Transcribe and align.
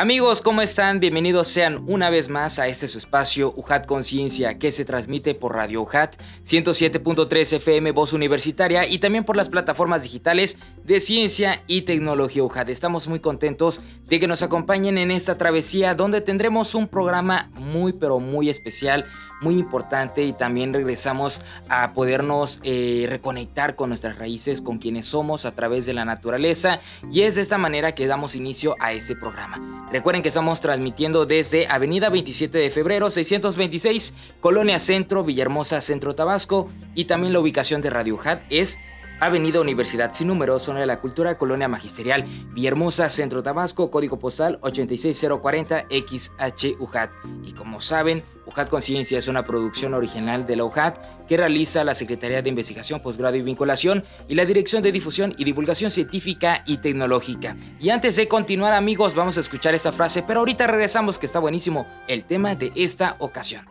Amigos, 0.00 0.40
¿cómo 0.40 0.62
están? 0.62 0.98
Bienvenidos 0.98 1.48
sean 1.48 1.84
una 1.86 2.08
vez 2.08 2.30
más 2.30 2.58
a 2.58 2.68
este 2.68 2.88
su 2.88 2.96
espacio 2.96 3.52
UJAT 3.54 3.84
Conciencia 3.84 4.58
que 4.58 4.72
se 4.72 4.86
transmite 4.86 5.34
por 5.34 5.54
Radio 5.54 5.82
UJAT 5.82 6.16
107.3 6.42 7.56
FM 7.56 7.92
Voz 7.92 8.14
Universitaria 8.14 8.86
y 8.86 8.98
también 8.98 9.24
por 9.24 9.36
las 9.36 9.50
plataformas 9.50 10.02
digitales 10.02 10.56
de 10.86 11.00
Ciencia 11.00 11.62
y 11.66 11.82
Tecnología 11.82 12.42
UJAT. 12.42 12.70
Estamos 12.70 13.08
muy 13.08 13.20
contentos 13.20 13.82
de 14.06 14.18
que 14.18 14.26
nos 14.26 14.42
acompañen 14.42 14.96
en 14.96 15.10
esta 15.10 15.36
travesía 15.36 15.94
donde 15.94 16.22
tendremos 16.22 16.74
un 16.74 16.88
programa 16.88 17.50
muy 17.52 17.92
pero 17.92 18.20
muy 18.20 18.48
especial 18.48 19.04
muy 19.40 19.58
importante 19.58 20.24
y 20.24 20.32
también 20.32 20.72
regresamos 20.72 21.42
a 21.68 21.92
podernos 21.92 22.60
eh, 22.62 23.06
reconectar 23.08 23.74
con 23.74 23.88
nuestras 23.88 24.18
raíces, 24.18 24.62
con 24.62 24.78
quienes 24.78 25.06
somos 25.06 25.46
a 25.46 25.54
través 25.54 25.86
de 25.86 25.94
la 25.94 26.04
naturaleza 26.04 26.80
y 27.10 27.22
es 27.22 27.34
de 27.34 27.42
esta 27.42 27.58
manera 27.58 27.92
que 27.92 28.06
damos 28.06 28.34
inicio 28.34 28.76
a 28.80 28.92
este 28.92 29.16
programa. 29.16 29.88
Recuerden 29.92 30.22
que 30.22 30.28
estamos 30.28 30.60
transmitiendo 30.60 31.26
desde 31.26 31.66
Avenida 31.68 32.10
27 32.10 32.58
de 32.58 32.70
Febrero 32.70 33.10
626, 33.10 34.14
Colonia 34.40 34.78
Centro, 34.78 35.24
Villahermosa, 35.24 35.80
Centro 35.80 36.14
Tabasco 36.14 36.68
y 36.94 37.06
también 37.06 37.32
la 37.32 37.40
ubicación 37.40 37.82
de 37.82 37.90
Radio 37.90 38.18
Hat 38.22 38.40
es 38.50 38.78
Avenida 39.20 39.60
Universidad 39.60 40.14
sin 40.14 40.28
número, 40.28 40.58
Zona 40.58 40.80
de 40.80 40.86
la 40.86 40.98
Cultura, 40.98 41.36
Colonia 41.36 41.68
Magisterial, 41.68 42.24
Villahermosa, 42.52 43.08
Centro 43.08 43.42
Tabasco, 43.42 43.90
código 43.90 44.18
postal 44.18 44.58
86040 44.62 45.84
XHUJAT. 45.90 47.10
Y 47.44 47.52
como 47.52 47.80
saben, 47.80 48.22
UJAT 48.46 48.68
Conciencia 48.68 49.18
es 49.18 49.28
una 49.28 49.44
producción 49.44 49.94
original 49.94 50.46
de 50.46 50.56
la 50.56 50.64
UJAT 50.64 50.96
que 51.28 51.36
realiza 51.36 51.84
la 51.84 51.94
Secretaría 51.94 52.42
de 52.42 52.48
Investigación, 52.48 53.00
Posgrado 53.00 53.36
y 53.36 53.42
Vinculación 53.42 54.04
y 54.26 54.34
la 54.34 54.44
Dirección 54.44 54.82
de 54.82 54.90
Difusión 54.90 55.34
y 55.38 55.44
Divulgación 55.44 55.90
Científica 55.90 56.62
y 56.66 56.78
Tecnológica. 56.78 57.56
Y 57.78 57.90
antes 57.90 58.16
de 58.16 58.26
continuar 58.26 58.72
amigos, 58.72 59.14
vamos 59.14 59.36
a 59.36 59.40
escuchar 59.40 59.74
esta 59.74 59.92
frase, 59.92 60.24
pero 60.26 60.40
ahorita 60.40 60.66
regresamos 60.66 61.18
que 61.18 61.26
está 61.26 61.38
buenísimo 61.38 61.86
el 62.08 62.24
tema 62.24 62.54
de 62.54 62.72
esta 62.74 63.16
ocasión. 63.20 63.64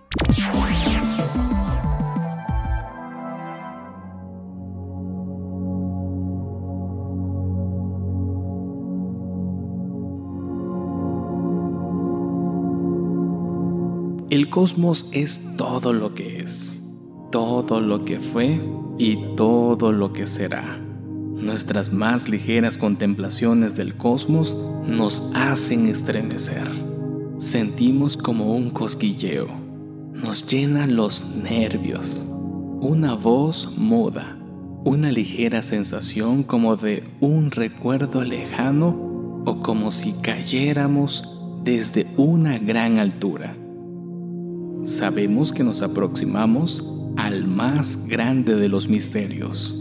El 14.29 14.51
cosmos 14.51 15.09
es 15.11 15.55
todo 15.57 15.91
lo 15.91 16.13
que 16.13 16.41
es, 16.41 16.83
todo 17.31 17.81
lo 17.81 18.05
que 18.05 18.19
fue 18.19 18.61
y 18.99 19.17
todo 19.35 19.91
lo 19.91 20.13
que 20.13 20.27
será. 20.27 20.77
Nuestras 20.77 21.91
más 21.91 22.29
ligeras 22.29 22.77
contemplaciones 22.77 23.75
del 23.75 23.95
cosmos 23.95 24.55
nos 24.85 25.31
hacen 25.33 25.87
estremecer. 25.87 26.67
Sentimos 27.39 28.15
como 28.15 28.53
un 28.53 28.69
cosquilleo. 28.69 29.47
Nos 30.13 30.47
llenan 30.47 30.95
los 30.95 31.35
nervios. 31.37 32.27
Una 32.81 33.15
voz 33.15 33.79
muda. 33.79 34.37
Una 34.85 35.11
ligera 35.11 35.63
sensación 35.63 36.43
como 36.43 36.75
de 36.75 37.03
un 37.19 37.49
recuerdo 37.49 38.23
lejano 38.23 39.41
o 39.47 39.63
como 39.63 39.91
si 39.91 40.13
cayéramos 40.21 41.41
desde 41.63 42.05
una 42.15 42.59
gran 42.59 42.99
altura 42.99 43.55
sabemos 44.83 45.51
que 45.51 45.63
nos 45.63 45.81
aproximamos 45.81 47.13
al 47.17 47.45
más 47.45 48.07
grande 48.07 48.55
de 48.55 48.69
los 48.69 48.87
misterios, 48.87 49.75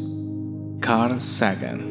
Carl 0.81 1.21
Sagan. 1.21 1.88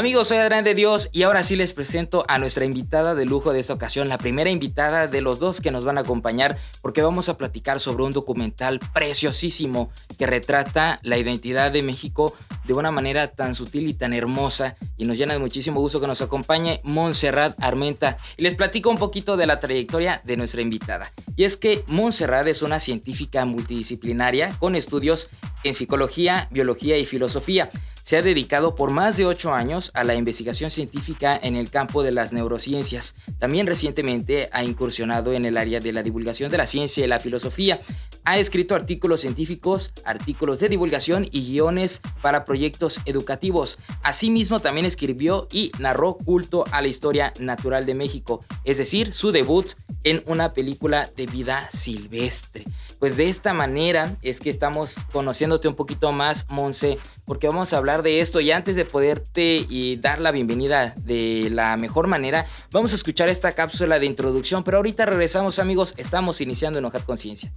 Amigos, 0.00 0.28
soy 0.28 0.38
Adrián 0.38 0.64
de 0.64 0.74
Dios 0.74 1.10
y 1.12 1.24
ahora 1.24 1.42
sí 1.42 1.56
les 1.56 1.74
presento 1.74 2.24
a 2.26 2.38
nuestra 2.38 2.64
invitada 2.64 3.14
de 3.14 3.26
lujo 3.26 3.52
de 3.52 3.60
esta 3.60 3.74
ocasión, 3.74 4.08
la 4.08 4.16
primera 4.16 4.48
invitada 4.48 5.08
de 5.08 5.20
los 5.20 5.38
dos 5.38 5.60
que 5.60 5.70
nos 5.70 5.84
van 5.84 5.98
a 5.98 6.00
acompañar 6.00 6.56
porque 6.80 7.02
vamos 7.02 7.28
a 7.28 7.36
platicar 7.36 7.80
sobre 7.80 8.04
un 8.04 8.12
documental 8.12 8.80
preciosísimo 8.94 9.90
que 10.18 10.26
retrata 10.26 11.00
la 11.02 11.18
identidad 11.18 11.70
de 11.70 11.82
México 11.82 12.34
de 12.64 12.72
una 12.72 12.90
manera 12.90 13.28
tan 13.32 13.54
sutil 13.54 13.88
y 13.88 13.92
tan 13.92 14.14
hermosa 14.14 14.74
y 14.96 15.04
nos 15.04 15.18
llena 15.18 15.34
de 15.34 15.38
muchísimo 15.38 15.80
gusto 15.80 16.00
que 16.00 16.06
nos 16.06 16.22
acompañe 16.22 16.80
Montserrat 16.82 17.62
Armenta 17.62 18.16
y 18.38 18.42
les 18.42 18.54
platico 18.54 18.88
un 18.88 18.96
poquito 18.96 19.36
de 19.36 19.46
la 19.46 19.60
trayectoria 19.60 20.22
de 20.24 20.38
nuestra 20.38 20.62
invitada. 20.62 21.12
Y 21.36 21.44
es 21.44 21.58
que 21.58 21.84
Montserrat 21.88 22.46
es 22.46 22.62
una 22.62 22.80
científica 22.80 23.44
multidisciplinaria 23.44 24.48
con 24.60 24.76
estudios 24.76 25.28
en 25.62 25.74
psicología, 25.74 26.48
biología 26.50 26.96
y 26.96 27.04
filosofía 27.04 27.68
se 28.10 28.16
ha 28.16 28.22
dedicado 28.22 28.74
por 28.74 28.90
más 28.90 29.16
de 29.16 29.24
ocho 29.24 29.54
años 29.54 29.92
a 29.94 30.02
la 30.02 30.16
investigación 30.16 30.72
científica 30.72 31.38
en 31.40 31.54
el 31.54 31.70
campo 31.70 32.02
de 32.02 32.10
las 32.10 32.32
neurociencias. 32.32 33.14
También 33.38 33.68
recientemente 33.68 34.48
ha 34.50 34.64
incursionado 34.64 35.32
en 35.32 35.46
el 35.46 35.56
área 35.56 35.78
de 35.78 35.92
la 35.92 36.02
divulgación 36.02 36.50
de 36.50 36.58
la 36.58 36.66
ciencia 36.66 37.04
y 37.04 37.06
la 37.06 37.20
filosofía. 37.20 37.78
Ha 38.24 38.40
escrito 38.40 38.74
artículos 38.74 39.20
científicos, 39.20 39.92
artículos 40.04 40.58
de 40.58 40.68
divulgación 40.68 41.28
y 41.30 41.52
guiones 41.52 42.02
para 42.20 42.44
proyectos 42.44 43.00
educativos. 43.04 43.78
Asimismo, 44.02 44.58
también 44.58 44.86
escribió 44.86 45.46
y 45.52 45.70
narró 45.78 46.14
culto 46.16 46.64
a 46.72 46.82
la 46.82 46.88
historia 46.88 47.32
natural 47.38 47.86
de 47.86 47.94
México, 47.94 48.40
es 48.64 48.78
decir, 48.78 49.14
su 49.14 49.30
debut 49.30 49.68
en 50.02 50.24
una 50.26 50.52
película 50.52 51.08
de 51.16 51.26
vida 51.26 51.68
silvestre. 51.70 52.64
Pues 52.98 53.16
de 53.16 53.28
esta 53.28 53.54
manera 53.54 54.16
es 54.22 54.40
que 54.40 54.50
estamos 54.50 54.94
conociéndote 55.12 55.68
un 55.68 55.74
poquito 55.74 56.12
más, 56.12 56.46
Monse, 56.48 56.98
porque 57.30 57.46
vamos 57.46 57.72
a 57.72 57.76
hablar 57.76 58.02
de 58.02 58.18
esto 58.18 58.40
y 58.40 58.50
antes 58.50 58.74
de 58.74 58.84
poderte 58.84 59.64
y 59.68 59.98
dar 59.98 60.20
la 60.20 60.32
bienvenida 60.32 60.94
de 60.96 61.46
la 61.52 61.76
mejor 61.76 62.08
manera, 62.08 62.44
vamos 62.72 62.90
a 62.90 62.96
escuchar 62.96 63.28
esta 63.28 63.52
cápsula 63.52 64.00
de 64.00 64.06
introducción, 64.06 64.64
pero 64.64 64.78
ahorita 64.78 65.06
regresamos 65.06 65.60
amigos, 65.60 65.94
estamos 65.96 66.40
iniciando 66.40 66.80
en 66.80 66.86
Hojar 66.86 67.04
Conciencia. 67.04 67.52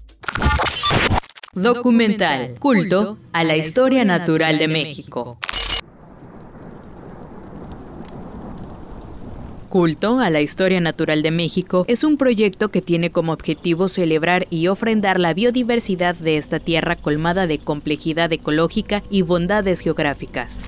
Documental, 1.53 2.53
culto 2.59 3.17
a 3.31 3.44
la 3.44 3.57
historia 3.57 4.06
natural 4.06 4.59
de 4.59 4.67
México. 4.67 5.39
Culto 9.73 10.19
a 10.19 10.29
la 10.29 10.39
Historia 10.39 10.79
Natural 10.79 11.23
de 11.23 11.31
México 11.31 11.84
es 11.88 12.03
un 12.03 12.17
proyecto 12.17 12.69
que 12.69 12.84
tiene 12.84 13.09
como 13.09 13.34
objetivo 13.34 13.88
celebrar 13.88 14.45
y 14.51 14.67
ofrendar 14.67 15.19
la 15.19 15.34
biodiversidad 15.34 16.13
de 16.13 16.38
esta 16.38 16.59
tierra 16.59 16.95
colmada 16.95 17.47
de 17.47 17.57
complejidad 17.57 18.31
ecológica 18.31 19.01
y 19.09 19.23
bondades 19.23 19.79
geográficas. 19.79 20.62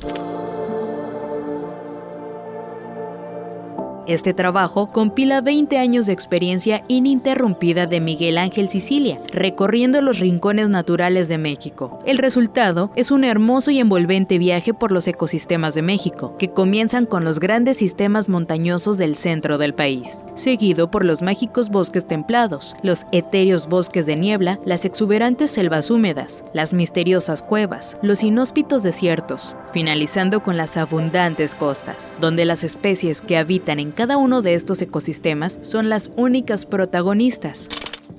Este 4.07 4.35
trabajo 4.35 4.91
compila 4.91 5.41
20 5.41 5.79
años 5.79 6.05
de 6.05 6.13
experiencia 6.13 6.83
ininterrumpida 6.87 7.87
de 7.87 7.99
Miguel 7.99 8.37
Ángel 8.37 8.69
Sicilia, 8.69 9.19
recorriendo 9.31 9.99
los 9.99 10.19
rincones 10.19 10.69
naturales 10.69 11.27
de 11.27 11.39
México. 11.39 11.97
El 12.05 12.19
resultado 12.19 12.91
es 12.95 13.09
un 13.09 13.23
hermoso 13.23 13.71
y 13.71 13.79
envolvente 13.79 14.37
viaje 14.37 14.75
por 14.75 14.91
los 14.91 15.07
ecosistemas 15.07 15.73
de 15.73 15.81
México, 15.81 16.35
que 16.37 16.49
comienzan 16.49 17.07
con 17.07 17.25
los 17.25 17.39
grandes 17.39 17.77
sistemas 17.77 18.29
montañosos 18.29 18.99
del 18.99 19.15
centro 19.15 19.57
del 19.57 19.73
país, 19.73 20.23
seguido 20.35 20.91
por 20.91 21.03
los 21.03 21.23
mágicos 21.23 21.69
bosques 21.69 22.05
templados, 22.05 22.75
los 22.83 23.07
etéreos 23.11 23.67
bosques 23.67 24.05
de 24.05 24.17
niebla, 24.17 24.59
las 24.65 24.85
exuberantes 24.85 25.49
selvas 25.49 25.89
húmedas, 25.89 26.43
las 26.53 26.73
misteriosas 26.73 27.41
cuevas, 27.41 27.97
los 28.03 28.23
inhóspitos 28.23 28.83
desiertos, 28.83 29.57
finalizando 29.73 30.43
con 30.43 30.57
las 30.57 30.77
abundantes 30.77 31.55
costas, 31.55 32.13
donde 32.21 32.45
las 32.45 32.63
especies 32.63 33.21
que 33.21 33.37
habitan 33.37 33.79
en 33.79 33.94
cada 33.95 34.17
uno 34.17 34.41
de 34.41 34.53
estos 34.53 34.81
ecosistemas 34.81 35.57
son 35.61 35.89
las 35.89 36.11
únicas 36.17 36.65
protagonistas. 36.65 37.69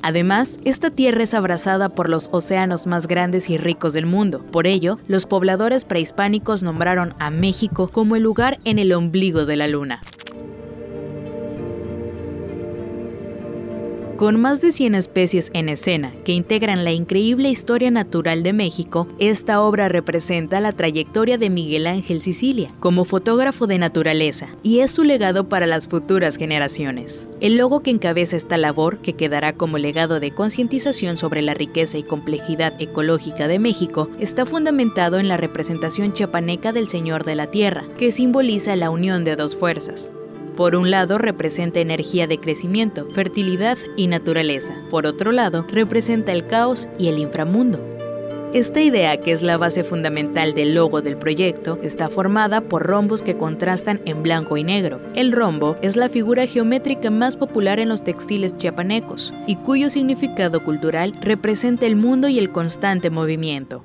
Además, 0.02 0.58
esta 0.64 0.90
tierra 0.90 1.22
es 1.22 1.34
abrazada 1.34 1.90
por 1.90 2.08
los 2.08 2.28
océanos 2.32 2.86
más 2.86 3.06
grandes 3.06 3.50
y 3.50 3.58
ricos 3.58 3.92
del 3.92 4.06
mundo. 4.06 4.44
Por 4.52 4.66
ello, 4.66 4.98
los 5.06 5.26
pobladores 5.26 5.84
prehispánicos 5.84 6.62
nombraron 6.62 7.14
a 7.18 7.30
México 7.30 7.88
como 7.88 8.16
el 8.16 8.22
lugar 8.22 8.58
en 8.64 8.78
el 8.78 8.92
ombligo 8.92 9.46
de 9.46 9.56
la 9.56 9.68
luna. 9.68 10.00
Con 14.16 14.40
más 14.40 14.62
de 14.62 14.70
100 14.70 14.94
especies 14.94 15.50
en 15.52 15.68
escena 15.68 16.14
que 16.24 16.32
integran 16.32 16.84
la 16.84 16.92
increíble 16.92 17.50
historia 17.50 17.90
natural 17.90 18.42
de 18.42 18.54
México, 18.54 19.06
esta 19.18 19.60
obra 19.60 19.90
representa 19.90 20.58
la 20.58 20.72
trayectoria 20.72 21.36
de 21.36 21.50
Miguel 21.50 21.86
Ángel 21.86 22.22
Sicilia 22.22 22.72
como 22.80 23.04
fotógrafo 23.04 23.66
de 23.66 23.78
naturaleza 23.78 24.48
y 24.62 24.80
es 24.80 24.92
su 24.92 25.04
legado 25.04 25.50
para 25.50 25.66
las 25.66 25.86
futuras 25.86 26.38
generaciones. 26.38 27.28
El 27.42 27.58
logo 27.58 27.80
que 27.80 27.90
encabeza 27.90 28.36
esta 28.36 28.56
labor, 28.56 29.02
que 29.02 29.12
quedará 29.12 29.52
como 29.52 29.76
legado 29.76 30.18
de 30.18 30.30
concientización 30.30 31.18
sobre 31.18 31.42
la 31.42 31.52
riqueza 31.52 31.98
y 31.98 32.02
complejidad 32.02 32.80
ecológica 32.80 33.48
de 33.48 33.58
México, 33.58 34.08
está 34.18 34.46
fundamentado 34.46 35.18
en 35.18 35.28
la 35.28 35.36
representación 35.36 36.14
chiapaneca 36.14 36.72
del 36.72 36.88
Señor 36.88 37.24
de 37.24 37.34
la 37.34 37.48
Tierra, 37.48 37.84
que 37.98 38.10
simboliza 38.10 38.76
la 38.76 38.88
unión 38.88 39.24
de 39.24 39.36
dos 39.36 39.54
fuerzas, 39.54 40.10
por 40.56 40.74
un 40.74 40.90
lado 40.90 41.18
representa 41.18 41.80
energía 41.80 42.26
de 42.26 42.40
crecimiento, 42.40 43.06
fertilidad 43.10 43.78
y 43.96 44.08
naturaleza. 44.08 44.74
Por 44.90 45.06
otro 45.06 45.30
lado, 45.30 45.66
representa 45.68 46.32
el 46.32 46.46
caos 46.46 46.88
y 46.98 47.08
el 47.08 47.18
inframundo. 47.18 47.78
Esta 48.52 48.80
idea, 48.80 49.18
que 49.18 49.32
es 49.32 49.42
la 49.42 49.58
base 49.58 49.84
fundamental 49.84 50.54
del 50.54 50.74
logo 50.74 51.02
del 51.02 51.18
proyecto, 51.18 51.78
está 51.82 52.08
formada 52.08 52.62
por 52.62 52.86
rombos 52.86 53.22
que 53.22 53.36
contrastan 53.36 54.00
en 54.06 54.22
blanco 54.22 54.56
y 54.56 54.64
negro. 54.64 55.00
El 55.14 55.32
rombo 55.32 55.76
es 55.82 55.94
la 55.96 56.08
figura 56.08 56.46
geométrica 56.46 57.10
más 57.10 57.36
popular 57.36 57.80
en 57.80 57.90
los 57.90 58.02
textiles 58.02 58.56
chiapanecos 58.56 59.34
y 59.46 59.56
cuyo 59.56 59.90
significado 59.90 60.64
cultural 60.64 61.12
representa 61.20 61.86
el 61.86 61.96
mundo 61.96 62.28
y 62.28 62.38
el 62.38 62.50
constante 62.50 63.10
movimiento. 63.10 63.84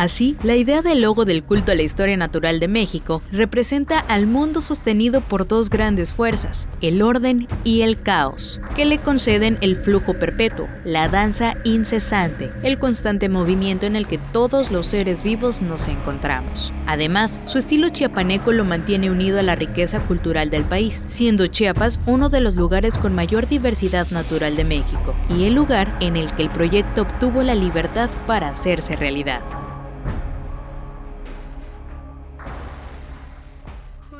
Así, 0.00 0.34
la 0.42 0.56
idea 0.56 0.80
del 0.80 1.02
logo 1.02 1.26
del 1.26 1.44
culto 1.44 1.72
a 1.72 1.74
la 1.74 1.82
historia 1.82 2.16
natural 2.16 2.58
de 2.58 2.68
México 2.68 3.20
representa 3.32 3.98
al 3.98 4.26
mundo 4.26 4.62
sostenido 4.62 5.20
por 5.20 5.46
dos 5.46 5.68
grandes 5.68 6.14
fuerzas, 6.14 6.68
el 6.80 7.02
orden 7.02 7.48
y 7.64 7.82
el 7.82 8.00
caos, 8.00 8.62
que 8.74 8.86
le 8.86 9.02
conceden 9.02 9.58
el 9.60 9.76
flujo 9.76 10.14
perpetuo, 10.14 10.68
la 10.86 11.08
danza 11.08 11.58
incesante, 11.64 12.50
el 12.62 12.78
constante 12.78 13.28
movimiento 13.28 13.84
en 13.84 13.94
el 13.94 14.06
que 14.06 14.16
todos 14.16 14.70
los 14.70 14.86
seres 14.86 15.22
vivos 15.22 15.60
nos 15.60 15.86
encontramos. 15.86 16.72
Además, 16.86 17.38
su 17.44 17.58
estilo 17.58 17.90
chiapaneco 17.90 18.52
lo 18.52 18.64
mantiene 18.64 19.10
unido 19.10 19.38
a 19.38 19.42
la 19.42 19.54
riqueza 19.54 20.00
cultural 20.06 20.48
del 20.48 20.64
país, 20.64 21.04
siendo 21.08 21.46
Chiapas 21.46 22.00
uno 22.06 22.30
de 22.30 22.40
los 22.40 22.56
lugares 22.56 22.96
con 22.96 23.14
mayor 23.14 23.48
diversidad 23.48 24.10
natural 24.12 24.56
de 24.56 24.64
México 24.64 25.14
y 25.28 25.44
el 25.44 25.52
lugar 25.52 25.94
en 26.00 26.16
el 26.16 26.32
que 26.32 26.40
el 26.40 26.48
proyecto 26.48 27.02
obtuvo 27.02 27.42
la 27.42 27.54
libertad 27.54 28.08
para 28.26 28.48
hacerse 28.48 28.96
realidad. 28.96 29.42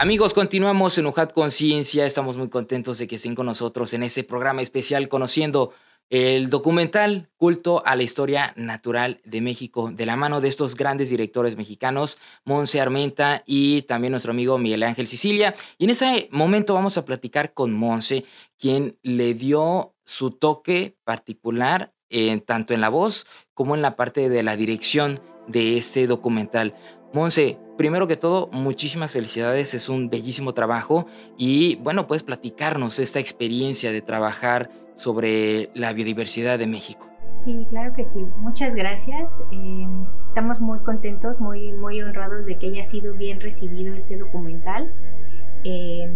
Amigos, 0.00 0.32
continuamos 0.32 0.97
en 0.97 1.05
UJAT 1.05 1.35
Conciencia. 1.35 2.06
Estamos 2.06 2.38
muy 2.38 2.49
contentos 2.49 2.97
de 2.97 3.06
que 3.06 3.17
estén 3.17 3.35
con 3.35 3.44
nosotros 3.44 3.93
en 3.93 4.02
este 4.02 4.25
programa 4.25 4.62
especial 4.62 5.11
conociendo 5.11 5.75
el 6.08 6.49
documental 6.49 7.29
Culto 7.37 7.82
a 7.85 7.97
la 7.97 8.02
Historia 8.02 8.55
Natural 8.56 9.20
de 9.26 9.43
México, 9.43 9.91
de 9.93 10.06
la 10.06 10.17
mano 10.17 10.41
de 10.41 10.49
estos 10.49 10.75
grandes 10.75 11.11
directores 11.11 11.58
mexicanos, 11.58 12.17
Monse 12.47 12.81
Armenta 12.81 13.43
y 13.44 13.82
también 13.82 14.12
nuestro 14.12 14.31
amigo 14.31 14.56
Miguel 14.56 14.85
Ángel 14.85 15.06
Sicilia. 15.06 15.55
Y 15.76 15.85
en 15.85 15.91
ese 15.91 16.31
momento 16.32 16.73
vamos 16.73 16.97
a 16.97 17.05
platicar 17.05 17.52
con 17.52 17.75
Monse, 17.75 18.25
quien 18.58 18.97
le 19.02 19.35
dio 19.35 19.93
su 20.06 20.31
toque 20.31 20.97
particular 21.05 21.93
eh, 22.08 22.41
tanto 22.41 22.73
en 22.73 22.81
la 22.81 22.88
voz 22.88 23.26
como 23.52 23.75
en 23.75 23.82
la 23.82 23.97
parte 23.97 24.31
de 24.31 24.43
la 24.43 24.56
dirección 24.56 25.20
de 25.47 25.76
este 25.76 26.06
documental. 26.06 26.75
Monse, 27.12 27.58
primero 27.80 28.06
que 28.06 28.18
todo, 28.18 28.50
muchísimas 28.52 29.14
felicidades, 29.14 29.72
es 29.72 29.88
un 29.88 30.10
bellísimo 30.10 30.52
trabajo 30.52 31.06
y 31.38 31.76
bueno, 31.76 32.06
puedes 32.06 32.22
platicarnos 32.22 32.98
esta 32.98 33.20
experiencia 33.20 33.90
de 33.90 34.02
trabajar 34.02 34.68
sobre 34.96 35.70
la 35.72 35.94
biodiversidad 35.94 36.58
de 36.58 36.66
México. 36.66 37.08
Sí, 37.42 37.66
claro 37.70 37.94
que 37.94 38.04
sí. 38.04 38.22
Muchas 38.36 38.74
gracias. 38.74 39.40
Eh, 39.50 39.86
estamos 40.26 40.60
muy 40.60 40.80
contentos, 40.80 41.40
muy, 41.40 41.72
muy 41.72 42.02
honrados 42.02 42.44
de 42.44 42.58
que 42.58 42.66
haya 42.66 42.84
sido 42.84 43.14
bien 43.14 43.40
recibido 43.40 43.94
este 43.94 44.18
documental. 44.18 44.92
Eh, 45.64 46.12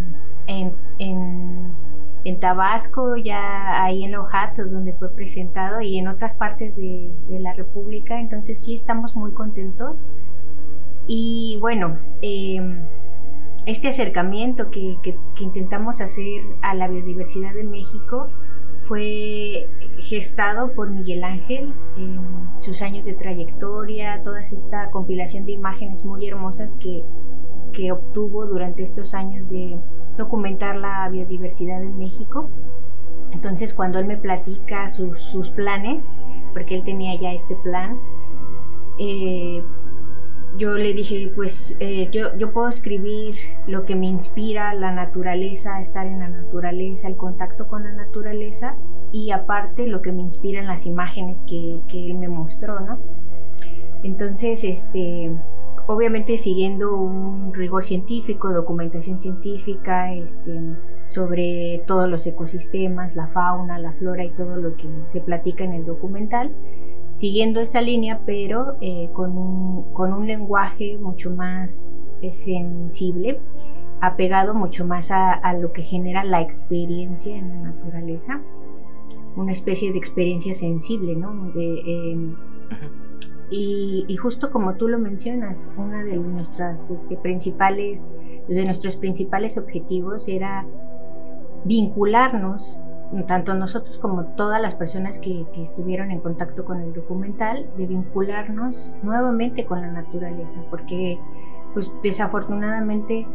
en, 0.46 0.74
en, 0.98 2.40
Tabasco, 2.40 3.16
ya 3.16 3.82
ahí 3.82 4.04
en 4.04 4.12
Lojato, 4.12 4.66
donde 4.66 4.92
fue 4.92 5.14
presentado, 5.14 5.80
y 5.80 5.98
en 5.98 6.08
otras 6.08 6.34
partes 6.34 6.76
de 6.76 7.10
la 7.40 7.54
República. 7.54 8.20
Entonces 8.20 8.62
sí 8.62 8.74
estamos 8.74 9.16
muy 9.16 9.32
contentos 9.32 10.04
y 11.06 11.58
bueno, 11.60 11.98
em, 12.22 12.86
este 13.66 13.88
acercamiento 13.88 14.70
que, 14.70 14.98
intentamos 15.40 16.00
hacer 16.00 16.42
a 16.62 16.74
la 16.74 16.88
biodiversidad 16.88 17.54
de 17.54 17.64
México 17.64 18.28
fue 18.80 19.68
gestado 19.98 20.72
por 20.72 20.90
Miguel 20.90 21.24
Ángel, 21.24 21.72
sus 22.58 22.82
años 22.82 23.06
de 23.06 23.14
trayectoria, 23.14 24.22
toda 24.22 24.40
esta 24.40 24.90
compilación 24.90 25.46
de 25.46 25.52
imágenes 25.52 26.04
muy 26.04 26.28
hermosas 26.28 26.76
que, 26.76 27.04
obtuvo 27.90 28.46
durante 28.46 28.82
estos 28.82 29.14
años 29.14 29.50
de 29.50 29.76
documentar 30.16 30.76
la 30.76 31.08
biodiversidad 31.08 31.82
en 31.82 31.98
México. 31.98 32.48
Entonces 33.32 33.74
cuando 33.74 33.98
él 33.98 34.04
me 34.06 34.16
platica 34.16 34.88
sus, 34.88 35.18
sus 35.18 35.50
planes, 35.50 36.14
porque 36.52 36.76
él 36.76 36.84
tenía 36.84 37.18
ya 37.18 37.32
este 37.32 37.56
plan, 37.56 37.98
eh, 39.00 39.64
yo 40.56 40.76
le 40.76 40.92
dije, 40.94 41.32
pues 41.34 41.76
eh, 41.80 42.10
yo, 42.12 42.52
puedo 42.52 42.68
escribir 42.68 43.34
lo 43.66 43.84
que 43.84 43.96
me 43.96 44.06
inspira, 44.06 44.72
la 44.74 44.92
naturaleza, 44.92 45.80
estar 45.80 46.06
en 46.06 46.20
la 46.20 46.28
naturaleza, 46.28 47.08
el 47.08 47.16
contacto 47.16 47.66
con 47.66 47.84
la 47.84 47.92
naturaleza 47.92 48.76
y 49.10 49.30
aparte 49.32 49.86
lo 49.86 50.00
que 50.02 50.12
me 50.12 50.22
inspira 50.22 50.60
en 50.60 50.66
las 50.66 50.86
imágenes 50.86 51.42
que, 51.46 51.80
que 51.88 52.06
él 52.06 52.14
me 52.18 52.28
mostró, 52.28 52.80
¿no? 52.80 52.98
Entonces, 54.02 54.64
este, 54.64 55.32
obviamente 55.86 56.38
siguiendo 56.38 56.94
un 56.94 57.52
rigor 57.52 57.84
científico, 57.84 58.52
documentación 58.52 59.18
científica, 59.18 60.12
este, 60.12 60.60
sobre 61.06 61.82
todos 61.86 62.08
los 62.08 62.26
ecosistemas, 62.26 63.16
la 63.16 63.28
fauna, 63.28 63.78
la 63.78 63.92
flora 63.92 64.24
y 64.24 64.30
todo 64.30 64.56
lo 64.56 64.76
que 64.76 64.88
se 65.02 65.20
platica 65.20 65.64
en 65.64 65.74
el 65.74 65.84
documental 65.84 66.52
siguiendo 67.14 67.60
esa 67.60 67.80
línea, 67.80 68.20
pero 68.26 68.76
eh, 68.80 69.08
con, 69.12 69.36
un, 69.38 70.26
lenguaje 70.26 70.98
mucho 70.98 71.30
más 71.30 72.14
eh, 72.22 72.32
sensible, 72.32 73.40
apegado 74.00 74.54
mucho 74.54 74.86
más 74.86 75.10
a, 75.10 75.52
lo 75.54 75.72
que 75.72 75.82
genera 75.82 76.24
la 76.24 76.42
experiencia 76.42 77.36
en 77.36 77.48
la 77.48 77.70
naturaleza, 77.70 78.40
una 79.36 79.52
especie 79.52 79.92
de 79.92 79.98
experiencia 79.98 80.54
sensible, 80.54 81.16
¿no? 81.16 81.52
Em, 81.56 82.36
y, 83.50 84.16
justo 84.16 84.50
como 84.50 84.74
tú 84.74 84.88
lo 84.88 84.98
mencionas, 84.98 85.72
uno 85.76 85.98
de 86.04 86.16
nuestras 86.16 86.90
este, 86.90 87.16
principales, 87.16 88.08
de 88.48 88.64
nuestros 88.64 88.96
principales 88.96 89.58
objetivos 89.58 90.28
era 90.28 90.66
vincularnos 91.64 92.82
tanto 93.22 93.54
nosotros 93.54 93.98
como 93.98 94.24
todas 94.36 94.60
las 94.60 94.74
personas 94.74 95.18
que, 95.18 95.46
estuvieron 95.56 96.10
en 96.10 96.20
contacto 96.20 96.64
con 96.64 96.80
el 96.80 96.92
documental, 96.92 97.66
de 97.76 97.86
vincularnos 97.86 98.96
nuevamente 99.02 99.64
con 99.64 99.80
la 99.80 99.90
naturaleza, 99.90 100.60
porque 100.70 101.18
pues 101.72 101.92
desafortunadamente 102.02 103.26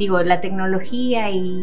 digo, 0.00 0.22
la 0.22 0.40
tecnología 0.40 1.30
y, 1.30 1.60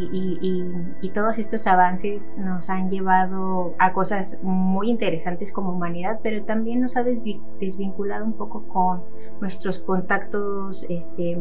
todos 1.15 1.39
estos 1.39 1.65
avances 1.65 2.35
nos 2.37 2.69
han 2.69 2.91
llevado 2.91 3.73
a 3.79 3.91
cosas 3.91 4.39
muy 4.43 4.91
interesantes 4.91 5.51
como 5.51 5.71
humanidad, 5.71 6.19
pero 6.21 6.43
también 6.43 6.79
nos 6.79 6.95
ha 6.95 7.03
desvinculado 7.03 8.23
un 8.23 8.33
poco 8.33 8.67
con 8.67 9.01
nuestros 9.41 9.79
contactos, 9.79 10.85
este, 10.89 11.39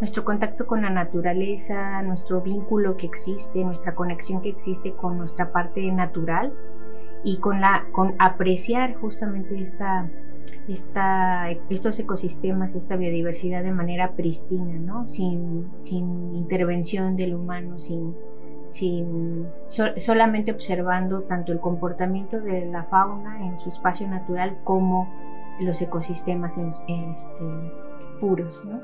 nuestro 0.00 0.24
contacto 0.24 0.66
con 0.66 0.82
la 0.82 0.90
naturaleza, 0.90 2.02
nuestro 2.02 2.40
vínculo 2.40 2.96
que 2.96 3.06
existe, 3.06 3.62
nuestra 3.62 3.94
conexión 3.94 4.42
que 4.42 4.48
existe 4.48 4.92
con 4.92 5.18
nuestra 5.18 5.52
parte 5.52 5.80
natural 5.92 6.52
y 7.22 7.38
con 7.38 7.60
la 7.60 7.86
con 7.92 8.16
apreciar 8.18 8.96
justamente 8.96 9.60
esta 9.60 10.10
estos 10.68 11.98
ecosistemas, 11.98 12.76
esta 12.76 12.96
biodiversidad 12.96 13.62
de 13.62 13.72
manera 13.72 14.12
pristina, 14.12 14.74
¿no? 14.78 15.08
sin, 15.08 15.70
sin 15.76 16.34
intervención 16.34 17.16
del 17.16 17.34
humano, 17.34 17.78
sin, 17.78 18.14
sin 18.68 19.46
solamente 19.66 20.52
observando 20.52 21.22
tanto 21.22 21.52
el 21.52 21.60
comportamiento 21.60 22.40
de 22.40 22.66
la 22.66 22.84
fauna 22.84 23.44
en 23.46 23.58
su 23.58 23.68
espacio 23.68 24.08
natural 24.08 24.58
como 24.64 25.08
los 25.60 25.80
ecosistemas 25.82 26.56
este, 26.58 27.44
puros. 28.20 28.64
¿no? 28.64 28.80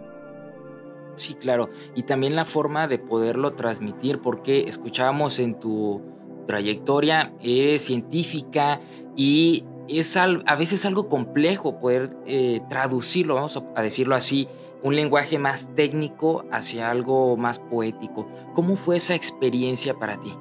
Sí, 1.16 1.34
claro. 1.34 1.70
Y 1.94 2.04
también 2.04 2.36
la 2.36 2.44
forma 2.44 2.86
de 2.88 2.98
poderlo 2.98 3.52
transmitir, 3.54 4.20
porque 4.20 4.68
escuchábamos 4.68 5.38
en 5.38 5.58
tu 5.58 6.02
trayectoria, 6.46 7.32
es 7.42 7.82
científica 7.82 8.80
y 9.16 9.64
es 9.88 10.16
a 10.16 10.56
veces 10.56 10.84
algo 10.84 11.08
complejo 11.08 11.80
poder 11.80 12.16
eh, 12.26 12.60
traducirlo, 12.68 13.34
vamos 13.34 13.62
a 13.74 13.82
decirlo 13.82 14.14
así, 14.14 14.48
un 14.82 14.94
lenguaje 14.94 15.38
más 15.38 15.68
técnico 15.74 16.44
hacia 16.52 16.90
algo 16.90 17.36
más 17.36 17.58
poético. 17.58 18.28
¿Cómo 18.54 18.76
fue 18.76 18.96
esa 18.96 19.14
experiencia 19.14 19.94
para 19.94 20.18
ti? 20.18 20.34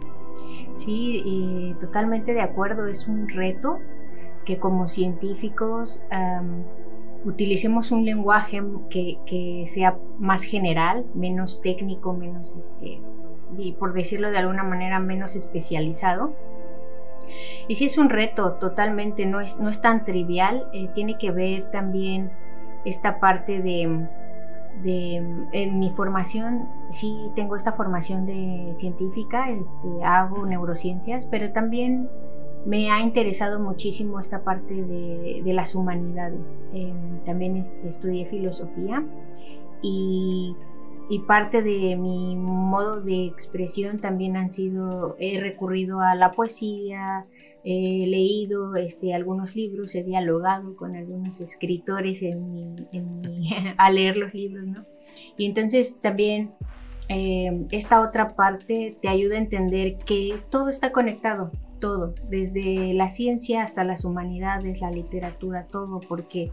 Sí, 0.74 1.76
totalmente 1.80 2.34
de 2.34 2.42
acuerdo, 2.42 2.88
es 2.88 3.08
un 3.08 3.28
reto 3.30 3.80
que 4.46 4.60
como 4.60 4.88
científicos 4.88 6.04
utilicemos 7.26 7.92
un 7.92 8.06
lenguaje 8.06 8.62
que, 8.90 9.64
sea 9.66 9.98
más 10.20 10.44
general, 10.44 11.06
menos 11.14 11.62
técnico, 11.62 12.14
menos, 12.14 12.56
este, 12.56 13.02
y 13.58 13.74
por 13.74 13.94
decirlo 13.94 14.32
de 14.32 14.38
alguna 14.38 14.64
manera, 14.64 15.00
menos 15.00 15.36
especializado. 15.36 16.34
Y 17.68 17.76
sí 17.76 17.86
es 17.86 17.98
un 17.98 18.10
reto 18.10 18.54
totalmente, 18.54 19.26
no 19.26 19.40
es, 19.40 19.60
no 19.60 19.70
es 19.70 19.82
tan 19.82 20.06
trivial, 20.06 20.68
eh, 20.74 20.90
tiene 20.94 21.18
que 21.18 21.32
ver 21.32 21.70
también 21.72 22.32
esta 22.86 23.20
parte 23.20 23.62
de, 23.62 24.08
de, 24.82 25.16
en 25.52 25.80
mi 25.80 25.92
formación, 25.92 26.68
sí 26.90 27.32
tengo 27.36 27.56
esta 27.56 27.74
formación 27.74 28.26
de 28.26 28.70
científica, 28.74 29.50
este, 29.50 30.04
hago 30.04 30.46
neurociencias, 30.46 31.26
pero 31.26 31.52
también 31.52 32.10
me 32.66 32.92
ha 32.92 33.00
interesado 33.00 33.60
muchísimo 33.60 34.20
esta 34.20 34.44
parte 34.44 34.84
de, 34.84 35.54
las 35.54 35.74
humanidades. 35.74 36.64
Em, 36.74 37.24
también 37.26 37.56
este, 37.56 37.88
estudié 37.88 38.26
filosofía 38.26 39.04
y, 39.82 40.56
parte 41.20 41.62
de 41.64 41.96
mi 41.96 42.36
modo 42.36 43.02
de 43.02 43.26
expresión 43.26 43.98
también 43.98 44.36
han 44.36 44.52
sido, 44.52 45.16
he 45.20 45.40
recurrido 45.40 46.02
a 46.02 46.16
la 46.16 46.32
poesía, 46.32 47.26
he 47.64 48.06
leído 48.08 48.76
este, 48.76 49.14
algunos 49.14 49.56
libros, 49.56 49.96
he 49.96 50.04
dialogado 50.04 50.76
con 50.76 50.96
algunos 50.96 51.40
escritores 51.40 52.22
en 52.24 52.76
a 53.78 53.90
leer 53.92 54.18
los 54.18 54.34
libros, 54.34 54.66
¿no? 54.68 54.86
Y 55.38 55.46
entonces 55.46 56.00
también 56.02 56.52
em, 57.10 57.68
esta 57.72 58.02
otra 58.02 58.36
parte 58.36 58.98
te 59.02 59.08
ayuda 59.08 59.36
a 59.36 59.40
entender 59.40 59.98
que 59.98 60.40
todo 60.50 60.70
está 60.70 60.92
conectado, 60.92 61.52
todo, 61.80 62.16
desde 62.30 62.94
la 62.94 63.10
ciencia 63.10 63.64
hasta 63.64 63.84
las 63.84 64.04
humanidades, 64.04 64.82
la 64.82 64.92
literatura, 64.92 65.68
todo, 65.68 66.00
porque 66.02 66.52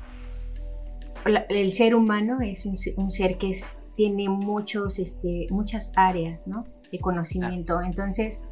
el 1.49 1.73
ser 1.73 1.95
humano 1.95 2.41
es 2.43 2.67
un, 2.67 2.79
ser 3.11 3.39
que 3.39 3.51
tiene 3.97 4.29
muchos, 4.29 4.99
este, 4.99 5.47
muchas 5.51 5.93
áreas 5.97 6.45
de 6.91 6.99
conocimiento. 6.99 7.81
Entonces, 7.81 8.43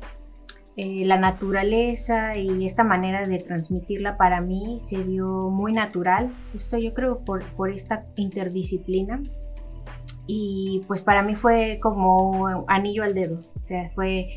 eh, 0.77 1.05
la 1.05 1.19
naturaleza 1.19 2.37
y 2.39 2.65
esta 2.65 2.83
manera 2.83 3.27
de 3.27 3.39
transmitirla 3.39 4.17
para 4.17 4.41
mí 4.41 4.79
se 4.81 5.05
dio 5.05 5.51
muy 5.51 5.73
natural, 5.73 6.33
justo 6.53 6.79
yo 6.79 6.95
creo 6.95 7.25
por, 7.25 7.45
por 7.55 7.71
esta 7.71 8.07
interdisciplina. 8.17 9.21
Y 10.27 10.83
pues 10.87 11.03
para 11.03 11.23
mí 11.23 11.35
fue 11.35 11.79
como 11.83 12.65
anillo 12.69 13.03
al 13.03 13.13
dedo, 13.13 13.41
o 13.41 13.67
sea, 13.67 13.91
fue 13.91 14.29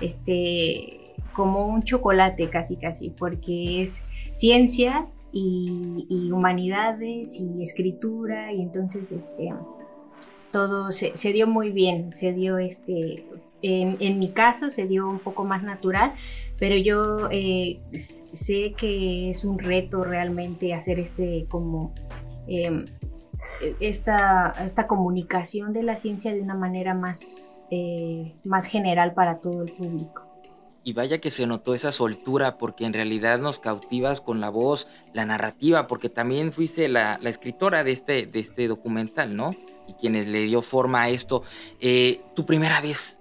este 0.00 0.98
como 1.32 1.66
un 1.68 1.84
chocolate 1.84 2.50
casi 2.50 2.76
casi, 2.76 3.10
porque 3.10 3.80
es 3.80 4.04
ciencia 4.32 5.06
y, 5.32 6.30
humanidades 6.32 7.40
y 7.40 7.62
escritura 7.62 8.52
y 8.52 8.60
entonces 8.60 9.12
este 9.12 9.50
todo 10.50 10.92
se, 10.92 11.12
dio 11.32 11.46
muy 11.46 11.70
bien, 11.70 12.14
se 12.14 12.32
dio 12.32 12.58
este, 12.58 13.26
en, 13.62 14.18
mi 14.18 14.30
caso 14.30 14.70
se 14.70 14.86
dio 14.86 15.08
un 15.08 15.18
poco 15.18 15.44
más 15.44 15.62
natural, 15.62 16.14
pero 16.58 16.76
yo 16.76 17.28
eh, 17.30 17.80
sé 17.92 18.74
que 18.76 19.30
es 19.30 19.44
un 19.44 19.58
reto 19.58 20.04
realmente 20.04 20.74
hacer 20.74 20.98
este 20.98 21.46
como 21.48 21.92
em, 22.46 22.84
esta, 23.80 24.54
esta, 24.64 24.86
comunicación 24.86 25.72
de 25.72 25.82
la 25.82 25.96
ciencia 25.96 26.32
de 26.32 26.40
una 26.40 26.54
manera 26.54 26.94
más, 26.94 27.66
eh, 27.70 28.34
más 28.44 28.66
general 28.66 29.14
para 29.14 29.38
todo 29.38 29.62
el 29.62 29.72
público 29.72 30.28
y 30.88 30.94
vaya 30.94 31.18
que 31.18 31.30
se 31.30 31.46
notó 31.46 31.74
esa 31.74 31.92
soltura 31.92 32.56
porque 32.56 32.86
en 32.86 32.94
realidad 32.94 33.38
nos 33.38 33.58
cautivas 33.58 34.22
con 34.22 34.40
la 34.40 34.48
voz, 34.48 34.88
la 35.12 35.26
narrativa, 35.26 35.86
porque 35.86 36.08
también 36.08 36.50
fuiste 36.50 36.88
la, 36.88 37.16
escritora 37.24 37.84
de 37.84 37.92
este, 37.92 38.24
de 38.24 38.38
este 38.40 38.68
documental, 38.68 39.36
¿no? 39.36 39.50
Y 39.88 39.94
quienes 39.94 40.28
le 40.28 40.42
dio 40.42 40.62
forma 40.62 41.02
a 41.02 41.08
esto. 41.08 41.42
Eh, 41.80 42.20
tu 42.34 42.46
primera 42.46 42.80
vez, 42.80 43.18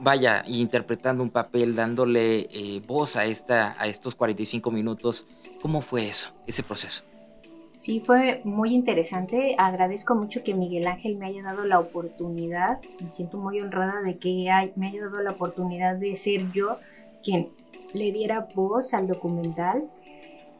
vaya, 0.00 0.44
interpretando 0.46 1.22
un 1.22 1.30
papel, 1.30 1.74
dándole 1.74 2.48
eh, 2.52 2.82
voz 2.86 3.16
a, 3.16 3.24
esta, 3.24 3.74
a 3.78 3.88
estos 3.88 4.14
45 4.14 4.70
minutos, 4.70 5.26
¿cómo 5.60 5.80
fue 5.80 6.08
eso, 6.08 6.30
ese 6.46 6.62
proceso? 6.62 7.04
Sí, 7.76 8.00
fue 8.00 8.40
muy 8.44 8.74
interesante. 8.74 9.54
Agradezco 9.58 10.14
mucho 10.14 10.42
que 10.42 10.54
Miguel 10.54 10.86
Ángel 10.86 11.16
me 11.16 11.26
haya 11.26 11.42
dado 11.42 11.64
la 11.66 11.78
oportunidad. 11.78 12.80
Me 13.04 13.12
siento 13.12 13.36
muy 13.36 13.60
honrada 13.60 14.00
de 14.00 14.16
que 14.16 14.48
me 14.76 14.88
haya 14.88 15.02
dado 15.02 15.20
la 15.20 15.32
oportunidad 15.32 15.96
de 15.96 16.16
ser 16.16 16.50
yo 16.52 16.78
quien 17.22 17.50
le 17.92 18.12
diera 18.12 18.48
voz 18.54 18.94
al 18.94 19.06
documental 19.06 19.90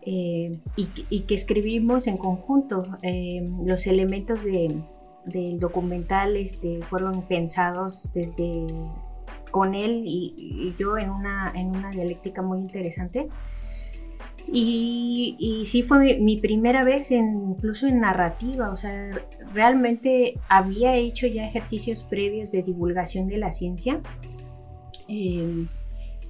eh, 0.03 0.59
y, 0.77 1.21
que 1.21 1.35
escribimos 1.35 2.07
en 2.07 2.19
conjunto. 2.19 2.83
Los 3.65 3.87
elementos 3.87 4.45
del 5.27 5.59
documental 5.59 6.37
este, 6.37 6.81
fueron 6.89 7.23
pensados 7.23 8.11
desde 8.15 8.67
con 9.51 9.75
él 9.75 10.03
y, 10.07 10.35
y, 10.37 10.75
yo 10.79 10.99
en 10.99 11.11
una, 11.11 11.53
en 11.55 11.69
una 11.69 11.91
dialéctica 11.91 12.43
muy 12.43 12.59
interesante. 12.59 13.29
Y, 14.49 15.65
sí 15.67 15.83
fue 15.83 16.19
mi, 16.19 16.39
primera 16.39 16.85
vez 16.85 17.11
incluso 17.11 17.87
en 17.87 18.01
narrativa, 18.01 18.71
o 18.71 18.77
sea, 18.77 19.11
realmente 19.53 20.39
había 20.49 20.95
hecho 20.95 21.27
ya 21.27 21.47
ejercicios 21.47 22.05
previos 22.05 22.53
de 22.53 22.63
divulgación 22.63 23.27
de 23.27 23.39
la 23.39 23.51
ciencia, 23.51 24.01
em, 25.09 25.67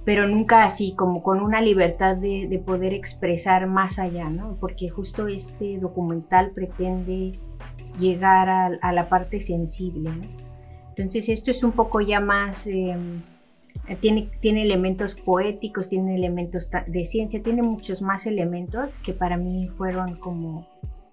pero 0.03 0.27
nunca 0.27 0.63
así 0.63 0.95
como 0.95 1.21
con 1.21 1.41
una 1.41 1.61
libertad 1.61 2.15
de, 2.15 2.61
poder 2.65 2.93
expresar 2.93 3.67
más 3.67 3.99
allá, 3.99 4.29
¿no? 4.29 4.55
Porque 4.59 4.89
justo 4.89 5.27
este 5.27 5.77
documental 5.77 6.51
pretende 6.51 7.33
llegar 7.99 8.49
a, 8.49 8.91
la 8.91 9.09
parte 9.09 9.39
sensible. 9.41 10.11
Entonces 10.89 11.29
esto 11.29 11.51
es 11.51 11.63
un 11.63 11.71
poco 11.71 12.01
ya 12.01 12.19
más... 12.19 12.67
Em, 12.67 13.21
tiene, 14.01 14.29
tiene 14.41 14.63
elementos 14.63 15.15
poéticos, 15.15 15.87
tiene 15.87 16.15
elementos 16.15 16.69
de 16.87 17.05
ciencia, 17.05 17.41
tiene 17.41 17.61
muchos 17.61 18.01
más 18.01 18.25
elementos 18.25 18.97
que 18.97 19.13
para 19.13 19.37
mí 19.37 19.69
fueron 19.69 20.15
como 20.15 20.67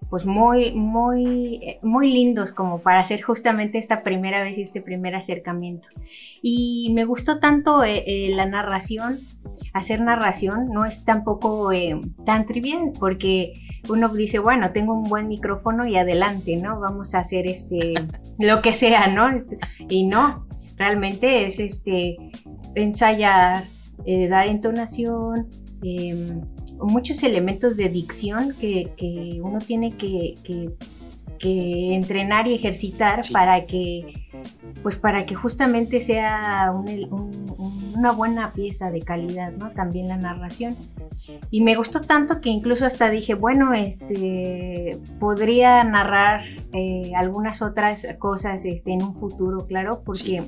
pues 0.09 0.25
muy, 0.25 0.71
muy, 0.73 1.77
muy 1.81 2.11
lindos 2.11 2.51
como 2.51 2.79
para 2.79 2.99
hacer 2.99 3.21
justamente 3.21 3.77
esta 3.77 4.03
primera 4.03 4.43
vez 4.43 4.57
y 4.57 4.61
este 4.61 4.81
primer 4.81 5.15
acercamiento. 5.15 5.87
Y 6.41 6.91
me 6.93 7.05
gustó 7.05 7.39
tanto 7.39 7.83
eh, 7.83 8.03
eh, 8.05 8.35
la 8.35 8.45
narración, 8.45 9.19
hacer 9.73 10.01
narración 10.01 10.69
no 10.69 10.85
es 10.85 11.03
tampoco 11.03 11.71
eh, 11.71 11.99
tan 12.25 12.45
trivial 12.45 12.91
porque 12.99 13.53
uno 13.89 14.09
dice, 14.09 14.39
bueno, 14.39 14.71
tengo 14.71 14.93
un 14.93 15.03
buen 15.03 15.27
micrófono 15.27 15.85
y 15.85 15.97
adelante, 15.97 16.57
¿no? 16.57 16.79
Vamos 16.79 17.15
a 17.15 17.19
hacer 17.19 17.47
este, 17.47 17.93
lo 18.39 18.61
que 18.61 18.73
sea, 18.73 19.07
¿no? 19.07 19.27
Y 19.89 20.05
no, 20.05 20.47
realmente 20.77 21.45
es 21.45 21.59
este, 21.59 22.17
ensayar, 22.75 23.65
eh, 24.05 24.27
dar 24.27 24.47
entonación, 24.47 25.47
em, 25.83 26.41
muchos 26.79 27.23
elementos 27.23 27.77
de 27.77 27.89
dicción 27.89 28.55
que, 28.59 29.39
uno 29.41 29.59
tiene 29.59 29.91
que, 29.91 30.35
entrenar 31.39 32.47
y 32.47 32.55
ejercitar 32.55 33.21
para 33.31 33.67
que 33.67 34.25
pues 34.81 34.97
para 34.97 35.25
que 35.25 35.35
justamente 35.35 35.99
sea 35.99 36.71
una 36.71 38.11
buena 38.11 38.53
pieza 38.53 38.91
de 38.91 39.01
calidad, 39.01 39.51
¿no? 39.51 39.71
También 39.71 40.07
la 40.07 40.17
narración. 40.17 40.75
Y 41.49 41.61
me 41.61 41.75
gustó 41.75 42.01
tanto 42.01 42.39
que 42.41 42.49
incluso 42.49 42.85
hasta 42.85 43.09
dije, 43.09 43.33
bueno, 43.33 43.73
este, 43.73 44.99
podría 45.19 45.83
narrar 45.83 46.43
eh, 46.73 47.11
algunas 47.15 47.61
otras 47.61 48.07
cosas 48.19 48.65
este, 48.65 48.91
en 48.91 49.01
un 49.01 49.15
futuro, 49.15 49.65
claro, 49.65 50.03
porque 50.05 50.43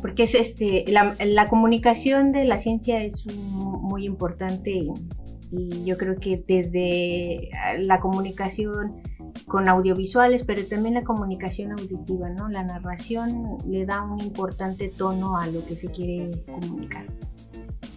porque 0.00 0.24
es 0.24 0.34
este, 0.34 0.84
la, 0.88 1.46
comunicación 1.48 2.32
de 2.32 2.44
la 2.44 2.58
ciencia 2.58 3.02
es 3.02 3.26
muy 3.26 4.04
importante 4.04 4.70
y, 4.70 4.92
yo 5.86 5.96
creo 5.96 6.16
que 6.16 6.44
desde 6.46 7.48
la 7.78 8.00
comunicación 8.00 9.00
con 9.46 9.66
audiovisuales, 9.66 10.44
pero 10.44 10.66
también 10.66 10.94
la 10.94 11.04
comunicación 11.04 11.72
auditiva, 11.72 12.28
¿no? 12.28 12.50
La 12.50 12.62
narración 12.64 13.56
le 13.66 13.86
da 13.86 14.02
un 14.02 14.20
importante 14.20 14.88
tono 14.88 15.38
a 15.38 15.46
lo 15.46 15.64
que 15.64 15.74
se 15.78 15.90
quiere 15.90 16.30
comunicar. 16.44 17.06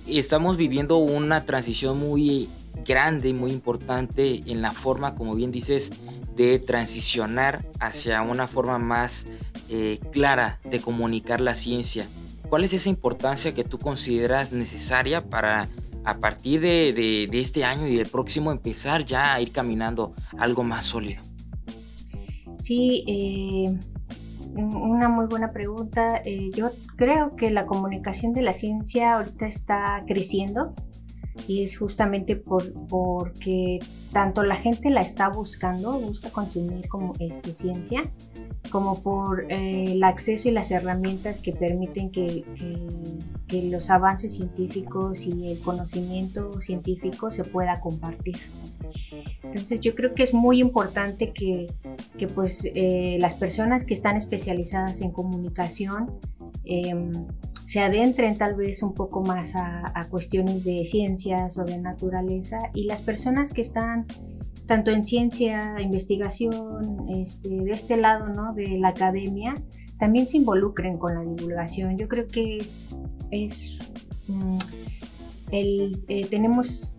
Estamos 0.08 0.56
viviendo 0.56 0.98
una 0.98 1.46
transición 1.46 2.00
muy 2.00 2.48
grande 2.86 3.30
y 3.30 3.34
muy 3.34 3.51
importante 3.51 4.42
en 4.46 4.62
la 4.62 4.72
forma, 4.72 5.16
como 5.16 5.36
bien 5.36 5.51
dices, 5.51 5.92
de 6.36 6.60
transicionar 6.60 7.66
hacia 7.80 8.22
una 8.22 8.48
forma 8.48 8.78
más 8.78 9.28
eh, 9.74 10.00
clara 10.12 10.60
de 10.70 10.82
comunicar 10.82 11.40
la 11.40 11.56
ciencia. 11.56 12.06
¿Cuál 12.50 12.66
es 12.66 12.74
esa 12.74 12.90
importancia 12.90 13.54
que 13.54 13.63
tú 13.63 13.80
consideras 13.80 14.51
necesaria 14.51 15.30
para 15.30 15.70
a 16.04 16.18
partir 16.20 16.60
de, 16.60 17.30
este 17.32 17.63
año 17.63 17.88
y 17.88 17.96
del 17.96 18.08
próximo 18.08 18.51
empezar 18.51 19.06
ya 19.06 19.34
a 19.34 19.40
ir 19.40 19.54
caminando 19.54 20.13
algo 20.38 20.63
más 20.63 20.84
sólido? 20.84 21.22
Sí, 22.60 23.06
eh, 23.08 23.80
una 24.56 25.08
muy 25.08 25.28
buena 25.28 25.54
pregunta. 25.54 26.22
Eh, 26.25 26.50
yo 26.54 26.72
creo 26.98 27.38
que 27.38 27.50
la 27.50 27.66
comunicación 27.66 28.34
de 28.34 28.42
la 28.42 28.54
ciencia 28.54 29.13
ahorita 29.13 29.48
está 29.48 30.04
creciendo 30.06 30.74
y 31.48 31.63
es 31.63 31.78
justamente 31.78 32.36
por, 32.36 32.74
porque 32.88 33.80
tanto 34.12 34.44
la 34.44 34.58
gente 34.58 34.90
la 34.90 35.00
está 35.00 35.30
buscando, 35.30 35.98
busca 36.00 36.30
consumir 36.30 36.88
como 36.88 37.13
este, 37.20 37.54
ciencia, 37.54 38.01
como 38.70 39.01
por 39.01 39.51
eh, 39.51 39.91
el 39.94 40.03
acceso 40.03 40.50
y 40.50 40.51
las 40.51 40.72
herramientas 40.72 41.39
que 41.39 41.51
permiten 41.51 42.12
que, 42.12 42.44
que, 43.48 43.63
los 43.63 43.89
avances 43.89 44.36
científicos 44.36 45.25
y 45.27 45.51
el 45.51 45.60
conocimiento 45.60 46.62
científico 46.62 47.32
se 47.32 47.44
pueda 47.44 47.82
compartir. 47.82 48.38
Entonces 49.44 49.82
yo 49.82 49.94
creo 49.94 50.13
que 50.13 50.24
es 50.24 50.34
muy 50.34 50.60
importante 50.60 51.34
que, 51.34 51.68
que 52.18 52.27
pues 52.27 52.65
eh, 52.75 53.18
las 53.20 53.36
personas 53.36 53.84
que 53.84 53.94
están 53.94 54.15
especializadas 54.15 55.01
en 55.01 55.12
comunicación 55.12 56.12
em, 56.63 57.12
se 57.65 57.80
adentren 57.80 58.38
tal 58.38 58.56
vez 58.56 58.84
un 58.84 58.94
poco 58.94 59.22
más 59.22 59.53
a, 59.56 60.08
cuestiones 60.10 60.63
de 60.63 60.84
ciencias 60.84 61.58
o 61.58 61.63
de 61.63 61.77
naturaleza 61.77 62.58
y 62.74 62.84
las 62.84 63.01
personas 63.01 63.53
que 63.53 63.62
están 63.62 64.06
tanto 64.65 64.91
en 64.91 65.06
ciencia, 65.06 65.80
investigación, 65.82 67.10
este, 67.10 67.50
de 67.50 67.72
este 67.72 67.98
lado, 67.98 68.30
¿no? 68.30 68.53
De 68.53 68.77
la 68.77 68.89
academia, 68.89 69.53
también 70.00 70.27
se 70.27 70.38
involucren 70.38 70.98
con 70.98 71.15
la 71.15 71.22
divulgación. 71.22 71.98
Yo 71.98 72.08
creo 72.08 72.27
que 72.27 72.58
es, 72.58 72.89
es 73.30 73.80
mm, 74.27 74.58
el, 75.51 76.03
eh, 76.08 76.25
tenemos 76.30 76.96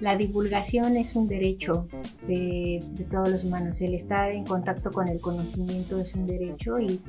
la 0.00 0.16
divulgación 0.16 0.96
es 0.96 1.16
un 1.16 1.26
derecho 1.26 1.88
de, 2.26 2.82
todos 3.10 3.30
los 3.30 3.44
humanos. 3.44 3.80
El 3.80 3.94
estar 3.94 4.30
en 4.30 4.44
contacto 4.44 4.90
con 4.90 5.08
el 5.08 5.20
conocimiento 5.20 5.98
es 5.98 6.14
un 6.14 6.26
derecho 6.26 6.78
y 6.78 7.00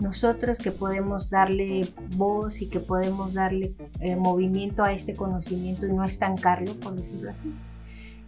nosotros 0.00 0.58
que 0.58 0.72
podemos 0.72 1.30
darle 1.30 1.86
voz 2.16 2.62
y 2.62 2.68
que 2.68 2.80
podemos 2.80 3.34
darle 3.34 3.74
eh, 4.00 4.16
movimiento 4.16 4.82
a 4.82 4.92
este 4.92 5.14
conocimiento 5.14 5.86
y 5.86 5.92
no 5.92 6.04
estancarlo, 6.04 6.74
por 6.74 6.94
decirlo 6.94 7.30
así, 7.30 7.52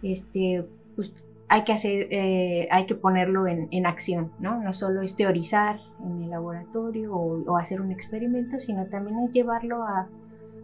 este, 0.03 0.65
pues, 0.95 1.13
hay 1.47 1.63
que 1.63 1.73
hacer, 1.73 2.07
eh, 2.11 2.67
hay 2.71 2.85
que 2.85 2.95
ponerlo 2.95 3.45
en, 3.47 3.85
acción, 3.85 4.31
¿no? 4.39 4.61
No 4.61 4.71
solo 4.71 5.01
es 5.01 5.15
teorizar 5.17 5.81
en 6.03 6.23
el 6.23 6.29
laboratorio 6.29 7.13
o 7.13 7.57
hacer 7.57 7.81
un 7.81 7.91
experimento, 7.91 8.59
sino 8.59 8.85
también 8.85 9.19
es 9.19 9.31
llevarlo 9.31 9.83
a, 9.83 10.07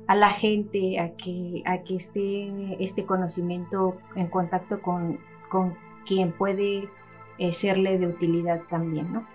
a 0.08 0.16
la 0.16 0.32
gente 0.32 1.00
a 1.00 1.12
que, 1.16 1.62
a 1.66 1.80
que 1.80 1.96
esté 1.96 2.82
este 2.84 3.06
conocimiento 3.06 3.98
en 4.16 4.28
contacto 4.28 4.82
con, 4.82 5.20
con 5.50 5.76
quien 6.06 6.32
puede 6.32 6.90
eh, 7.38 7.54
serle 7.54 8.00
de 8.00 8.08
utilidad 8.08 8.62
también, 8.70 9.12
¿no? 9.14 9.28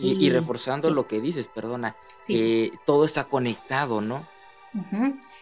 Y, 0.00 0.30
reforzando 0.30 0.90
lo 0.90 1.08
que 1.08 1.20
dices, 1.20 1.48
perdona, 1.48 1.96
que 2.24 2.70
todo 2.86 3.04
está 3.04 3.24
conectado, 3.24 4.00
¿no? 4.00 4.24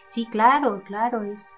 Sí, 0.07 0.25
claro, 0.25 0.81
claro, 0.83 1.21
es... 1.21 1.55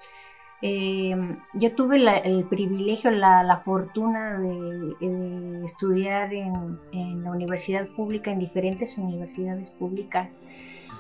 Em, 0.62 1.38
yo 1.54 1.74
tuve 1.74 1.98
el 2.26 2.44
privilegio, 2.46 3.12
la, 3.12 3.62
fortuna 3.64 4.38
de, 4.38 5.64
estudiar 5.64 6.34
en, 6.34 7.24
la 7.24 7.32
universidad 7.32 7.88
pública, 7.96 8.32
en 8.32 8.40
diferentes 8.40 8.98
universidades 8.98 9.72
públicas, 9.72 10.40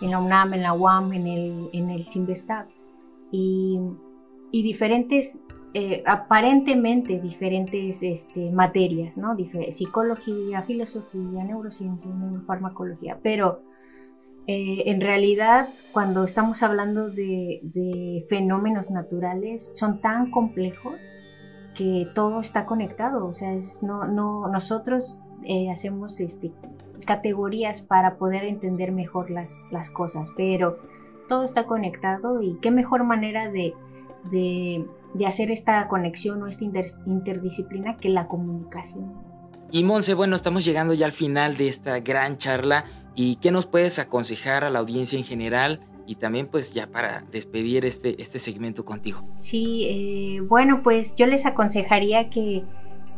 en 0.01 0.11
la 0.11 0.19
UNAM, 0.19 0.53
en 0.53 0.63
la 0.63 0.73
UAM, 0.73 1.13
en 1.13 1.27
el, 1.27 1.69
en 1.73 1.89
el 1.89 2.05
Y, 3.31 3.79
y 4.51 4.63
diferentes, 4.63 5.41
eh, 5.73 6.03
aparentemente 6.05 7.19
diferentes 7.19 8.01
este, 8.01 8.51
materias, 8.51 9.17
¿no? 9.17 9.35
psicología, 9.71 10.61
filosofía, 10.63 11.43
neurociencia, 11.43 12.09
neurofarmacología, 12.09 13.19
pero 13.21 13.61
eh, 14.51 14.89
en 14.89 14.99
realidad 14.99 15.69
cuando 15.91 16.23
estamos 16.23 16.63
hablando 16.63 17.11
de, 17.11 18.25
fenómenos 18.29 18.89
naturales 18.89 19.71
son 19.75 20.01
tan 20.01 20.31
complejos 20.31 20.95
que 21.75 22.07
todo 22.15 22.41
está 22.41 22.65
conectado, 22.65 23.27
o 23.27 23.33
sea, 23.35 23.53
es, 23.53 23.83
no, 23.83 24.05
no, 24.05 24.47
nosotros 24.47 25.19
eh, 25.43 25.69
hacemos 25.69 26.19
este, 26.19 26.51
categorías 27.05 27.83
para 27.83 28.15
poder 28.15 28.43
entender 28.43 28.91
mejor 28.91 29.29
las, 29.29 29.67
las 29.69 29.91
cosas, 29.91 30.29
pero 30.35 30.79
todo 31.27 31.43
está 31.43 31.67
conectado 31.67 32.41
y 32.41 32.57
qué 32.59 32.71
mejor 32.71 33.03
manera 33.03 33.51
de, 33.51 33.75
de, 34.31 35.27
hacer 35.27 35.51
esta 35.51 35.87
conexión 35.87 36.41
o 36.41 36.47
esta 36.47 36.65
interdisciplina 37.05 37.97
que 37.97 38.09
la 38.09 38.25
comunicación. 38.25 39.13
Y 39.71 39.83
Monse, 39.83 40.15
bueno, 40.15 40.35
estamos 40.35 40.65
llegando 40.65 40.95
ya 40.95 41.05
al 41.05 41.11
final 41.11 41.55
de 41.55 41.67
esta 41.67 41.99
gran 41.99 42.37
charla 42.37 42.85
y 43.15 43.37
qué 43.37 43.51
nos 43.51 43.65
puedes 43.65 43.99
aconsejar 43.99 44.63
a 44.63 44.69
la 44.69 44.79
audiencia 44.79 45.17
en 45.17 45.25
general 45.25 45.81
y 46.05 46.15
también 46.15 46.47
pues 46.47 46.73
ya 46.73 46.87
para 46.87 47.23
despedir 47.31 47.85
este, 47.85 48.21
este 48.21 48.39
segmento 48.39 48.83
contigo. 48.85 49.21
Sí, 49.37 49.85
eh, 49.87 50.41
bueno, 50.41 50.81
pues 50.83 51.15
yo 51.15 51.27
les 51.27 51.45
aconsejaría 51.45 52.29
que 52.29 52.63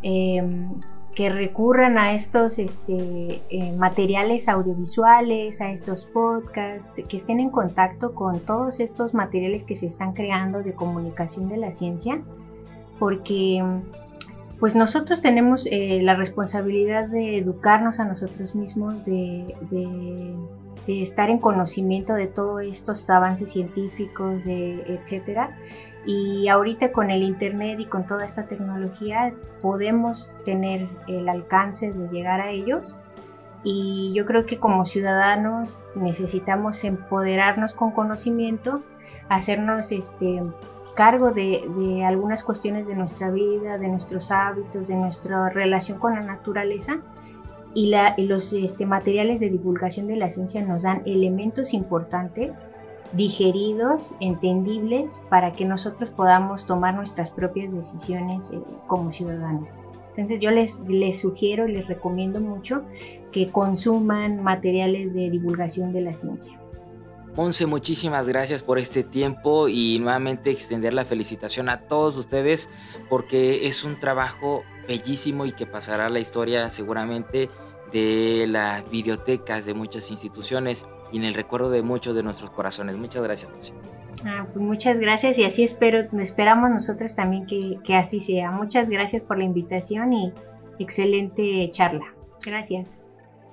em, 0.04 0.82
que 1.16 1.30
recurran 1.30 1.98
a 1.98 2.14
estos 2.14 2.58
este, 2.58 3.42
eh, 3.50 3.74
materiales 3.78 4.48
audiovisuales, 4.48 5.60
a 5.60 5.72
estos 5.72 6.06
podcasts, 6.06 6.92
que 7.08 7.18
estén 7.18 7.40
en 7.40 7.50
contacto 7.50 8.14
con 8.14 8.40
todos 8.40 8.80
estos 8.80 9.14
materiales 9.14 9.64
que 9.64 9.76
se 9.76 9.88
están 9.88 10.14
creando 10.14 10.64
de 10.64 10.74
comunicación 10.74 11.50
de 11.50 11.58
la 11.58 11.74
ciencia, 11.74 12.22
porque 12.98 13.62
pues 14.62 14.76
nosotros 14.76 15.24
tenemos 15.24 15.68
eh, 15.72 16.02
la 16.04 16.16
responsabilidad 16.16 17.08
de 17.08 17.40
educarnos 17.40 18.00
a 18.00 18.06
nosotros 18.06 18.54
mismos, 18.54 19.04
de, 19.06 19.48
estar 20.88 21.32
en 21.32 21.40
conocimiento 21.40 22.14
de 22.14 22.28
todos 22.28 22.62
estos 22.64 23.10
avances 23.10 23.52
científicos, 23.52 24.44
de, 24.46 24.84
etcétera, 24.84 25.58
y 26.06 26.48
ahorita 26.48 26.92
con 26.92 27.10
el 27.10 27.24
Internet 27.24 27.80
y 27.80 27.86
con 27.86 28.06
toda 28.06 28.24
esta 28.24 28.44
tecnología 28.44 29.34
podemos 29.64 30.32
tener 30.46 30.88
el 31.08 31.28
alcance 31.28 31.92
de 31.92 32.08
llegar 32.10 32.40
a 32.40 32.52
ellos. 32.52 32.98
Y 33.64 34.14
yo 34.14 34.28
creo 34.28 34.46
que 34.46 34.60
como 34.60 34.86
ciudadanos 34.86 35.86
necesitamos 35.96 36.84
empoderarnos 36.84 37.74
con 37.74 37.92
conocimiento, 37.92 38.84
hacernos 39.28 39.92
este, 39.92 40.44
cargo 40.96 41.32
de, 41.32 42.04
algunas 42.06 42.44
cuestiones 42.44 42.88
de 42.88 42.96
nuestra 42.96 43.30
vida, 43.32 43.78
de 43.78 43.88
nuestros 43.88 44.32
hábitos, 44.32 44.88
de 44.88 44.96
nuestra 44.96 45.50
relación 45.50 46.00
con 46.00 46.16
la 46.16 46.22
naturaleza. 46.22 47.00
Y, 47.74 47.88
la, 47.88 48.16
y 48.18 48.26
los 48.26 48.52
este, 48.52 48.86
materiales 48.86 49.40
de 49.40 49.50
divulgación 49.50 50.08
de 50.08 50.18
la 50.18 50.30
ciencia 50.30 50.62
nos 50.66 50.84
dan 50.84 51.04
elementos 51.06 51.74
importantes 51.74 52.52
digeridos, 53.14 54.14
entendibles, 54.20 55.22
para 55.30 55.52
que 55.54 55.66
nosotros 55.66 56.10
podamos 56.10 56.66
tomar 56.66 56.96
nuestras 56.96 57.32
propias 57.32 57.74
decisiones 57.74 58.52
eh, 58.52 58.60
como 58.88 59.12
ciudadanos. 59.12 59.68
Entonces 60.16 60.40
yo 60.42 60.52
les, 60.52 60.82
les 60.82 61.20
sugiero, 61.22 61.68
les 61.68 61.88
recomiendo 61.88 62.42
mucho 62.42 62.84
que 63.32 63.50
consuman 63.50 64.44
materiales 64.44 65.14
de 65.14 65.30
divulgación 65.30 65.94
de 65.94 66.02
la 66.02 66.12
ciencia. 66.12 66.61
Once, 67.36 67.66
muchísimas 67.66 68.28
gracias 68.28 68.62
por 68.62 68.78
este 68.78 69.04
tiempo 69.04 69.70
y 69.70 70.00
nuevamente 70.00 70.52
extender 70.52 70.94
la 70.94 71.06
felicitación 71.06 71.70
a 71.70 71.80
todos 71.80 72.18
ustedes 72.18 72.70
porque 73.10 73.68
es 73.68 73.84
un 73.86 73.98
trabajo 74.00 74.64
bellísimo 74.88 75.46
y 75.46 75.54
que 75.54 75.66
pasará 75.66 76.08
a 76.08 76.10
la 76.10 76.20
historia 76.20 76.70
seguramente 76.70 77.50
de 77.94 78.46
las 78.48 78.90
bibliotecas 78.90 79.66
de 79.66 79.74
muchas 79.74 80.12
instituciones 80.12 80.86
y 81.12 81.18
en 81.18 81.24
el 81.24 81.34
recuerdo 81.34 81.70
de 81.70 81.82
muchos 81.82 82.16
de 82.16 82.24
nuestros 82.24 82.52
corazones. 82.52 82.98
Muchas 82.98 83.24
gracias. 83.24 83.74
Ah, 84.26 84.46
pues 84.52 84.58
muchas 84.58 85.00
gracias 85.00 85.38
y 85.38 85.46
así 85.46 85.64
espero, 85.64 86.00
esperamos 86.22 86.70
nosotros 86.70 87.16
también 87.16 87.46
que, 87.48 87.80
que 87.84 87.96
así 87.96 88.20
sea. 88.20 88.52
Muchas 88.52 88.90
gracias 88.90 89.22
por 89.22 89.38
la 89.38 89.46
invitación 89.46 90.14
y 90.14 90.34
excelente 90.80 91.70
charla. 91.72 92.14
Gracias. 92.44 93.02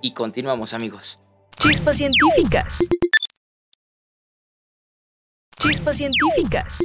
Y 0.03 0.13
continuamos 0.15 0.75
amigos. 0.75 1.21
Chispas 1.61 1.97
científicas. 1.97 2.81
Chispas 5.61 5.97
científicas. 5.97 6.79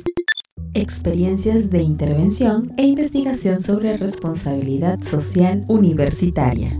Experiencias 0.73 1.69
de 1.69 1.83
intervención 1.83 2.73
e 2.75 2.83
investigación 2.83 3.61
sobre 3.61 3.97
responsabilidad 3.97 4.99
social 5.01 5.63
universitaria. 5.67 6.79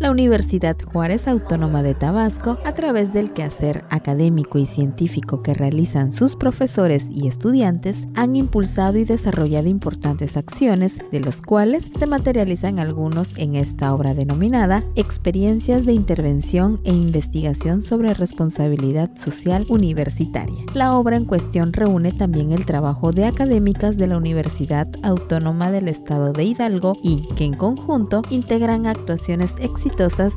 La 0.00 0.10
Universidad 0.10 0.76
Juárez 0.92 1.28
Autónoma 1.28 1.84
de 1.84 1.94
Tabasco, 1.94 2.58
a 2.64 2.72
través 2.72 3.12
del 3.12 3.32
quehacer 3.32 3.84
académico 3.90 4.58
y 4.58 4.66
científico 4.66 5.40
que 5.40 5.54
realizan 5.54 6.10
sus 6.10 6.34
profesores 6.34 7.10
y 7.10 7.28
estudiantes, 7.28 8.08
han 8.14 8.34
impulsado 8.34 8.98
y 8.98 9.04
desarrollado 9.04 9.68
importantes 9.68 10.36
acciones, 10.36 10.98
de 11.12 11.20
los 11.20 11.42
cuales 11.42 11.90
se 11.96 12.08
materializan 12.08 12.80
algunos 12.80 13.38
en 13.38 13.54
esta 13.54 13.94
obra 13.94 14.14
denominada 14.14 14.82
Experiencias 14.96 15.86
de 15.86 15.92
Intervención 15.92 16.80
e 16.82 16.90
Investigación 16.90 17.84
sobre 17.84 18.14
Responsabilidad 18.14 19.16
Social 19.16 19.64
Universitaria. 19.68 20.64
La 20.74 20.98
obra 20.98 21.16
en 21.16 21.24
cuestión 21.24 21.72
reúne 21.72 22.10
también 22.10 22.50
el 22.50 22.66
trabajo 22.66 23.12
de 23.12 23.26
académicas 23.26 23.96
de 23.96 24.08
la 24.08 24.16
Universidad 24.16 24.88
Autónoma 25.04 25.70
del 25.70 25.86
Estado 25.86 26.32
de 26.32 26.42
Hidalgo 26.42 26.94
y 27.00 27.22
que 27.36 27.44
en 27.44 27.54
conjunto 27.54 28.22
integran 28.30 28.86
actuaciones 28.86 29.54
exitosas 29.60 29.83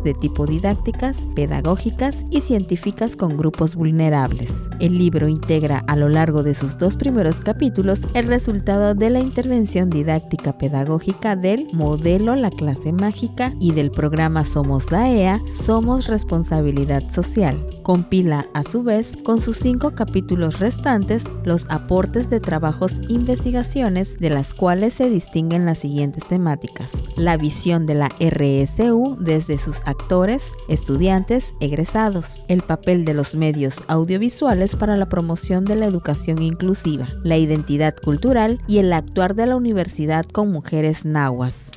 de 0.04 0.14
tipo 0.14 0.46
didácticas, 0.46 1.26
pedagógicas 1.34 2.26
y 2.30 2.42
científicas 2.42 3.16
con 3.16 3.38
grupos 3.38 3.76
vulnerables. 3.76 4.68
El 4.82 4.98
libro 4.98 5.30
integra 5.30 5.84
a 5.88 5.96
lo 5.96 6.10
largo 6.10 6.44
de 6.44 6.54
sus 6.54 6.78
dos 6.78 6.98
primeros 6.98 7.40
capítulos 7.40 8.02
el 8.14 8.28
resultado 8.28 8.94
de 8.94 9.10
la 9.10 9.20
intervención 9.20 9.90
didáctica 9.90 10.58
pedagógica 10.58 11.38
del 11.38 11.68
modelo 11.72 12.36
La 12.36 12.50
clase 12.50 12.92
mágica 12.92 13.54
y 13.62 13.72
del 13.72 13.90
programa 13.90 14.44
Somos 14.44 14.88
DAEA, 14.88 15.40
Somos 15.56 16.08
Responsabilidad 16.08 17.10
Social. 17.10 17.66
Compila 17.84 18.48
a 18.54 18.64
su 18.64 18.84
vez 18.84 19.16
con 19.24 19.40
sus 19.40 19.58
cinco 19.58 19.92
capítulos 19.92 20.60
restantes 20.60 21.24
los 21.46 21.66
aportes 21.70 22.30
de 22.30 22.42
trabajos 22.42 23.00
investigaciones 23.08 24.18
de 24.20 24.30
las 24.30 24.54
cuales 24.54 24.94
se 24.94 25.10
distinguen 25.10 25.66
las 25.66 25.80
siguientes 25.80 26.28
temáticas. 26.28 26.92
La 27.16 27.38
visión 27.38 27.86
de 27.86 27.96
la 27.96 28.10
RSU 28.20 29.16
desde 29.38 29.60
sus 29.60 29.82
actores, 29.86 30.52
estudiantes, 30.68 31.54
egresados. 31.60 32.44
El 32.48 32.64
papel 32.64 33.06
de 33.06 33.14
los 33.14 33.36
medios 33.36 33.84
audiovisuales 33.88 34.76
para 34.76 34.98
la 34.98 35.10
promoción 35.10 35.64
de 35.64 35.76
la 35.76 35.86
educación 35.86 36.42
inclusiva. 36.42 37.08
La 37.24 37.38
identidad 37.38 37.96
cultural 37.96 38.60
y 38.68 38.80
el 38.80 38.92
actuar 38.92 39.36
de 39.36 39.46
la 39.46 39.56
universidad 39.56 40.26
con 40.26 40.52
mujeres 40.52 41.06
nahuas. 41.06 41.70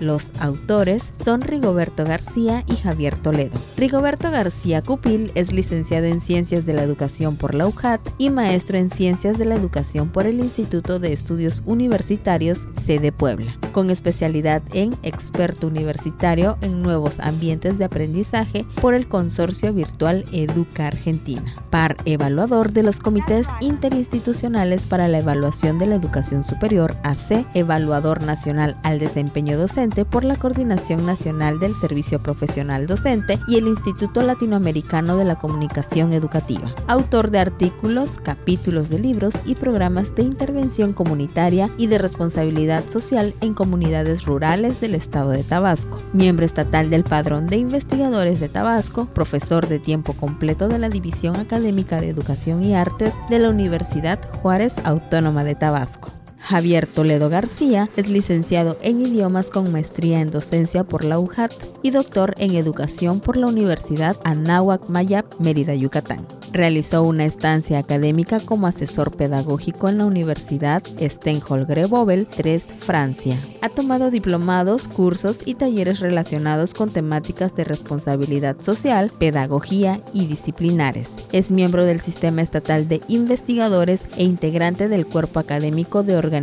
Los 0.00 0.30
autores 0.38 1.12
son 1.14 1.40
Rigoberto 1.40 2.04
García 2.04 2.62
y 2.68 2.76
Javier 2.76 3.16
Toledo. 3.16 3.58
Rigoberto 3.76 4.30
García 4.30 4.80
Cupil 4.80 5.32
es 5.34 5.52
licenciado 5.52 6.06
en 6.06 6.20
Ciencias 6.20 6.66
de 6.66 6.72
la 6.72 6.84
Educación 6.84 7.36
por 7.36 7.54
la 7.54 7.66
UJAT 7.66 8.00
y 8.16 8.30
maestro 8.30 8.78
en 8.78 8.90
Ciencias 8.90 9.38
de 9.38 9.44
la 9.44 9.56
Educación 9.56 10.10
por 10.10 10.26
el 10.26 10.38
Instituto 10.38 11.00
de 11.00 11.12
Estudios 11.12 11.62
Universitarios 11.66 12.68
sede 12.80 13.10
Puebla, 13.10 13.56
con 13.72 13.90
especialidad 13.90 14.62
en 14.72 14.94
experto 15.02 15.66
universitario 15.66 16.58
en 16.60 16.80
nuevos 16.80 17.18
ambientes 17.18 17.78
de 17.78 17.84
aprendizaje 17.84 18.66
por 18.80 18.94
el 18.94 19.08
Consorcio 19.08 19.74
Virtual 19.74 20.24
Educa 20.32 20.86
Argentina. 20.86 21.56
Par 21.70 21.96
evaluador 22.04 22.72
de 22.72 22.84
los 22.84 23.00
comités 23.00 23.48
interinstitucionales 23.60 24.86
para 24.86 25.08
la 25.08 25.18
evaluación 25.18 25.78
de 25.78 25.86
la 25.86 25.96
educación 25.96 26.44
superior, 26.44 26.94
AC, 27.02 27.44
evaluador 27.54 28.22
nacional 28.22 28.76
al 28.84 29.00
desempeño 29.00 29.58
docente 29.58 29.87
por 29.88 30.24
la 30.24 30.36
Coordinación 30.36 31.06
Nacional 31.06 31.58
del 31.58 31.74
Servicio 31.74 32.22
Profesional 32.22 32.86
Docente 32.86 33.38
y 33.48 33.56
el 33.56 33.66
Instituto 33.66 34.22
Latinoamericano 34.22 35.16
de 35.16 35.24
la 35.24 35.38
Comunicación 35.38 36.12
Educativa. 36.12 36.74
Autor 36.86 37.30
de 37.30 37.38
artículos, 37.38 38.18
capítulos 38.18 38.90
de 38.90 38.98
libros 38.98 39.34
y 39.46 39.54
programas 39.54 40.14
de 40.14 40.22
intervención 40.22 40.92
comunitaria 40.92 41.70
y 41.78 41.86
de 41.86 41.98
responsabilidad 41.98 42.88
social 42.88 43.34
en 43.40 43.54
comunidades 43.54 44.24
rurales 44.24 44.80
del 44.80 44.94
estado 44.94 45.30
de 45.30 45.42
Tabasco. 45.42 46.02
Miembro 46.12 46.44
estatal 46.44 46.90
del 46.90 47.04
Padrón 47.04 47.46
de 47.46 47.56
Investigadores 47.56 48.40
de 48.40 48.48
Tabasco, 48.48 49.06
profesor 49.06 49.68
de 49.68 49.78
tiempo 49.78 50.12
completo 50.12 50.68
de 50.68 50.78
la 50.78 50.90
División 50.90 51.36
Académica 51.36 52.00
de 52.00 52.10
Educación 52.10 52.62
y 52.62 52.74
Artes 52.74 53.14
de 53.30 53.38
la 53.38 53.50
Universidad 53.50 54.20
Juárez 54.42 54.76
Autónoma 54.84 55.44
de 55.44 55.54
Tabasco. 55.54 56.17
Javier 56.40 56.86
Toledo 56.86 57.28
García 57.28 57.90
es 57.96 58.08
licenciado 58.08 58.78
en 58.80 59.04
idiomas 59.04 59.50
con 59.50 59.70
maestría 59.70 60.20
en 60.20 60.30
docencia 60.30 60.84
por 60.84 61.04
la 61.04 61.18
UJAT 61.18 61.52
y 61.82 61.90
doctor 61.90 62.34
en 62.38 62.54
educación 62.54 63.20
por 63.20 63.36
la 63.36 63.48
Universidad 63.48 64.16
Anáhuac 64.24 64.88
Mayap, 64.88 65.38
Mérida, 65.40 65.74
Yucatán. 65.74 66.26
Realizó 66.50 67.02
una 67.02 67.26
estancia 67.26 67.78
académica 67.78 68.40
como 68.40 68.66
asesor 68.66 69.14
pedagógico 69.14 69.90
en 69.90 69.98
la 69.98 70.06
Universidad 70.06 70.82
Steinholgre-Bobel 70.98 72.26
3, 72.26 72.72
Francia. 72.78 73.38
Ha 73.60 73.68
tomado 73.68 74.10
diplomados, 74.10 74.88
cursos 74.88 75.42
y 75.44 75.54
talleres 75.54 76.00
relacionados 76.00 76.72
con 76.72 76.88
temáticas 76.88 77.54
de 77.54 77.64
responsabilidad 77.64 78.56
social, 78.62 79.12
pedagogía 79.18 80.00
y 80.14 80.26
disciplinares. 80.26 81.10
Es 81.32 81.50
miembro 81.50 81.84
del 81.84 82.00
Sistema 82.00 82.40
Estatal 82.40 82.88
de 82.88 83.02
Investigadores 83.08 84.08
e 84.16 84.24
integrante 84.24 84.88
del 84.88 85.06
Cuerpo 85.06 85.40
Académico 85.40 86.02
de 86.02 86.16
Organización 86.16 86.37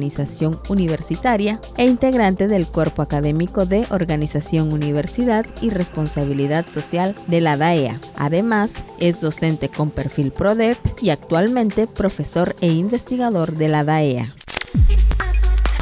Universitaria 0.70 1.60
e 1.78 1.86
integrante 1.86 2.48
del 2.48 2.68
Cuerpo 2.68 3.02
Académico 3.02 3.66
de 3.66 3.86
Organización 3.90 4.74
Universidad 4.74 5.46
y 5.62 5.70
Responsabilidad 5.70 6.66
Social 6.68 7.16
de 7.28 7.42
la 7.42 7.58
DAEA. 7.58 8.00
Además, 8.16 8.76
es 9.00 9.22
docente 9.22 9.70
con 9.70 9.90
perfil 9.90 10.32
PRODEP 10.32 10.78
y 11.02 11.10
actualmente 11.10 11.88
profesor 11.88 12.56
e 12.62 12.68
investigador 12.68 13.56
de 13.56 13.68
la 13.68 13.84
DAEA. 13.84 14.36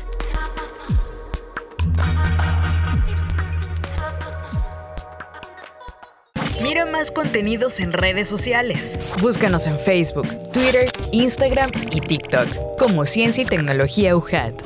Mira 6.68 6.84
más 6.84 7.10
contenidos 7.10 7.80
en 7.80 7.94
redes 7.94 8.28
sociales. 8.28 8.98
Búscanos 9.22 9.66
en 9.66 9.78
Facebook, 9.78 10.28
Twitter, 10.52 10.86
Instagram 11.12 11.70
y 11.90 12.02
TikTok 12.02 12.76
como 12.78 13.06
Ciencia 13.06 13.42
y 13.42 13.46
Tecnología 13.46 14.14
UJAT. 14.14 14.62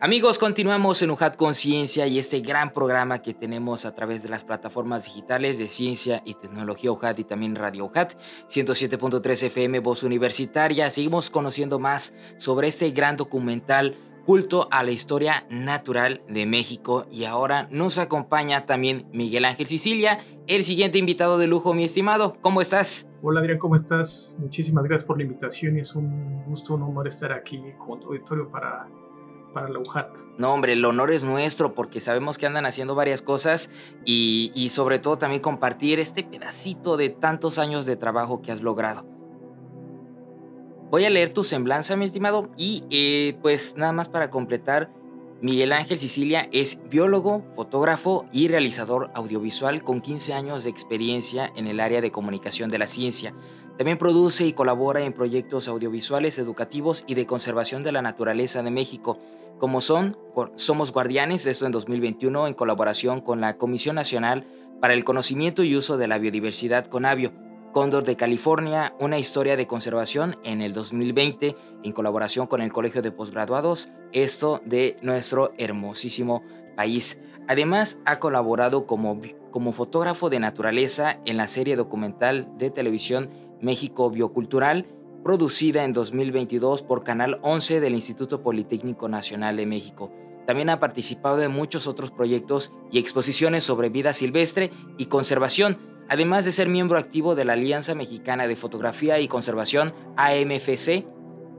Amigos, 0.00 0.38
continuamos 0.38 1.00
en 1.02 1.12
UJAT 1.12 1.36
Conciencia 1.36 2.08
y 2.08 2.18
este 2.18 2.40
gran 2.40 2.72
programa 2.72 3.22
que 3.22 3.34
tenemos 3.34 3.86
a 3.86 3.94
través 3.94 4.24
de 4.24 4.28
las 4.28 4.42
plataformas 4.42 5.04
digitales 5.04 5.58
de 5.58 5.68
Ciencia 5.68 6.22
y 6.24 6.34
Tecnología 6.34 6.90
UJAT 6.90 7.20
y 7.20 7.24
también 7.24 7.54
Radio 7.54 7.84
UJAT 7.84 8.14
107.3 8.50 9.44
FM 9.44 9.78
Voz 9.78 10.02
Universitaria. 10.02 10.90
Seguimos 10.90 11.30
conociendo 11.30 11.78
más 11.78 12.14
sobre 12.36 12.66
este 12.66 12.90
gran 12.90 13.16
documental 13.16 13.96
culto 14.26 14.66
a 14.72 14.82
la 14.82 14.90
historia 14.90 15.46
natural 15.50 16.20
de 16.28 16.46
México 16.46 17.06
y 17.12 17.24
ahora 17.24 17.68
nos 17.70 17.96
acompaña 17.96 18.66
también 18.66 19.06
Miguel 19.12 19.44
Ángel 19.44 19.68
Sicilia, 19.68 20.18
el 20.48 20.64
siguiente 20.64 20.98
invitado 20.98 21.38
de 21.38 21.46
lujo, 21.46 21.72
mi 21.74 21.84
estimado. 21.84 22.34
¿Cómo 22.42 22.60
estás? 22.60 23.08
Hola 23.22 23.38
Adrián, 23.38 23.58
¿cómo 23.58 23.76
estás? 23.76 24.36
Muchísimas 24.40 24.82
gracias 24.82 25.06
por 25.06 25.16
la 25.16 25.22
invitación 25.22 25.76
y 25.76 25.80
es 25.80 25.94
un 25.94 26.44
gusto, 26.44 26.74
un 26.74 26.82
honor 26.82 27.06
estar 27.06 27.32
aquí 27.32 27.62
con 27.78 28.00
tu 28.00 28.08
auditorio 28.08 28.50
para, 28.50 28.88
para 29.54 29.68
la 29.68 29.78
UJAT. 29.78 30.18
No, 30.38 30.52
hombre, 30.52 30.72
el 30.72 30.84
honor 30.84 31.12
es 31.12 31.22
nuestro 31.22 31.74
porque 31.74 32.00
sabemos 32.00 32.36
que 32.36 32.46
andan 32.46 32.66
haciendo 32.66 32.96
varias 32.96 33.22
cosas 33.22 33.70
y, 34.04 34.50
y 34.56 34.70
sobre 34.70 34.98
todo 34.98 35.18
también 35.18 35.40
compartir 35.40 36.00
este 36.00 36.24
pedacito 36.24 36.96
de 36.96 37.10
tantos 37.10 37.60
años 37.60 37.86
de 37.86 37.94
trabajo 37.94 38.42
que 38.42 38.50
has 38.50 38.60
logrado. 38.60 39.15
Voy 40.90 41.04
a 41.04 41.10
leer 41.10 41.34
tu 41.34 41.42
semblanza, 41.42 41.96
mi 41.96 42.04
estimado, 42.04 42.48
y 42.56 42.84
eh, 42.90 43.36
pues 43.42 43.76
nada 43.76 43.92
más 43.92 44.08
para 44.08 44.30
completar, 44.30 44.88
Miguel 45.42 45.72
Ángel 45.72 45.98
Sicilia 45.98 46.48
es 46.52 46.80
biólogo, 46.88 47.44
fotógrafo 47.56 48.24
y 48.32 48.46
realizador 48.46 49.10
audiovisual 49.14 49.82
con 49.82 50.00
15 50.00 50.32
años 50.32 50.62
de 50.64 50.70
experiencia 50.70 51.52
en 51.56 51.66
el 51.66 51.80
área 51.80 52.00
de 52.00 52.12
comunicación 52.12 52.70
de 52.70 52.78
la 52.78 52.86
ciencia. 52.86 53.34
También 53.76 53.98
produce 53.98 54.46
y 54.46 54.52
colabora 54.52 55.02
en 55.02 55.12
proyectos 55.12 55.66
audiovisuales 55.66 56.38
educativos 56.38 57.04
y 57.06 57.14
de 57.14 57.26
conservación 57.26 57.82
de 57.82 57.92
la 57.92 58.00
naturaleza 58.00 58.62
de 58.62 58.70
México, 58.70 59.18
como 59.58 59.80
son 59.80 60.16
Somos 60.54 60.92
Guardianes, 60.92 61.46
esto 61.46 61.66
en 61.66 61.72
2021 61.72 62.46
en 62.46 62.54
colaboración 62.54 63.20
con 63.20 63.40
la 63.40 63.58
Comisión 63.58 63.96
Nacional 63.96 64.44
para 64.80 64.94
el 64.94 65.04
Conocimiento 65.04 65.64
y 65.64 65.76
Uso 65.76 65.98
de 65.98 66.06
la 66.06 66.18
Biodiversidad 66.18 66.86
Conavio 66.86 67.45
Cóndor 67.76 68.04
de 68.04 68.16
California, 68.16 68.94
una 68.98 69.18
historia 69.18 69.54
de 69.54 69.66
conservación 69.66 70.38
en 70.44 70.62
el 70.62 70.72
2020 70.72 71.56
en 71.82 71.92
colaboración 71.92 72.46
con 72.46 72.62
el 72.62 72.72
Colegio 72.72 73.02
de 73.02 73.12
Postgraduados, 73.12 73.90
esto 74.12 74.62
de 74.64 74.96
nuestro 75.02 75.50
hermosísimo 75.58 76.42
país. 76.74 77.20
Además, 77.48 78.00
ha 78.06 78.18
colaborado 78.18 78.86
como, 78.86 79.20
como 79.50 79.72
fotógrafo 79.72 80.30
de 80.30 80.40
naturaleza 80.40 81.18
en 81.26 81.36
la 81.36 81.48
serie 81.48 81.76
documental 81.76 82.48
de 82.56 82.70
televisión 82.70 83.28
México 83.60 84.10
Biocultural, 84.10 84.86
producida 85.22 85.84
en 85.84 85.92
2022 85.92 86.80
por 86.80 87.04
Canal 87.04 87.40
11 87.42 87.80
del 87.80 87.94
Instituto 87.94 88.42
Politécnico 88.42 89.06
Nacional 89.10 89.54
de 89.58 89.66
México. 89.66 90.10
También 90.46 90.70
ha 90.70 90.80
participado 90.80 91.42
en 91.42 91.52
muchos 91.52 91.86
otros 91.86 92.10
proyectos 92.10 92.72
y 92.90 92.98
exposiciones 92.98 93.64
sobre 93.64 93.90
vida 93.90 94.14
silvestre 94.14 94.70
y 94.96 95.06
conservación, 95.06 95.95
además 96.08 96.44
de 96.44 96.52
ser 96.52 96.68
miembro 96.68 96.98
activo 96.98 97.34
de 97.34 97.44
la 97.44 97.54
Alianza 97.54 97.94
Mexicana 97.94 98.46
de 98.46 98.56
Fotografía 98.56 99.18
y 99.20 99.28
Conservación 99.28 99.94
AMFC. 100.16 101.06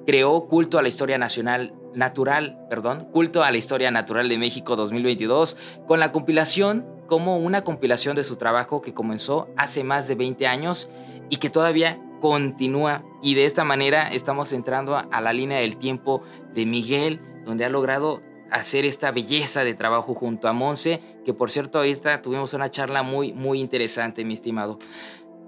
Creó 0.06 0.48
Culto 0.48 0.80
a 0.80 0.82
la 0.82 0.88
Historia 0.88 1.18
Nacional 1.18 1.74
Natural, 1.94 2.58
perdón, 2.70 3.10
Culto 3.12 3.44
a 3.44 3.52
la 3.52 3.58
Historia 3.58 3.92
Natural 3.92 4.30
de 4.30 4.38
México 4.38 4.76
2022 4.76 5.58
con 5.86 6.00
la 6.00 6.12
compilación 6.12 6.86
como 7.08 7.38
una 7.38 7.62
compilación 7.62 8.16
de 8.16 8.24
su 8.24 8.36
trabajo 8.36 8.82
que 8.82 8.94
comenzó 8.94 9.50
hace 9.58 9.84
más 9.84 10.08
de 10.08 10.16
20 10.16 10.48
años 10.48 10.90
y 11.30 11.38
que 11.38 11.50
todavía 11.50 12.02
continúa 12.22 13.04
y 13.22 13.36
de 13.36 13.46
esta 13.46 13.64
manera 13.64 14.08
estamos 14.08 14.54
entrando 14.54 14.96
a 14.96 15.22
la 15.22 15.34
línea 15.34 15.60
del 15.60 15.78
tiempo 15.78 16.22
de 16.54 16.66
Miguel, 16.66 17.22
donde 17.46 17.66
ha 17.66 17.70
logrado 17.70 18.22
hacer 18.52 18.86
esta 18.86 19.12
belleza 19.12 19.64
de 19.64 19.74
trabajo 19.74 20.14
junto 20.14 20.48
a 20.48 20.54
Monse, 20.54 21.02
que 21.26 21.34
por 21.34 21.52
cierto 21.52 21.80
ahorita 21.80 22.22
tuvimos 22.22 22.54
una 22.54 22.70
charla 22.70 23.04
muy, 23.04 23.34
muy 23.34 23.60
interesante, 23.60 24.26
mi 24.26 24.34
estimado. 24.34 24.80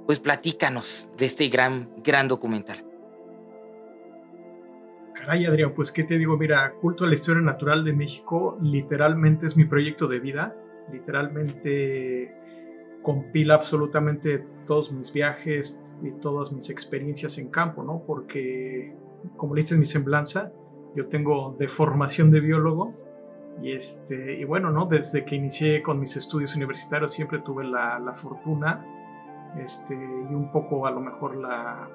Pues 0.05 0.19
platícanos 0.19 1.09
de 1.17 1.25
este 1.25 1.47
gran, 1.49 1.89
gran 2.03 2.27
documental. 2.27 2.85
Caray, 5.13 5.45
Adrián, 5.45 5.73
pues 5.75 5.91
qué 5.91 6.03
te 6.03 6.17
digo, 6.17 6.38
mira, 6.38 6.73
Culto 6.79 7.03
a 7.03 7.07
la 7.07 7.13
Historia 7.13 7.41
Natural 7.41 7.83
de 7.83 7.93
México 7.93 8.57
literalmente 8.62 9.45
es 9.45 9.57
mi 9.57 9.65
proyecto 9.65 10.07
de 10.07 10.19
vida, 10.19 10.55
literalmente 10.91 12.33
compila 13.01 13.55
absolutamente 13.55 14.45
todos 14.65 14.91
mis 14.91 15.12
viajes 15.12 15.79
y 16.01 16.12
todas 16.12 16.51
mis 16.51 16.69
experiencias 16.69 17.38
en 17.38 17.49
campo, 17.49 17.83
¿no? 17.83 18.03
Porque, 18.05 18.95
como 19.35 19.55
leíste 19.55 19.73
en 19.73 19.81
mi 19.81 19.85
semblanza, 19.85 20.53
yo 20.95 21.08
tengo 21.08 21.56
de 21.58 21.67
formación 21.67 22.32
de 22.32 22.39
biólogo 22.39 22.93
y, 23.62 23.73
este, 23.73 24.39
y 24.39 24.43
bueno, 24.45 24.71
¿no? 24.71 24.86
desde 24.86 25.25
que 25.25 25.36
inicié 25.36 25.82
con 25.82 25.99
mis 25.99 26.15
estudios 26.15 26.56
universitarios 26.56 27.12
siempre 27.12 27.39
tuve 27.39 27.65
la, 27.65 27.99
la 27.99 28.13
fortuna 28.13 28.86
este, 29.58 29.95
y 29.95 30.34
un 30.34 30.52
poco 30.52 30.86
a 30.86 30.91
lo 30.91 31.02
mejor 31.02 31.36
la, 31.36 31.89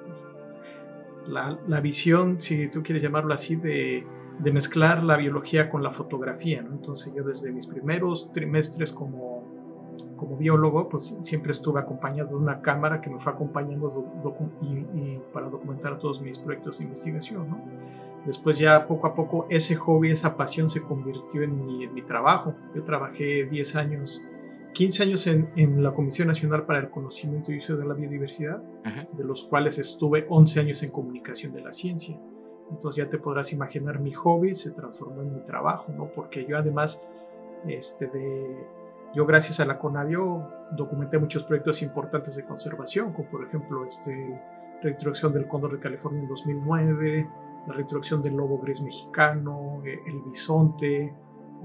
la, 1.27 1.57
la, 1.67 1.79
visión, 1.79 2.39
si 2.39 2.67
tú 2.67 2.83
quieres 2.83 3.01
llamarlo 3.01 3.33
así, 3.33 3.55
de, 3.55 4.05
de, 4.39 4.51
mezclar 4.51 5.03
la 5.03 5.17
biología 5.17 5.69
con 5.69 5.81
la 5.81 5.91
fotografía. 5.91 6.61
¿no? 6.61 6.73
Entonces 6.73 7.13
yo 7.15 7.23
desde 7.23 7.51
mis 7.51 7.65
primeros 7.65 8.31
trimestres 8.31 8.91
como, 8.93 9.43
como 10.17 10.37
biólogo, 10.37 10.89
pues 10.89 11.17
siempre 11.23 11.51
estuve 11.51 11.79
acompañado 11.79 12.29
de 12.29 12.35
una 12.35 12.61
cámara 12.61 13.01
que 13.01 13.09
me 13.09 13.19
fue 13.19 13.31
acompañando 13.31 14.05
y, 14.61 14.73
y 14.73 15.21
para 15.33 15.49
documentar 15.49 15.97
todos 15.97 16.21
mis 16.21 16.37
proyectos 16.39 16.79
de 16.79 16.85
investigación. 16.85 17.49
¿no? 17.49 17.57
Después 18.25 18.57
ya 18.57 18.87
poco 18.87 19.07
a 19.07 19.13
poco 19.13 19.45
ese 19.49 19.75
hobby, 19.75 20.11
esa 20.11 20.35
pasión 20.35 20.67
se 20.67 20.81
convirtió 20.81 21.43
en 21.43 21.93
mi, 21.93 22.01
trabajo. 22.01 22.55
Yo 22.73 22.83
trabajé 22.83 23.45
10 23.45 23.75
años, 23.75 24.25
15 24.73 25.03
años 25.03 25.27
en, 25.27 25.51
en, 25.55 25.83
la 25.83 25.93
Comisión 25.93 26.27
Nacional 26.27 26.65
para 26.65 26.79
el 26.79 26.89
Conocimiento 26.89 27.51
y 27.51 27.59
Uso 27.59 27.77
de 27.77 27.85
la 27.85 27.93
Biodiversidad, 27.93 28.61
de 29.11 29.23
los 29.23 29.43
cuales 29.43 29.77
estuve 29.77 30.25
11 30.27 30.59
años 30.59 30.83
en 30.83 30.89
comunicación 30.91 31.53
de 31.53 31.61
la 31.61 31.71
ciencia. 31.71 32.19
Entonces 32.71 33.03
ya 33.03 33.09
te 33.09 33.19
podrás 33.19 33.53
imaginar 33.53 33.99
mi 33.99 34.11
hobby 34.11 34.55
se 34.55 34.71
transformó 34.71 35.21
en 35.21 35.33
mi 35.33 35.41
trabajo, 35.41 35.91
¿no? 35.91 36.07
Porque 36.07 36.45
yo 36.45 36.57
además, 36.57 37.01
este, 37.67 38.07
de, 38.07 38.67
yo 39.13 39.25
gracias 39.25 39.59
a 39.59 39.65
la 39.65 39.77
Conavio 39.77 40.47
documenté 40.71 41.19
muchos 41.19 41.43
proyectos 41.43 41.81
importantes 41.83 42.35
de 42.35 42.43
conservación, 42.43 43.13
como 43.13 43.29
por 43.29 43.45
ejemplo 43.45 43.85
este, 43.85 44.41
la 44.81 44.89
introducción 44.89 45.31
del 45.31 45.47
cóndor 45.47 45.73
de 45.73 45.79
California 45.79 46.21
en 46.21 46.27
2009, 46.27 47.29
la 47.67 47.73
reintroducción 47.73 48.21
del 48.21 48.35
lobo 48.35 48.59
gris 48.59 48.81
mexicano, 48.81 49.81
eh, 49.85 49.99
el 50.05 50.21
bisonte, 50.21 51.13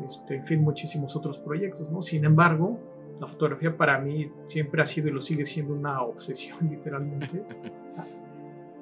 este, 0.06 0.36
en 0.36 0.44
fin, 0.44 0.62
muchísimos 0.62 1.14
otros 1.16 1.38
proyectos. 1.38 1.90
¿no? 1.90 2.02
Sin 2.02 2.24
embargo, 2.24 2.78
la 3.20 3.26
fotografía 3.26 3.76
para 3.76 3.98
mí 3.98 4.30
siempre 4.46 4.82
ha 4.82 4.86
sido 4.86 5.08
y 5.08 5.12
lo 5.12 5.20
sigue 5.20 5.44
siendo 5.44 5.74
una 5.74 6.02
obsesión, 6.02 6.58
literalmente. 6.70 7.44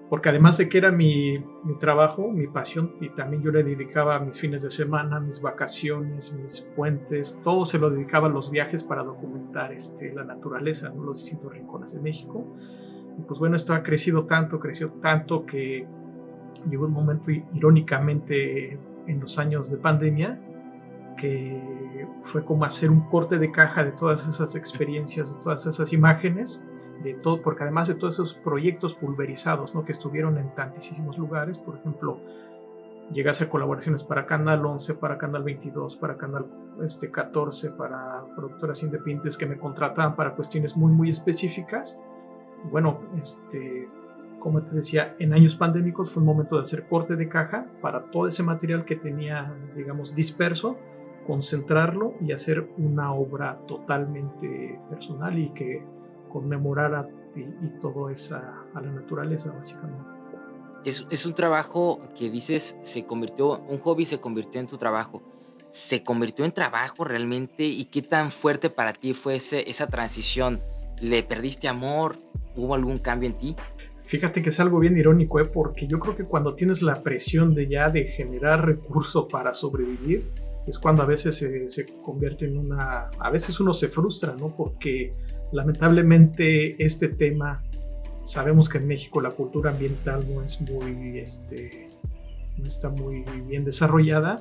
Porque 0.09 0.31
además 0.31 0.57
de 0.57 0.71
que 0.71 0.79
era 0.79 0.91
mi, 0.91 1.39
mi 1.65 1.77
trabajo, 1.79 2.31
mi 2.31 2.47
pasión, 2.47 2.95
y 3.01 3.11
también 3.11 3.43
yo 3.43 3.51
le 3.51 3.63
dedicaba 3.63 4.19
mis 4.21 4.39
fines 4.39 4.63
de 4.63 4.71
semana, 4.71 5.21
mis 5.21 5.43
vacaciones, 5.43 6.33
mis 6.33 6.63
puentes, 6.75 7.39
todo 7.43 7.67
se 7.67 7.79
lo 7.79 7.91
dedicaba 7.91 8.29
a 8.29 8.31
los 8.31 8.51
viajes 8.51 8.85
para 8.85 9.03
documentar 9.03 9.71
este, 9.73 10.15
la 10.15 10.25
naturaleza, 10.25 10.89
¿no? 10.89 11.05
los 11.05 11.21
distintos 11.21 11.53
rincones 11.53 11.93
de 11.93 12.01
México. 12.01 12.47
Y 13.19 13.23
pues 13.23 13.39
bueno, 13.39 13.57
esto 13.57 13.75
ha 13.75 13.83
crecido 13.83 14.25
tanto, 14.25 14.59
creció 14.59 14.93
tanto 14.93 15.45
que 15.45 15.87
llegó 16.69 16.87
un 16.87 16.93
momento 16.93 17.31
irónicamente 17.31 18.79
en 19.07 19.21
los 19.21 19.39
años 19.39 19.71
de 19.71 19.77
pandemia 19.79 20.39
que 21.17 22.07
fue 22.23 22.45
como 22.45 22.65
hacer 22.65 22.91
un 22.91 23.01
corte 23.01 23.39
de 23.39 23.51
caja 23.51 23.85
de 23.85 23.93
todas 23.93 24.27
esas 24.27 24.55
experiencias, 24.55 25.35
de 25.35 25.43
todas 25.43 25.67
esas 25.67 25.93
imágenes, 25.93 26.65
de 27.03 27.15
todo, 27.15 27.43
porque 27.43 27.65
además 27.65 27.89
de 27.89 27.95
todos 27.95 28.15
esos 28.15 28.35
proyectos 28.35 28.95
pulverizados, 28.95 29.75
¿no? 29.75 29.85
que 29.85 29.93
estuvieron 29.93 30.39
en 30.39 30.55
tantísimos 30.55 31.19
lugares, 31.19 31.59
por 31.59 31.77
ejemplo, 31.77 32.21
llegué 33.13 33.29
a 33.29 33.31
hacer 33.33 33.49
colaboraciones 33.49 34.05
para 34.05 34.27
Canal 34.27 34.65
11, 34.65 34.95
para 34.95 35.19
Canal 35.19 35.43
22, 35.43 35.97
para 35.97 36.17
Canal 36.17 36.47
este, 36.83 37.11
14, 37.11 37.73
para 37.73 38.25
productoras 38.37 38.83
independientes 38.83 39.37
que 39.37 39.47
me 39.47 39.59
contrataban 39.59 40.17
para 40.17 40.35
cuestiones 40.35 40.77
muy, 40.77 40.93
muy 40.93 41.11
específicas. 41.11 42.01
Bueno, 42.71 43.01
este, 43.21 43.89
como 44.41 44.63
te 44.63 44.75
decía, 44.75 45.17
en 45.19 45.33
años 45.33 45.57
pandémicos 45.57 46.11
fue 46.11 46.21
un 46.23 46.27
momento 46.27 46.57
de 46.57 46.63
hacer 46.63 46.87
corte 46.89 47.17
de 47.17 47.29
caja 47.29 47.67
para 47.81 48.11
todo 48.11 48.29
ese 48.29 48.43
material 48.43 48.85
que 48.85 48.97
tenía, 48.97 49.55
digamos, 49.77 50.15
disperso, 50.15 50.77
concentrarlo 51.27 52.15
y 52.21 52.33
hacer 52.33 52.69
una 52.79 53.13
obra 53.13 53.61
totalmente 53.67 54.81
personal 54.89 55.39
y 55.39 55.51
que 55.51 55.83
conmemorara 56.31 57.09
y, 57.35 57.41
y 57.41 57.79
todo 57.81 58.11
esa 58.11 58.65
a 58.75 58.81
la 58.81 58.91
naturaleza, 58.91 59.53
básicamente. 59.53 60.03
Es, 60.85 61.07
es 61.11 61.27
un 61.27 61.35
trabajo 61.35 62.01
que 62.17 62.31
dices, 62.31 62.79
se 62.83 63.05
convirtió, 63.05 63.61
un 63.63 63.79
hobby 63.79 64.05
se 64.05 64.21
convirtió 64.21 64.61
en 64.61 64.67
tu 64.67 64.79
trabajo. 64.79 65.23
¿Se 65.71 66.03
convirtió 66.03 66.45
en 66.47 66.53
trabajo 66.53 67.05
realmente? 67.05 67.65
¿Y 67.65 67.87
qué 67.87 68.01
tan 68.01 68.31
fuerte 68.31 68.71
para 68.71 68.95
ti 68.95 69.13
fue 69.13 69.37
ese, 69.37 69.69
esa 69.69 69.87
transición? 69.87 70.61
¿Le 71.03 71.23
perdiste 71.23 71.69
amor? 71.69 72.17
¿Hubo 72.57 72.75
algún 72.75 72.99
cambio 72.99 73.29
en 73.29 73.37
ti? 73.37 73.57
Fíjate 74.09 74.41
que 74.41 74.49
es 74.49 74.59
algo 74.59 74.79
bien 74.79 74.97
irónico, 74.97 75.39
¿eh? 75.39 75.45
porque 75.45 75.87
yo 75.87 76.01
creo 76.01 76.17
que 76.17 76.25
cuando 76.25 76.55
tienes 76.55 76.81
la 76.81 76.95
presión 77.03 77.55
de 77.55 77.69
ya 77.69 77.91
de 77.91 78.05
generar 78.05 78.65
recurso 78.65 79.29
para 79.29 79.53
sobrevivir, 79.53 80.25
es 80.67 80.79
cuando 80.79 81.03
a 81.03 81.07
veces 81.07 81.37
se, 81.37 81.69
se, 81.69 81.85
convierte 82.03 82.47
en 82.47 82.57
una... 82.57 83.11
A 83.19 83.31
veces 83.31 83.61
uno 83.61 83.75
se 83.75 83.89
frustra, 83.89 84.35
¿no? 84.35 84.57
Porque 84.57 85.13
lamentablemente 85.53 86.83
este 86.83 87.09
tema, 87.09 87.63
sabemos 88.25 88.71
que 88.71 88.79
en 88.79 88.89
México 88.89 89.21
la 89.21 89.31
cultura 89.31 89.73
ambiental 89.73 90.25
no 90.27 90.43
es 90.43 90.59
muy... 90.63 91.19
Este, 91.19 91.91
no 92.57 92.65
está 92.67 92.89
muy 92.89 93.27
bien 93.47 93.63
desarrollada 93.63 94.37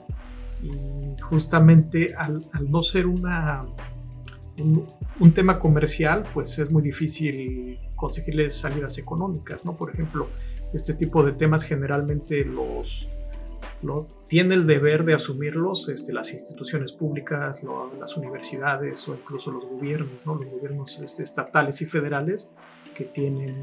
y 0.63 1.21
justamente 1.23 2.15
al, 2.15 2.39
no 2.69 2.81
ser 2.81 3.05
una 3.05 3.63
un, 4.59 4.87
un, 5.19 5.31
tema 5.33 5.59
comercial, 5.59 6.23
pues 6.33 6.57
es 6.57 6.71
muy 6.71 6.81
difícil 6.81 7.77
conseguirles 7.97 8.55
salidas 8.55 8.97
económicas, 8.97 9.65
¿no? 9.65 9.75
Por 9.75 9.89
ejemplo, 9.93 10.27
este 10.73 10.93
tipo 10.93 11.23
de 11.23 11.33
temas 11.33 11.63
generalmente 11.63 12.45
los, 12.45 13.09
los 13.81 14.15
tiene 14.27 14.55
el 14.55 14.65
deber 14.65 15.03
de 15.03 15.15
asumirlos 15.15 15.89
este, 15.89 16.13
las 16.13 16.31
instituciones 16.33 16.93
públicas, 16.93 17.63
lo, 17.63 17.93
las 17.99 18.15
universidades 18.15 19.05
o 19.09 19.15
incluso 19.15 19.51
los 19.51 19.65
gobiernos, 19.65 20.25
¿no? 20.25 20.35
Los 20.35 20.49
gobiernos 20.49 20.99
este, 20.99 21.23
estatales 21.23 21.81
y 21.81 21.85
federales 21.85 22.51
que 22.95 23.03
tienen, 23.03 23.53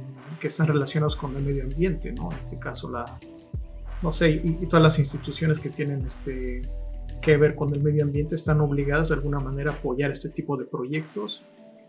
que 0.41 0.49
están 0.49 0.67
relacionados 0.67 1.17
con 1.17 1.35
el 1.37 1.43
medio 1.43 1.63
ambiente, 1.63 2.13
¿no? 2.13 2.31
En 2.33 2.39
este 2.39 2.59
caso 2.59 2.91
la, 2.91 3.19
no 4.03 4.13
sé, 4.13 4.31
y, 4.31 4.59
y 4.61 4.67
todas 4.67 4.83
las 4.83 4.99
instituciones 4.99 5.61
que 5.61 5.71
tienen 5.71 6.05
este 6.05 6.63
que 7.23 7.39
ver 7.39 7.55
con 7.55 7.73
el 7.73 7.83
medio 7.83 8.05
ambiente 8.05 8.35
están 8.35 8.61
obligadas 8.61 9.09
de 9.09 9.15
alguna 9.15 9.39
manera 9.39 9.71
a 9.71 9.75
apoyar 9.75 10.11
este 10.11 10.29
tipo 10.29 10.59
de 10.59 10.67
proyectos 10.67 11.43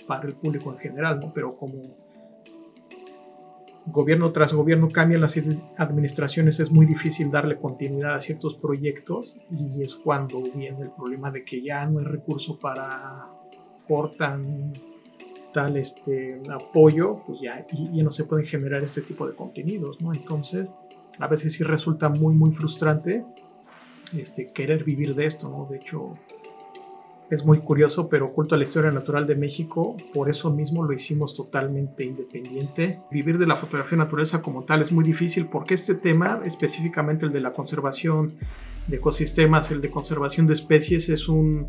para 0.08 0.28
el 0.28 0.34
público 0.34 0.72
en 0.72 0.78
general, 0.78 1.20
¿no? 1.20 1.32
Pero 1.34 1.58
como 1.58 1.82
gobierno 3.86 4.32
tras 4.32 4.54
gobierno 4.54 4.90
cambian 4.90 5.22
las 5.22 5.40
administraciones, 5.78 6.60
es 6.60 6.72
muy 6.72 6.86
difícil 6.86 7.32
darle 7.32 7.58
continuidad 7.58 8.16
a 8.16 8.22
ciertos 8.22 8.56
proyectos 8.56 9.38
y 9.52 9.82
es 9.84 9.96
cuando 9.96 10.42
viene 10.42 10.82
el 10.82 10.92
problema 10.92 11.32
de 11.32 11.44
que 11.44 11.62
ya 11.62 11.86
no 11.86 12.00
hay 12.00 12.06
recurso 12.06 12.58
para 12.60 13.28
cortan 13.88 14.74
tal 15.54 15.78
este 15.78 16.42
apoyo, 16.52 17.22
pues 17.26 17.40
ya, 17.42 17.66
y, 17.72 17.98
ya 17.98 18.04
no 18.04 18.12
se 18.12 18.26
pueden 18.26 18.46
generar 18.46 18.84
este 18.84 19.02
tipo 19.02 19.26
de 19.26 19.36
contenidos, 19.36 20.02
¿no? 20.02 20.14
Entonces, 20.14 20.68
a 21.18 21.28
veces 21.28 21.54
sí 21.54 21.64
resulta 21.64 22.10
muy, 22.10 22.34
muy 22.34 22.52
frustrante 22.52 23.24
este, 24.18 24.48
querer 24.48 24.84
vivir 24.84 25.16
de 25.16 25.26
esto, 25.26 25.50
¿no? 25.50 25.66
De 25.70 25.78
hecho, 25.78 26.12
es 27.30 27.44
muy 27.44 27.60
curioso, 27.60 28.08
pero 28.08 28.32
Culto 28.34 28.56
a 28.56 28.58
la 28.58 28.64
Historia 28.64 28.92
Natural 28.92 29.26
de 29.26 29.36
México, 29.36 29.96
por 30.14 30.30
eso 30.30 30.52
mismo 30.52 30.84
lo 30.84 30.94
hicimos 30.94 31.34
totalmente 31.34 32.06
independiente. 32.06 33.00
Vivir 33.12 33.40
de 33.40 33.48
la 33.48 33.56
fotografía 33.56 33.98
naturaleza 33.98 34.42
como 34.42 34.64
tal 34.64 34.82
es 34.82 34.92
muy 34.92 35.04
difícil 35.04 35.48
porque 35.48 35.74
este 35.74 35.96
tema, 35.96 36.42
específicamente 36.46 37.26
el 37.26 37.32
de 37.32 37.40
la 37.40 37.52
conservación 37.52 38.36
de 38.88 38.98
ecosistemas, 38.98 39.72
el 39.72 39.82
de 39.82 39.90
conservación 39.90 40.46
de 40.46 40.54
especies, 40.54 41.10
es 41.10 41.28
un, 41.28 41.68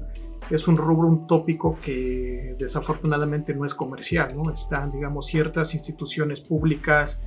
es 0.50 0.68
un 0.68 0.76
rubro, 0.76 1.08
un 1.08 1.26
tópico 1.26 1.78
que 1.80 2.54
desafortunadamente 2.58 3.54
no 3.54 3.64
es 3.64 3.74
comercial, 3.74 4.36
¿no? 4.36 4.50
Están, 4.50 4.92
digamos, 4.92 5.26
ciertas 5.26 5.74
instituciones 5.74 6.42
públicas, 6.42 7.22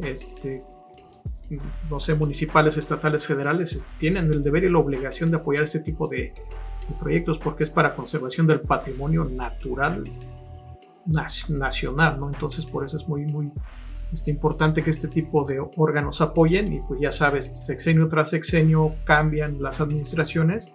este, 0.00 0.64
no 1.88 2.00
sé, 2.00 2.14
municipales, 2.14 2.76
estatales, 2.76 3.24
federales, 3.24 3.86
tienen 3.98 4.32
el 4.32 4.42
deber 4.42 4.64
y 4.64 4.70
la 4.70 4.78
obligación 4.78 5.30
de 5.30 5.36
apoyar 5.36 5.62
este 5.62 5.78
tipo 5.78 6.08
de, 6.08 6.32
proyectos 6.94 7.38
porque 7.38 7.64
es 7.64 7.70
para 7.70 7.94
conservación 7.94 8.46
del 8.46 8.60
patrimonio 8.60 9.24
natural 9.24 10.04
nacional, 11.06 12.20
¿no? 12.20 12.28
Entonces 12.28 12.66
por 12.66 12.84
eso 12.84 12.96
es 12.98 13.08
muy, 13.08 13.24
muy 13.26 13.50
este, 14.12 14.30
importante 14.30 14.82
que 14.82 14.90
este 14.90 15.08
tipo 15.08 15.44
de 15.46 15.60
órganos 15.76 16.20
apoyen 16.20 16.72
y 16.72 16.80
pues 16.80 17.00
ya 17.00 17.12
sabes, 17.12 17.66
sexenio 17.66 18.08
tras 18.08 18.30
sexenio 18.30 18.94
cambian 19.04 19.62
las 19.62 19.80
administraciones 19.80 20.72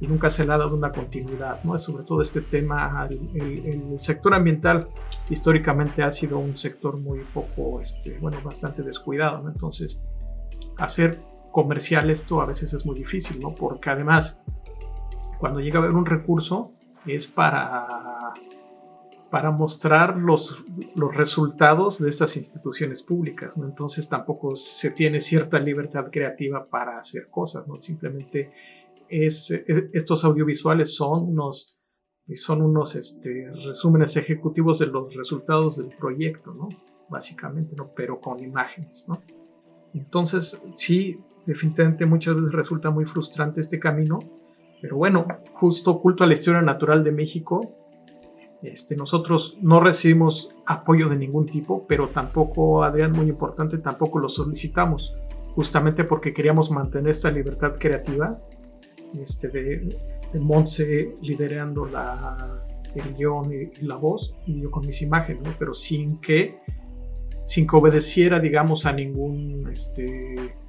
y 0.00 0.06
nunca 0.06 0.28
se 0.28 0.44
le 0.44 0.52
ha 0.52 0.58
dado 0.58 0.76
una 0.76 0.92
continuidad, 0.92 1.62
¿no? 1.64 1.78
Sobre 1.78 2.04
todo 2.04 2.20
este 2.20 2.40
tema, 2.40 3.08
el, 3.10 3.98
sector 3.98 4.34
ambiental 4.34 4.86
históricamente 5.30 6.02
ha 6.02 6.10
sido 6.10 6.38
un 6.38 6.56
sector 6.56 6.98
muy 6.98 7.20
poco, 7.32 7.80
este, 7.80 8.18
bueno, 8.18 8.38
bastante 8.42 8.82
descuidado, 8.82 9.42
¿no? 9.42 9.50
Entonces, 9.50 10.00
hacer 10.76 11.20
comercial 11.52 12.10
esto 12.10 12.40
a 12.40 12.46
veces 12.46 12.74
es 12.74 12.84
muy 12.84 12.96
difícil, 12.96 13.40
¿no? 13.40 13.54
Porque 13.54 13.88
además 13.88 14.40
cuando 15.44 15.60
llega 15.60 15.78
a 15.78 15.82
haber 15.82 15.94
un 15.94 16.06
recurso 16.06 16.72
es 17.04 17.26
para, 17.26 18.32
para 19.30 19.50
mostrar 19.50 20.16
los, 20.16 20.64
los 20.96 21.14
resultados 21.14 21.98
de 21.98 22.08
estas 22.08 22.38
instituciones 22.38 23.02
públicas, 23.02 23.58
¿no? 23.58 23.66
Entonces 23.66 24.08
tampoco 24.08 24.56
se 24.56 24.92
tiene 24.92 25.20
cierta 25.20 25.58
libertad 25.58 26.06
creativa 26.10 26.66
para 26.66 26.96
hacer 26.96 27.28
cosas, 27.28 27.68
¿no? 27.68 27.78
Simplemente 27.82 28.52
es, 29.10 29.50
estos 29.92 30.24
audiovisuales 30.24 30.94
son 30.94 31.28
unos, 31.28 31.76
son 32.36 32.62
unos 32.62 32.96
este, 32.96 33.50
resúmenes 33.66 34.16
ejecutivos 34.16 34.78
de 34.78 34.86
los 34.86 35.14
resultados 35.14 35.76
del 35.76 35.94
proyecto, 35.94 36.54
¿no? 36.54 36.70
Básicamente, 37.10 37.76
¿no? 37.76 37.90
Pero 37.94 38.18
con 38.18 38.42
imágenes, 38.42 39.04
¿no? 39.08 39.20
Entonces, 39.92 40.58
sí, 40.74 41.20
definitivamente 41.44 42.06
muchas 42.06 42.34
veces 42.34 42.52
resulta 42.52 42.88
muy 42.88 43.04
frustrante 43.04 43.60
este 43.60 43.78
camino, 43.78 44.20
pero 44.84 44.98
bueno, 44.98 45.26
justo 45.54 45.98
culto 45.98 46.24
a 46.24 46.26
la 46.26 46.34
historia 46.34 46.60
natural 46.60 47.02
de 47.02 47.10
México, 47.10 47.74
este, 48.62 48.94
nosotros 48.96 49.56
no 49.62 49.80
recibimos 49.80 50.50
apoyo 50.66 51.08
de 51.08 51.16
ningún 51.16 51.46
tipo, 51.46 51.86
pero 51.86 52.10
tampoco, 52.10 52.84
Adrián, 52.84 53.12
muy 53.12 53.30
importante, 53.30 53.78
tampoco 53.78 54.18
lo 54.18 54.28
solicitamos, 54.28 55.16
justamente 55.54 56.04
porque 56.04 56.34
queríamos 56.34 56.70
mantener 56.70 57.12
esta 57.12 57.30
libertad 57.30 57.76
creativa 57.78 58.38
este, 59.18 59.48
de, 59.48 59.96
de 60.30 60.40
Montse 60.40 61.16
liderando 61.22 61.86
la, 61.86 62.62
el 62.94 63.14
guion 63.14 63.54
y, 63.54 63.86
la 63.86 63.96
voz, 63.96 64.36
y 64.44 64.60
yo 64.60 64.70
con 64.70 64.86
mis 64.86 65.00
imágenes, 65.00 65.48
pero 65.58 65.72
sin 65.72 66.20
que, 66.20 66.58
sin 67.46 67.66
que 67.66 67.74
obedeciera, 67.74 68.38
digamos, 68.38 68.84
a 68.84 68.92
ningún... 68.92 69.66
Este, 69.72 70.62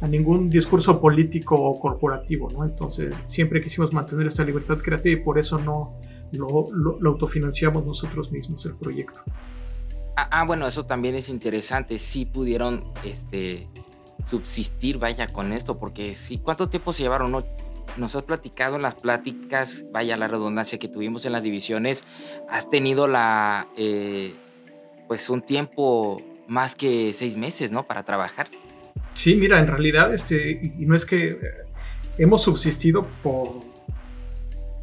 a 0.00 0.06
ningún 0.06 0.50
discurso 0.50 1.00
político 1.00 1.54
o 1.54 1.78
corporativo, 1.78 2.48
¿no? 2.50 2.64
Entonces 2.64 3.16
siempre 3.24 3.62
quisimos 3.62 3.92
mantener 3.92 4.26
esta 4.26 4.44
libertad 4.44 4.78
creativa 4.78 5.20
y 5.20 5.24
por 5.24 5.38
eso 5.38 5.58
no 5.58 5.98
lo, 6.32 6.66
autofinanciamos 7.06 7.86
nosotros 7.86 8.30
mismos 8.30 8.64
el 8.66 8.74
proyecto. 8.74 9.20
Ah, 10.16 10.28
ah, 10.30 10.44
bueno, 10.44 10.66
eso 10.66 10.86
también 10.86 11.14
es 11.14 11.28
interesante. 11.28 11.98
Sí 11.98 12.24
pudieron 12.24 12.92
este, 13.04 13.68
subsistir, 14.26 14.98
vaya, 14.98 15.26
con 15.28 15.52
esto, 15.52 15.78
porque 15.78 16.14
sí, 16.14 16.38
¿cuánto 16.38 16.68
tiempo 16.68 16.92
se 16.92 17.02
llevaron? 17.02 17.30
No, 17.30 17.44
nos 17.96 18.16
has 18.16 18.22
platicado 18.24 18.76
en 18.76 18.82
las 18.82 18.94
pláticas, 18.96 19.84
vaya 19.92 20.16
la 20.16 20.28
redundancia 20.28 20.78
que 20.78 20.88
tuvimos 20.88 21.24
en 21.26 21.32
las 21.32 21.42
divisiones, 21.42 22.04
has 22.48 22.68
tenido 22.68 23.08
la, 23.08 23.68
eh, 23.76 24.34
pues 25.08 25.30
un 25.30 25.42
tiempo 25.42 26.20
más 26.48 26.74
que 26.74 27.12
seis 27.14 27.36
meses, 27.36 27.70
¿no? 27.70 27.86
Para 27.86 28.04
trabajar. 28.04 28.48
Sí, 29.16 29.34
mira, 29.34 29.58
en 29.58 29.66
realidad, 29.66 30.12
este, 30.12 30.74
y 30.78 30.84
no 30.84 30.94
es 30.94 31.06
que 31.06 31.26
eh, 31.26 31.38
hemos 32.18 32.42
subsistido 32.42 33.06
por 33.22 33.48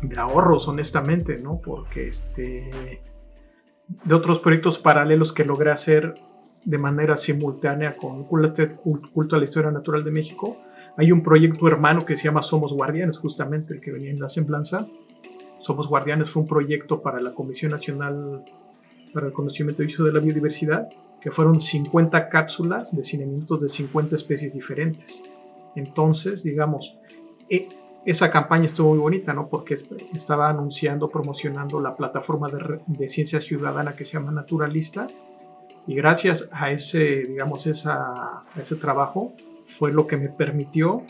de 0.02 0.20
ahorros, 0.20 0.68
honestamente, 0.68 1.38
¿no? 1.38 1.62
Porque 1.64 2.08
este, 2.08 3.00
de 3.88 4.16
otros 4.16 4.40
proyectos 4.40 4.80
paralelos 4.80 5.34
que 5.34 5.46
logré 5.46 5.70
hacer 5.70 6.16
de 6.66 6.78
manera 6.80 7.16
simultánea 7.16 7.96
con 7.96 8.24
Culto 8.24 9.36
a 9.36 9.38
la 9.38 9.44
Historia 9.44 9.70
Natural 9.70 10.04
de 10.04 10.10
México, 10.10 10.58
hay 10.98 11.12
un 11.12 11.22
proyecto 11.22 11.68
hermano 11.68 12.04
que 12.04 12.18
se 12.18 12.24
llama 12.24 12.42
Somos 12.42 12.74
Guardianes, 12.74 13.20
justamente 13.20 13.76
el 13.76 13.82
que 13.82 13.92
venía 13.92 14.10
en 14.10 14.20
la 14.20 14.30
semblanza. 14.30 14.88
Somos 15.60 15.88
Guardianes 15.88 16.32
fue 16.32 16.42
un 16.42 16.48
proyecto 16.48 17.04
para 17.04 17.22
la 17.22 17.36
Comisión 17.36 17.72
Nacional 17.72 18.44
para 19.14 19.28
el 19.28 19.34
Conocimiento 19.34 19.84
y 19.84 19.86
Uso 19.86 20.06
de 20.06 20.12
la 20.12 20.20
Biodiversidad 20.20 20.90
que 21.24 21.32
fueron 21.32 21.62
50 21.62 22.28
cápsulas 22.28 22.94
de 22.94 23.02
cine 23.02 23.26
minutos 23.26 23.62
de 23.62 23.70
50 23.70 24.14
especies 24.14 24.54
diferentes. 24.54 25.24
Entonces, 25.74 26.44
digamos, 26.44 26.98
e, 27.50 27.70
esa 28.06 28.30
campaña 28.30 28.66
estuvo 28.66 28.90
muy 28.90 28.98
bonita, 28.98 29.34
¿no? 29.34 29.48
Porque 29.48 29.74
estaba 30.14 30.50
anunciando, 30.50 31.08
promocionando 31.08 31.80
la 31.80 31.96
plataforma 31.96 32.50
de, 32.50 33.08
ciencia 33.08 33.40
ciudadana 33.40 33.96
que 33.96 34.04
se 34.04 34.14
llama 34.14 34.34
Naturalista. 34.34 35.08
Y 35.88 35.96
gracias 35.96 36.50
a 36.52 36.72
ese, 36.72 37.24
digamos, 37.24 37.68
esa, 37.68 38.42
ese 38.60 38.76
trabajo 38.76 39.32
fue 39.64 39.94
lo 39.94 40.06
que 40.06 40.18
me 40.18 40.28
permitió 40.28 41.04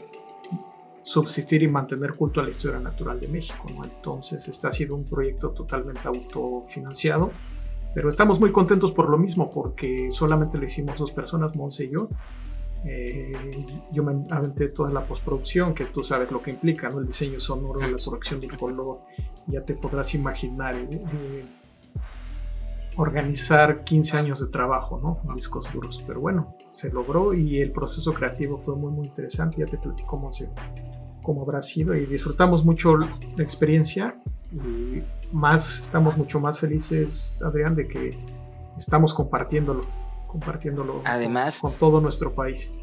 subsistir 1.01 1.63
y 1.63 1.67
mantener 1.67 2.13
culto 2.13 2.39
a 2.39 2.43
la 2.43 2.51
historia 2.51 2.79
natural 2.79 3.19
de 3.19 3.29
México, 3.29 3.65
¿no? 3.75 3.83
Entonces, 3.83 4.47
este 4.47 4.67
ha 4.67 4.71
sido 4.71 4.95
un 4.95 5.05
proyecto 5.05 5.49
totalmente 5.49 6.07
autofinanciado 6.07 7.31
pero 7.93 8.09
estamos 8.09 8.39
muy 8.39 8.51
contentos 8.51 8.91
por 8.91 9.09
lo 9.09 9.17
mismo, 9.17 9.49
porque 9.49 10.09
solamente 10.11 10.57
le 10.57 10.65
hicimos 10.65 10.97
dos 10.97 11.11
personas, 11.11 11.55
Monse 11.55 11.85
y 11.85 11.91
yo. 11.91 12.09
Eh, 12.85 13.31
yo 13.91 14.03
me 14.03 14.23
aventé 14.29 14.69
toda 14.69 14.91
la 14.91 15.05
postproducción, 15.05 15.73
que 15.73 15.85
tú 15.85 16.03
sabes 16.03 16.31
lo 16.31 16.41
que 16.41 16.51
implica, 16.51 16.89
¿no? 16.89 16.99
El 16.99 17.07
diseño 17.07 17.39
sonoro, 17.39 17.79
la 17.79 17.97
corrección 18.03 18.41
del 18.41 18.57
color. 18.57 19.01
Ya 19.47 19.63
te 19.63 19.75
podrás 19.75 20.13
imaginar 20.15 20.75
eh, 20.75 20.87
eh, 20.91 21.45
organizar 22.97 23.83
15 23.83 24.17
años 24.17 24.39
de 24.41 24.47
trabajo, 24.47 24.99
¿no? 25.01 25.33
Discos 25.35 25.71
duros. 25.71 26.03
Pero 26.05 26.19
bueno, 26.19 26.57
se 26.71 26.91
logró 26.91 27.33
y 27.33 27.59
el 27.59 27.71
proceso 27.71 28.13
creativo 28.13 28.57
fue 28.57 28.75
muy, 28.75 28.91
muy 28.91 29.05
interesante. 29.05 29.57
Ya 29.57 29.65
te 29.65 29.77
platico, 29.77 30.17
Monse, 30.17 30.49
cómo 31.21 31.43
habrá 31.43 31.61
sido 31.61 31.95
y 31.95 32.05
disfrutamos 32.05 32.65
mucho 32.65 32.97
la 32.97 33.07
experiencia 33.37 34.21
y 34.51 35.01
más, 35.33 35.79
estamos 35.79 36.15
mucho 36.17 36.39
más 36.39 36.59
felices, 36.59 37.41
Adrián, 37.43 37.75
de 37.75 37.87
que 37.87 38.17
estamos 38.77 39.13
compartiéndolo, 39.13 39.81
compartiéndolo 40.27 41.01
Además, 41.05 41.59
con, 41.59 41.73
todo 41.73 41.99
nuestro 41.99 42.33
país. 42.33 42.73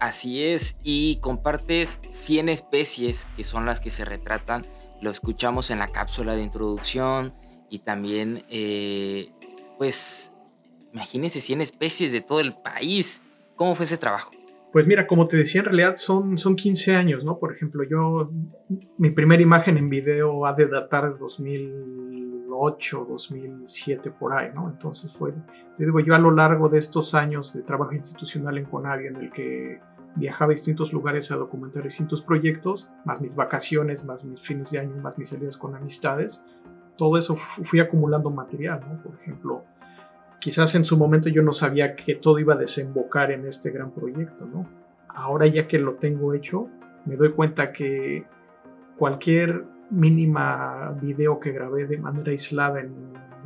Así 0.00 0.42
es, 0.44 0.78
y 0.82 1.16
compartes 1.16 2.00
100 2.10 2.48
especies 2.48 3.28
que 3.36 3.44
son 3.44 3.66
las 3.66 3.80
que 3.80 3.90
se 3.90 4.04
retratan, 4.04 4.64
lo 5.00 5.10
escuchamos 5.10 5.70
en 5.70 5.78
la 5.78 5.88
cápsula 5.88 6.34
de 6.34 6.42
introducción 6.42 7.34
y 7.70 7.80
también, 7.80 8.44
eh, 8.48 9.30
pues, 9.78 10.32
imagínense 10.92 11.40
100 11.40 11.60
especies 11.60 12.12
de 12.12 12.20
todo 12.20 12.40
el 12.40 12.54
país. 12.54 13.22
¿Cómo 13.56 13.74
fue 13.74 13.84
ese 13.86 13.98
trabajo? 13.98 14.30
Pues 14.74 14.88
mira, 14.88 15.06
como 15.06 15.28
te 15.28 15.36
decía, 15.36 15.60
en 15.60 15.66
realidad 15.66 15.94
son, 15.98 16.36
son 16.36 16.56
15 16.56 16.96
años, 16.96 17.24
¿no? 17.24 17.38
Por 17.38 17.52
ejemplo, 17.52 17.84
yo, 17.84 18.32
mi 18.98 19.10
primera 19.10 19.40
imagen 19.40 19.78
en 19.78 19.88
video 19.88 20.46
ha 20.46 20.52
de 20.52 20.66
datar 20.66 21.12
de 21.12 21.16
2008, 21.16 23.06
2007, 23.08 24.10
por 24.10 24.32
ahí, 24.36 24.50
¿no? 24.52 24.68
Entonces 24.68 25.12
fue, 25.12 25.32
te 25.76 25.84
digo, 25.84 26.00
yo 26.00 26.16
a 26.16 26.18
lo 26.18 26.32
largo 26.32 26.68
de 26.68 26.78
estos 26.78 27.14
años 27.14 27.54
de 27.54 27.62
trabajo 27.62 27.92
institucional 27.92 28.58
en 28.58 28.64
Conavia, 28.64 29.10
en 29.10 29.16
el 29.18 29.30
que 29.30 29.80
viajaba 30.16 30.50
a 30.50 30.56
distintos 30.56 30.92
lugares 30.92 31.30
a 31.30 31.36
documentar 31.36 31.84
distintos 31.84 32.20
proyectos, 32.22 32.90
más 33.04 33.20
mis 33.20 33.36
vacaciones, 33.36 34.04
más 34.04 34.24
mis 34.24 34.40
fines 34.40 34.72
de 34.72 34.80
año, 34.80 34.96
más 34.96 35.16
mis 35.16 35.28
salidas 35.28 35.56
con 35.56 35.76
amistades, 35.76 36.42
todo 36.96 37.16
eso 37.16 37.36
fui 37.36 37.78
acumulando 37.78 38.28
material, 38.28 38.80
¿no? 38.80 39.00
Por 39.04 39.14
ejemplo, 39.20 39.66
quizás 40.44 40.74
en 40.74 40.84
su 40.84 40.98
momento 40.98 41.30
yo 41.30 41.40
no 41.40 41.52
sabía 41.52 41.96
que 41.96 42.16
todo 42.16 42.38
iba 42.38 42.52
a 42.52 42.58
desembocar 42.58 43.30
en 43.30 43.46
este 43.46 43.70
gran 43.70 43.92
proyecto, 43.92 44.44
¿no? 44.44 44.68
Ahora 45.08 45.46
ya 45.46 45.66
que 45.66 45.78
lo 45.78 45.94
tengo 45.94 46.34
hecho, 46.34 46.68
me 47.06 47.16
doy 47.16 47.32
cuenta 47.32 47.72
que 47.72 48.26
cualquier 48.98 49.64
mínima 49.88 50.94
video 51.00 51.40
que 51.40 51.50
grabé 51.50 51.86
de 51.86 51.96
manera 51.96 52.30
aislada 52.30 52.82
en 52.82 52.92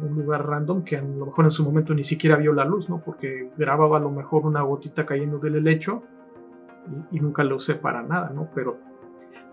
un 0.02 0.16
lugar 0.16 0.44
random, 0.44 0.82
que 0.82 0.96
a 0.96 1.02
lo 1.02 1.26
mejor 1.26 1.44
en 1.44 1.52
su 1.52 1.64
momento 1.64 1.94
ni 1.94 2.02
siquiera 2.02 2.34
vio 2.34 2.52
la 2.52 2.64
luz, 2.64 2.90
¿no? 2.90 3.00
Porque 3.00 3.48
grababa 3.56 3.98
a 3.98 4.00
lo 4.00 4.10
mejor 4.10 4.44
una 4.44 4.62
gotita 4.62 5.06
cayendo 5.06 5.38
del 5.38 5.54
helecho 5.54 6.02
y, 7.12 7.20
nunca 7.20 7.44
lo 7.44 7.58
usé 7.58 7.76
para 7.76 8.02
nada, 8.02 8.30
¿no? 8.30 8.48
Pero 8.56 8.76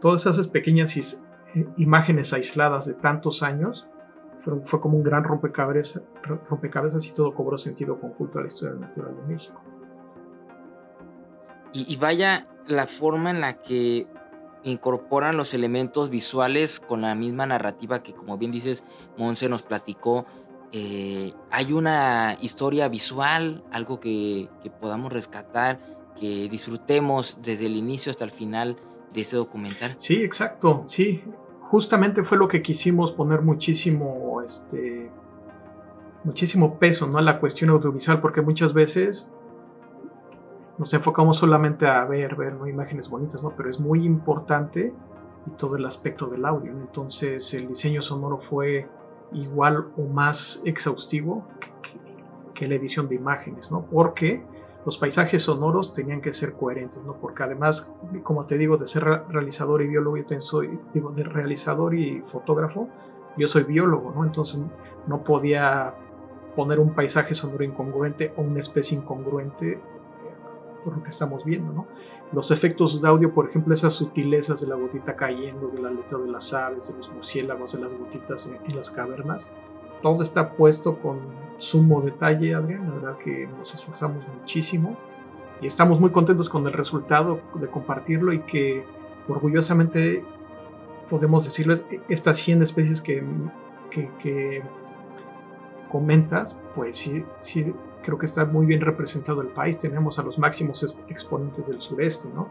todas 0.02 0.26
esas 0.26 0.48
pequeñas 0.48 0.98
eh, 0.98 1.68
imágenes 1.78 2.34
aisladas 2.34 2.88
de 2.88 2.96
tantos 2.96 3.44
años, 3.44 3.88
fue, 4.38 4.82
como 4.82 4.98
un 4.98 5.04
gran 5.04 5.24
rompecabezas, 5.24 6.04
rompecabezas 6.50 7.06
y 7.08 7.12
todo 7.12 7.34
cobró 7.34 7.58
sentido 7.58 8.00
conjunto 8.00 8.40
a 8.40 8.42
la 8.42 8.48
historia 8.48 8.76
natural 8.80 9.16
de 9.16 9.34
México. 9.34 9.62
Y, 11.74 11.96
vaya 11.98 12.48
la 12.68 12.88
forma 12.88 13.32
en 13.32 13.42
la 13.42 13.62
que 13.62 14.08
incorporan 14.64 15.36
los 15.36 15.54
elementos 15.54 16.10
visuales 16.10 16.80
con 16.80 17.02
la 17.02 17.16
misma 17.16 17.46
narrativa 17.46 18.02
que, 18.02 18.14
como 18.14 18.38
bien 18.38 18.52
dices, 18.52 18.86
Monse 19.18 19.50
nos 19.50 19.62
platicó. 19.62 20.26
Eh, 20.72 21.34
hay 21.52 21.74
una 21.74 22.38
historia 22.42 22.88
visual, 22.88 23.64
algo 23.72 24.00
que, 24.00 24.50
que, 24.64 24.70
podamos 24.70 25.12
rescatar, 25.12 25.80
que 26.18 26.48
disfrutemos 26.50 27.40
desde 27.42 27.66
el 27.66 27.76
inicio 27.76 28.10
hasta 28.10 28.24
el 28.24 28.32
final 28.32 28.78
de 29.14 29.22
ese 29.22 29.36
documental. 29.36 29.96
Sí, 29.98 30.24
exacto, 30.24 30.86
sí 30.88 31.24
justamente 31.70 32.24
fue 32.24 32.38
lo 32.38 32.48
que 32.48 32.62
quisimos 32.62 33.12
poner 33.12 33.42
muchísimo, 33.42 34.42
este, 34.42 35.10
muchísimo 36.24 36.78
peso 36.78 37.08
¿no? 37.08 37.18
a 37.18 37.22
la 37.22 37.40
cuestión 37.40 37.70
audiovisual, 37.72 38.22
porque 38.22 38.42
muchas 38.42 38.74
veces 38.74 39.34
nos 40.78 40.94
enfocamos 40.94 41.38
solamente 41.38 41.88
a 41.88 42.04
ver, 42.06 42.36
ver 42.36 42.54
¿no? 42.54 42.68
imágenes 42.68 43.10
bonitas, 43.10 43.44
¿no? 43.44 43.52
pero 43.56 43.70
es 43.70 43.80
muy 43.80 44.06
importante 44.06 44.94
y 45.48 45.50
todo 45.52 45.76
el 45.76 45.86
aspecto 45.86 46.28
del 46.28 46.46
audio. 46.46 46.72
Entonces 46.72 47.54
el 47.54 47.68
diseño 47.68 48.02
sonoro 48.02 48.38
fue 48.38 48.88
igual 49.32 49.88
o 49.98 50.04
más 50.04 50.62
exhaustivo 50.66 51.46
que, 51.60 51.70
que 52.54 52.68
la 52.68 52.76
edición 52.76 53.08
de 53.08 53.16
imágenes, 53.16 53.72
¿no? 53.72 53.86
porque 53.86 54.44
los 54.86 55.00
paisajes 55.00 55.42
sonoros 55.42 55.94
tenían 55.94 56.22
que 56.22 56.32
ser 56.32 56.54
coherentes, 56.54 57.04
¿no? 57.04 57.16
Porque 57.16 57.42
además, 57.42 57.92
como 58.24 58.46
te 58.46 58.58
digo, 58.58 58.78
de 58.78 58.88
ser 58.88 59.04
realizador 59.04 59.82
y 59.82 59.88
biólogo, 59.88 60.18
yo 60.18 60.40
soy, 60.40 60.80
digo, 60.94 61.12
de 61.12 61.24
realizador 61.24 61.96
y 61.96 62.22
fotógrafo, 62.22 62.88
yo 63.36 63.48
soy 63.48 63.64
biólogo, 63.64 64.12
¿no? 64.12 64.24
Entonces 64.24 64.64
no 65.08 65.24
podía 65.24 65.96
poner 66.56 66.80
un 66.80 66.94
paisaje 66.94 67.34
sonoro 67.34 67.64
incongruente 67.64 68.32
o 68.38 68.44
una 68.44 68.60
especie 68.60 68.98
incongruente 68.98 69.74
eh, 69.74 69.82
por 70.84 70.96
lo 70.98 71.04
que 71.04 71.10
estamos 71.10 71.44
viendo, 71.44 71.74
¿no? 71.74 71.88
Los 72.32 72.52
efectos 72.52 73.02
de 73.02 73.08
audio, 73.08 73.34
por 73.34 73.50
ejemplo, 73.50 73.74
esas 73.74 73.94
sutilezas 73.94 74.62
de 74.62 74.68
la 74.68 74.76
gotita 74.76 75.16
cayendo, 75.16 75.68
de 75.68 75.82
la 75.82 75.90
letra 75.90 76.20
de 76.20 76.28
las 76.28 76.54
aves, 76.54 76.90
de 76.90 76.98
los 76.98 77.12
murciélagos, 77.12 77.74
de 77.74 77.82
las 77.82 77.94
gotitas 77.94 78.48
en 78.48 78.76
las 78.76 78.92
cavernas, 78.92 79.52
todo 80.06 80.22
está 80.22 80.52
puesto 80.52 81.00
con 81.00 81.18
sumo 81.58 82.00
detalle, 82.00 82.54
Adrián. 82.54 82.88
La 82.88 82.94
verdad 82.94 83.18
que 83.18 83.48
nos 83.58 83.74
esforzamos 83.74 84.24
muchísimo 84.40 84.96
y 85.60 85.66
estamos 85.66 86.00
muy 86.00 86.12
contentos 86.12 86.48
con 86.48 86.68
el 86.68 86.74
resultado 86.74 87.40
de 87.56 87.66
compartirlo 87.66 88.32
y 88.32 88.42
que 88.42 88.86
orgullosamente 89.28 90.24
podemos 91.10 91.46
decirles 91.46 91.84
estas 92.08 92.38
100 92.38 92.62
especies 92.62 93.02
que, 93.02 93.24
que, 93.90 94.62
comentas, 95.92 96.56
pues 96.76 96.98
sí, 96.98 97.26
sí, 97.40 97.74
creo 98.04 98.20
que 98.20 98.28
está 98.28 98.46
muy 98.46 98.68
bien 98.68 98.82
representado 98.82 99.42
el 99.42 99.48
país. 99.48 99.80
Tenemos 99.80 100.20
a 100.20 100.22
los 100.22 100.38
máximos 100.38 100.96
exponentes 101.08 101.68
del 101.68 101.82
sureste, 101.82 102.30
¿no? 102.32 102.50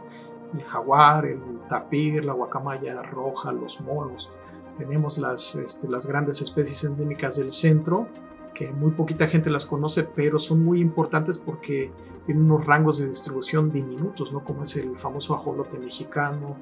El 0.53 0.65
jaguar, 0.65 1.25
el 1.27 1.39
tapir, 1.69 2.25
la 2.25 2.33
guacamaya 2.33 3.01
roja, 3.03 3.53
los 3.53 3.81
monos 3.81 4.33
tenemos 4.77 5.19
las, 5.19 5.55
este, 5.55 5.89
las 5.89 6.07
grandes 6.07 6.41
especies 6.41 6.85
endémicas 6.85 7.37
del 7.37 7.53
centro, 7.53 8.09
que 8.55 8.71
muy 8.71 8.93
poquita 8.93 9.27
gente 9.27 9.51
las 9.51 9.67
conoce, 9.67 10.05
pero 10.05 10.39
son 10.39 10.65
muy 10.65 10.81
importantes 10.81 11.39
porque 11.39 11.91
tienen 12.27 12.45
unos 12.45 12.67
rangos 12.67 12.99
de 12.99 13.09
distribución 13.09 13.71
diminutos, 13.71 14.33
¿no? 14.33 14.45
como 14.45 14.63
es 14.63 14.77
el 14.77 14.97
famoso 14.97 15.35
ajolote 15.35 15.79
mexicano, 15.79 16.57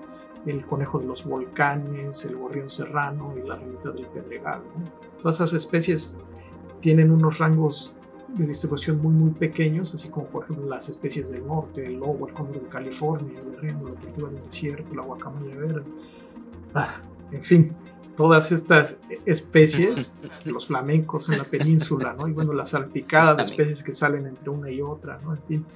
el 0.46 0.64
conejo 0.66 0.98
de 0.98 1.06
los 1.06 1.24
volcanes, 1.24 2.24
el 2.24 2.36
gorrión 2.36 2.68
serrano 2.68 3.34
y 3.36 3.46
la 3.46 3.56
ramita 3.56 3.90
del 3.90 4.06
pedregal. 4.06 4.62
Todas 5.18 5.36
esas 5.36 5.52
especies 5.52 6.18
tienen 6.80 7.12
unos 7.12 7.38
rangos 7.38 7.94
de 8.28 8.46
distribución 8.46 9.00
muy 9.00 9.12
muy 9.12 9.30
pequeños, 9.30 9.94
así 9.94 10.08
como 10.08 10.26
por 10.26 10.44
ejemplo 10.44 10.66
las 10.66 10.88
especies 10.88 11.30
del 11.30 11.46
norte, 11.46 11.86
el 11.86 11.94
lobo, 11.94 12.26
el 12.26 12.34
cóndor 12.34 12.62
de 12.62 12.68
California, 12.68 13.38
el 13.38 13.56
reno, 13.58 13.88
la 13.88 14.00
tortuga 14.00 14.30
del 14.30 14.42
desierto, 14.44 14.94
la 14.94 15.02
guacamaya 15.02 15.54
verde. 15.54 15.82
Ah, 16.74 17.02
en 17.30 17.42
fin, 17.42 17.72
todas 18.16 18.52
estas 18.52 18.98
especies, 19.26 20.12
los 20.44 20.66
flamencos 20.66 21.28
en 21.28 21.38
la 21.38 21.44
península, 21.44 22.14
¿no? 22.14 22.28
Y 22.28 22.32
bueno, 22.32 22.52
la 22.52 22.66
salpicada 22.66 23.34
de 23.34 23.42
especies 23.44 23.82
que 23.82 23.92
salen 23.92 24.26
entre 24.26 24.50
una 24.50 24.70
y 24.70 24.80
otra, 24.80 25.18
¿no? 25.22 25.34
En 25.34 25.42
fin, 25.42 25.66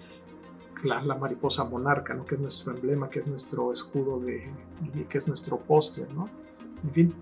la, 0.82 1.01
mariposa 1.14 1.64
monarca, 1.64 2.14
¿no? 2.14 2.24
Que 2.24 2.34
es 2.34 2.41
nuestro 2.41 2.74
emblema, 2.74 3.09
que 3.09 3.20
es 3.20 3.26
nuestro 3.26 3.72
escudo, 3.72 4.20
de, 4.20 4.49
que 5.09 5.18
es 5.18 5.26
nuestro 5.26 5.59
póster, 5.59 6.12
¿no? 6.14 6.28
En 6.84 6.91
fin, 6.91 7.14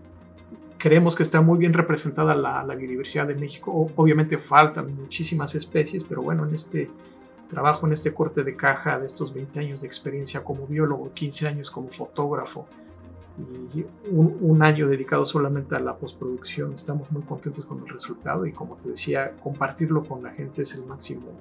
creemos 0.78 1.16
que 1.16 1.22
está 1.22 1.40
muy 1.40 1.58
bien 1.58 1.72
representada 1.72 2.34
la, 2.34 2.62
la 2.64 2.74
biodiversidad 2.74 3.26
de 3.26 3.34
México. 3.34 3.90
Obviamente 3.96 4.38
faltan 4.38 4.94
muchísimas 4.94 5.54
especies, 5.54 6.04
pero 6.04 6.22
bueno, 6.22 6.46
en 6.46 6.54
este 6.54 6.90
trabajo, 7.48 7.86
en 7.86 7.92
este 7.92 8.12
corte 8.12 8.42
de 8.42 8.56
caja 8.56 8.98
de 8.98 9.06
estos 9.06 9.32
20 9.32 9.60
años 9.60 9.80
de 9.82 9.86
experiencia 9.86 10.42
como 10.42 10.66
biólogo, 10.66 11.12
15 11.14 11.46
años 11.46 11.70
como 11.70 11.88
fotógrafo, 11.88 12.66
y 13.36 13.84
un, 14.10 14.62
año 14.62 14.88
dedicado 14.88 15.26
solamente 15.26 15.74
a 15.74 15.80
la 15.80 15.96
postproducción. 15.96 16.74
Estamos 16.74 17.10
muy 17.10 17.22
contentos 17.22 17.64
con 17.64 17.80
el 17.80 17.88
resultado 17.88 18.46
y 18.46 18.52
como 18.52 18.76
te 18.76 18.90
decía, 18.90 19.32
compartirlo 19.42 20.04
con 20.04 20.22
la 20.22 20.30
gente 20.30 20.62
es 20.62 20.74
el 20.74 20.86
máximo 20.86 21.32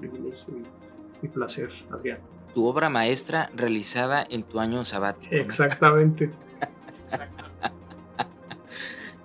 privilegio 0.00 0.54
y, 1.22 1.28
placer, 1.28 1.70
Adrián. 1.90 2.18
Tu 2.54 2.64
obra 2.64 2.88
maestra 2.88 3.50
realizada 3.54 4.26
en 4.28 4.42
tu 4.42 4.58
año 4.58 4.84
sabático. 4.84 5.34
Exactamente. 5.34 6.30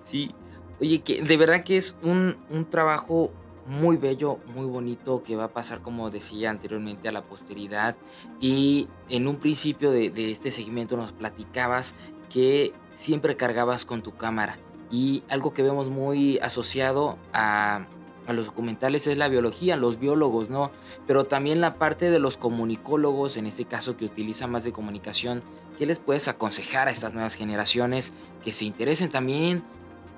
sí, 0.02 0.34
oye, 0.80 1.00
que 1.00 1.22
de 1.22 1.36
verdad 1.36 1.64
que 1.64 1.78
es 1.78 1.96
un, 2.02 2.36
un 2.50 2.68
trabajo 2.68 3.32
muy 3.70 3.96
bello, 3.96 4.38
muy 4.56 4.66
bonito, 4.66 5.22
que 5.22 5.36
va 5.36 5.44
a 5.44 5.52
pasar, 5.52 5.80
como 5.80 6.10
decía 6.10 6.50
anteriormente, 6.50 7.08
a 7.08 7.12
la 7.12 7.22
posteridad. 7.22 7.96
Y 8.40 8.88
en 9.08 9.28
un 9.28 9.36
principio 9.36 9.92
de, 9.92 10.12
este 10.32 10.50
segmento 10.50 10.96
nos 10.96 11.12
platicabas 11.12 11.94
que 12.28 12.72
siempre 12.94 13.36
cargabas 13.36 13.84
con 13.84 14.02
tu 14.02 14.16
cámara. 14.16 14.58
Y 14.90 15.22
algo 15.28 15.54
que 15.54 15.62
vemos 15.62 15.88
muy 15.88 16.38
asociado 16.38 17.16
a, 17.32 17.86
los 18.26 18.46
documentales 18.46 19.06
es 19.06 19.16
la 19.16 19.28
biología, 19.28 19.76
los 19.76 19.98
biólogos, 19.98 20.50
¿no? 20.50 20.70
Pero 21.06 21.24
también 21.24 21.60
la 21.60 21.74
parte 21.74 22.10
de 22.10 22.18
los 22.18 22.36
comunicólogos, 22.36 23.36
en 23.36 23.46
este 23.46 23.64
caso 23.64 23.96
que 23.96 24.04
utilizan 24.04 24.50
más 24.50 24.64
de 24.64 24.72
comunicación, 24.72 25.42
¿qué 25.78 25.86
les 25.86 25.98
puedes 26.00 26.28
aconsejar 26.28 26.88
a 26.88 26.92
estas 26.92 27.12
nuevas 27.12 27.34
generaciones 27.34 28.12
que 28.44 28.52
se 28.52 28.64
interesen 28.64 29.10
también? 29.10 29.64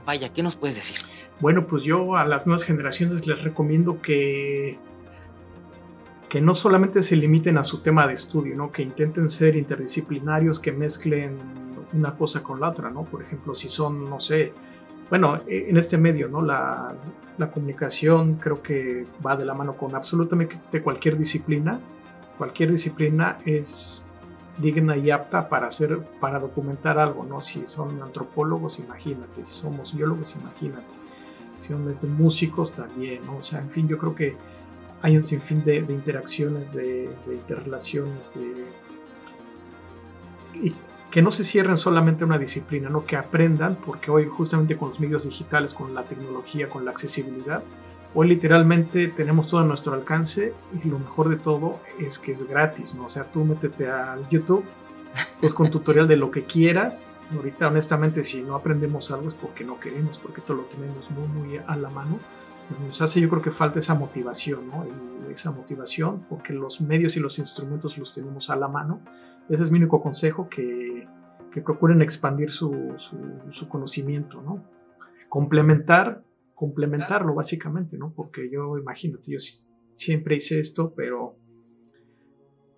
Vaya, 0.04 0.32
¿qué 0.32 0.42
nos 0.42 0.56
puedes 0.56 0.76
decir? 0.76 0.98
Bueno, 1.40 1.66
pues 1.66 1.84
yo 1.84 2.16
a 2.16 2.24
las 2.24 2.46
nuevas 2.46 2.64
generaciones 2.64 3.26
les 3.26 3.42
recomiendo 3.42 4.00
que, 4.00 4.78
que 6.28 6.40
no 6.40 6.54
solamente 6.54 7.02
se 7.02 7.16
limiten 7.16 7.58
a 7.58 7.64
su 7.64 7.82
tema 7.82 8.06
de 8.06 8.14
estudio, 8.14 8.56
¿no? 8.56 8.70
que 8.72 8.82
intenten 8.82 9.28
ser 9.28 9.56
interdisciplinarios, 9.56 10.60
que 10.60 10.72
mezclen 10.72 11.36
una 11.92 12.14
cosa 12.16 12.42
con 12.42 12.60
la 12.60 12.70
otra, 12.70 12.90
¿no? 12.90 13.04
Por 13.04 13.22
ejemplo, 13.22 13.54
si 13.54 13.68
son, 13.68 14.08
no 14.08 14.18
sé, 14.20 14.52
bueno, 15.10 15.38
e, 15.46 15.68
en 15.68 15.76
este 15.76 15.98
medio, 15.98 16.28
¿no? 16.28 16.40
La, 16.40 16.94
la 17.38 17.50
comunicación 17.50 18.36
creo 18.36 18.62
que 18.62 19.04
va 19.24 19.36
de 19.36 19.44
la 19.44 19.52
mano 19.52 19.76
con 19.76 19.94
absolutamente 19.94 20.82
cualquier 20.82 21.18
disciplina. 21.18 21.78
Cualquier 22.38 22.70
disciplina 22.70 23.36
es 23.44 24.06
digna 24.58 24.96
y 24.96 25.10
apta 25.10 25.48
para 25.48 25.68
hacer, 25.68 25.98
para 26.20 26.38
documentar 26.38 26.98
algo, 26.98 27.24
¿no? 27.24 27.40
Si 27.40 27.62
son 27.66 28.02
antropólogos, 28.02 28.78
imagínate, 28.78 29.46
si 29.46 29.52
somos 29.52 29.94
biólogos, 29.94 30.34
imagínate 30.34 31.02
de 31.68 32.08
músicos 32.08 32.72
también, 32.72 33.24
¿no? 33.24 33.36
O 33.36 33.42
sea, 33.42 33.60
en 33.60 33.70
fin, 33.70 33.86
yo 33.88 33.98
creo 33.98 34.14
que 34.14 34.36
hay 35.00 35.16
un 35.16 35.24
sinfín 35.24 35.64
de, 35.64 35.76
interacciones, 35.76 36.72
de, 36.72 37.10
interrelaciones, 37.26 38.32
de... 38.34 38.64
Que 41.10 41.22
no 41.22 41.30
se 41.30 41.44
cierren 41.44 41.76
solamente 41.76 42.24
a 42.24 42.26
una 42.26 42.38
disciplina, 42.38 42.88
¿no? 42.88 43.04
Que 43.04 43.16
aprendan, 43.16 43.76
porque 43.76 44.10
hoy 44.10 44.26
justamente 44.26 44.76
con 44.76 44.90
los 44.90 45.00
medios 45.00 45.24
digitales, 45.24 45.74
con 45.74 45.94
la 45.94 46.04
tecnología, 46.04 46.68
con 46.68 46.84
la 46.84 46.90
accesibilidad, 46.90 47.62
hoy 48.14 48.28
literalmente 48.28 49.08
tenemos 49.08 49.48
todo 49.48 49.60
a 49.60 49.64
nuestro 49.64 49.94
alcance 49.94 50.52
y 50.82 50.88
lo 50.88 50.98
mejor 50.98 51.28
de 51.28 51.36
todo 51.36 51.80
es 51.98 52.18
que 52.18 52.32
es 52.32 52.48
gratis, 52.48 52.94
¿no? 52.94 53.06
O 53.06 53.10
sea, 53.10 53.24
tú 53.24 53.44
métete 53.44 53.90
al 53.90 54.28
YouTube, 54.28 54.64
pues 55.40 55.54
con 55.54 55.70
tutorial 55.70 56.08
de 56.08 56.16
lo 56.16 56.30
que 56.30 56.44
quieras 56.44 57.06
Ahorita, 57.36 57.68
honestamente, 57.68 58.24
si 58.24 58.42
no 58.42 58.54
aprendemos 58.54 59.10
algo 59.10 59.28
es 59.28 59.34
porque 59.34 59.64
no 59.64 59.80
queremos, 59.80 60.18
porque 60.18 60.42
todo 60.42 60.58
lo 60.58 60.62
tenemos 60.64 61.10
muy, 61.10 61.26
muy 61.28 61.60
a 61.66 61.76
la 61.76 61.88
mano. 61.88 62.18
Pues 62.68 62.80
nos 62.80 63.02
hace, 63.02 63.20
yo 63.20 63.28
creo 63.28 63.42
que 63.42 63.50
falta 63.50 63.78
esa 63.78 63.94
motivación, 63.94 64.68
¿no? 64.68 64.84
esa 65.30 65.50
motivación, 65.50 66.26
porque 66.28 66.52
los 66.52 66.80
medios 66.80 67.16
y 67.16 67.20
los 67.20 67.38
instrumentos 67.38 67.96
los 67.96 68.12
tenemos 68.12 68.50
a 68.50 68.56
la 68.56 68.68
mano. 68.68 69.00
Ese 69.48 69.62
es 69.62 69.70
mi 69.70 69.78
único 69.78 70.02
consejo, 70.02 70.48
que, 70.48 71.08
que 71.50 71.62
procuren 71.62 72.02
expandir 72.02 72.52
su, 72.52 72.94
su, 72.98 73.68
conocimiento, 73.68 74.42
¿no? 74.42 74.62
Complementar, 75.28 76.22
complementarlo 76.62 77.34
básicamente, 77.34 77.98
¿no? 77.98 78.12
Porque 78.14 78.48
yo, 78.48 78.78
imagínate, 78.78 79.32
yo 79.32 79.38
siempre 79.96 80.36
hice 80.36 80.60
esto, 80.60 80.94
pero 80.94 81.34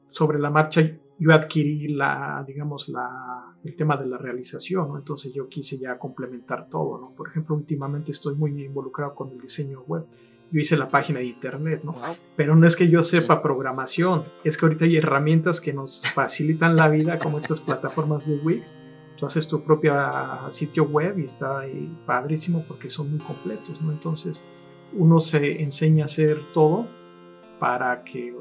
sobre 0.09 0.39
la 0.39 0.49
marcha 0.49 0.81
yo 1.19 1.35
adquirí 1.35 1.89
la, 1.89 2.43
digamos, 2.49 2.89
la, 2.89 3.55
el 3.63 3.77
tema 3.77 3.99
de 3.99 4.07
la 4.07 4.17
realización, 4.17 4.89
¿no? 4.89 4.97
Entonces 4.97 5.35
yo 5.35 5.51
quise 5.51 5.79
ya 5.79 5.99
complementar 5.99 6.67
todo, 6.71 6.99
¿no? 6.99 7.15
Por 7.15 7.29
ejemplo, 7.29 7.55
últimamente 7.55 8.11
estoy 8.13 8.35
muy 8.37 8.65
involucrado 8.65 9.15
con 9.15 9.31
el 9.33 9.39
diseño 9.39 9.83
web. 9.83 10.07
Yo 10.51 10.61
hice 10.61 10.79
la 10.79 10.89
página 10.89 11.19
de 11.19 11.27
internet, 11.27 11.83
¿no? 11.85 11.95
Pero 12.37 12.57
no 12.57 12.67
es 12.67 12.77
que 12.77 12.89
yo 12.89 13.03
sepa 13.03 13.43
programación, 13.43 14.25
es 14.45 14.57
que 14.57 14.65
ahorita 14.65 14.87
hay 14.87 14.97
herramientas 14.97 15.61
que 15.61 15.75
nos 15.75 16.03
facilitan 16.15 16.75
la 16.75 16.89
vida, 16.89 17.19
como 17.19 17.37
estas 17.37 17.61
plataformas 17.61 18.27
de 18.27 18.39
Wix. 18.39 18.75
Tú 19.17 19.27
haces 19.27 19.47
tu 19.47 19.63
propio 19.63 19.95
sitio 20.51 20.85
web 20.85 21.19
y 21.19 21.25
está 21.25 21.61
ahí 21.61 21.97
padrísimo 22.07 22.65
porque 22.67 22.89
son 22.89 23.11
muy 23.11 23.21
completos, 23.21 23.81
¿no? 23.81 23.93
Entonces 23.93 24.45
uno 24.93 25.21
se 25.21 25.63
enseña 25.63 26.05
a 26.05 26.07
hacer 26.07 26.39
todo 26.53 26.87
para 27.59 28.03
que 28.05 28.35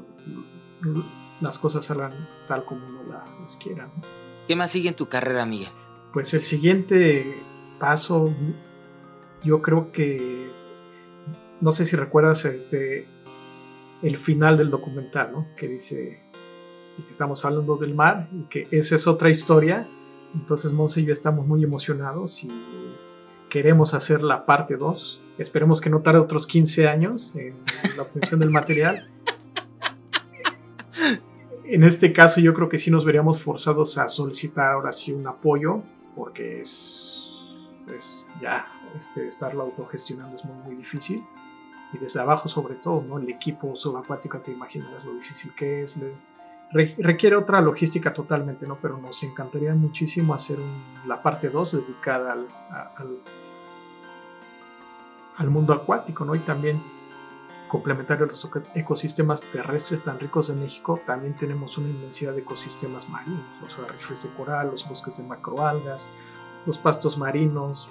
las 1.40 1.58
cosas 1.58 1.84
salgan 1.84 2.12
tal 2.48 2.64
como 2.64 2.86
uno 2.86 3.02
las 3.40 3.56
quiera, 3.56 3.86
¿no? 3.86 4.02
¿Qué 4.46 4.56
más 4.56 4.70
sigue 4.70 4.88
en 4.88 4.96
tu 4.96 5.06
carrera, 5.06 5.46
Miguel? 5.46 5.70
Pues 6.12 6.34
el 6.34 6.42
siguiente 6.42 7.42
paso, 7.78 8.32
yo 9.42 9.62
creo 9.62 9.90
que, 9.90 10.48
no 11.60 11.72
sé 11.72 11.86
si 11.86 11.96
recuerdas 11.96 12.44
este, 12.44 13.06
el 14.02 14.16
final 14.16 14.58
del 14.58 14.70
documental, 14.70 15.32
¿no? 15.32 15.46
Que 15.56 15.68
dice 15.68 16.20
que 16.96 17.10
estamos 17.10 17.44
hablando 17.44 17.76
del 17.76 17.94
mar 17.94 18.28
y 18.32 18.44
que 18.44 18.68
esa 18.70 18.96
es 18.96 19.06
otra 19.06 19.30
historia. 19.30 19.88
Entonces 20.34 20.72
Monse 20.72 21.00
y 21.00 21.04
yo 21.04 21.12
estamos 21.12 21.46
muy 21.46 21.62
emocionados 21.62 22.44
y 22.44 22.50
queremos 23.48 23.94
hacer 23.94 24.22
la 24.22 24.46
parte 24.46 24.76
2. 24.76 25.22
Esperemos 25.38 25.80
que 25.80 25.90
no 25.90 26.00
tarde 26.00 26.18
otros 26.18 26.46
15 26.46 26.88
años 26.88 27.34
en 27.36 27.54
la 27.96 28.02
obtención 28.02 28.40
del 28.40 28.50
material 28.50 29.08
en 31.74 31.82
este 31.82 32.12
caso 32.12 32.40
yo 32.40 32.54
creo 32.54 32.68
que 32.68 32.78
sí 32.78 32.90
nos 32.90 33.04
veríamos 33.04 33.42
forzados 33.42 33.98
a 33.98 34.08
solicitar 34.08 34.72
ahora 34.72 34.92
sí 34.92 35.12
un 35.12 35.26
apoyo, 35.26 35.82
porque 36.14 36.60
es, 36.60 37.32
ya 38.40 38.66
este, 38.96 39.26
estarlo 39.26 39.64
autogestionando 39.64 40.36
es 40.36 40.44
muy, 40.44 40.62
muy 40.62 40.76
difícil. 40.76 41.24
Y 41.92 41.98
desde 41.98 42.20
abajo 42.20 42.48
sobre 42.48 42.76
todo, 42.76 43.02
¿no? 43.02 43.18
El 43.18 43.28
equipo 43.28 43.74
subacuático, 43.74 44.38
te 44.38 44.52
imaginas 44.52 45.04
lo 45.04 45.14
difícil 45.14 45.52
que 45.54 45.82
es. 45.82 45.96
Requiere 46.72 47.36
otra 47.36 47.60
logística 47.60 48.12
totalmente, 48.12 48.66
¿no? 48.66 48.78
Pero 48.80 48.98
nos 48.98 49.22
encantaría 49.22 49.74
muchísimo 49.74 50.34
hacer 50.34 50.58
la 51.06 51.22
parte 51.22 51.48
2 51.48 51.72
dedicada 51.72 52.32
al, 52.32 52.46
al, 55.36 55.50
mundo 55.50 55.72
acuático, 55.72 56.24
¿no? 56.24 56.34
Y 56.34 56.40
también 56.40 56.82
complementario 57.68 58.24
a 58.24 58.28
los 58.28 58.50
ecosistemas 58.74 59.42
terrestres 59.42 60.02
tan 60.02 60.18
ricos 60.18 60.48
de 60.48 60.54
México, 60.54 61.00
también 61.06 61.36
tenemos 61.36 61.78
una 61.78 61.88
inmensidad 61.88 62.32
de 62.32 62.40
ecosistemas 62.40 63.08
marinos, 63.08 63.44
los 63.60 63.78
arrecifes 63.78 64.24
de 64.24 64.30
coral, 64.30 64.70
los 64.70 64.88
bosques 64.88 65.16
de 65.16 65.24
macroalgas, 65.24 66.08
los 66.66 66.78
pastos 66.78 67.18
marinos, 67.18 67.90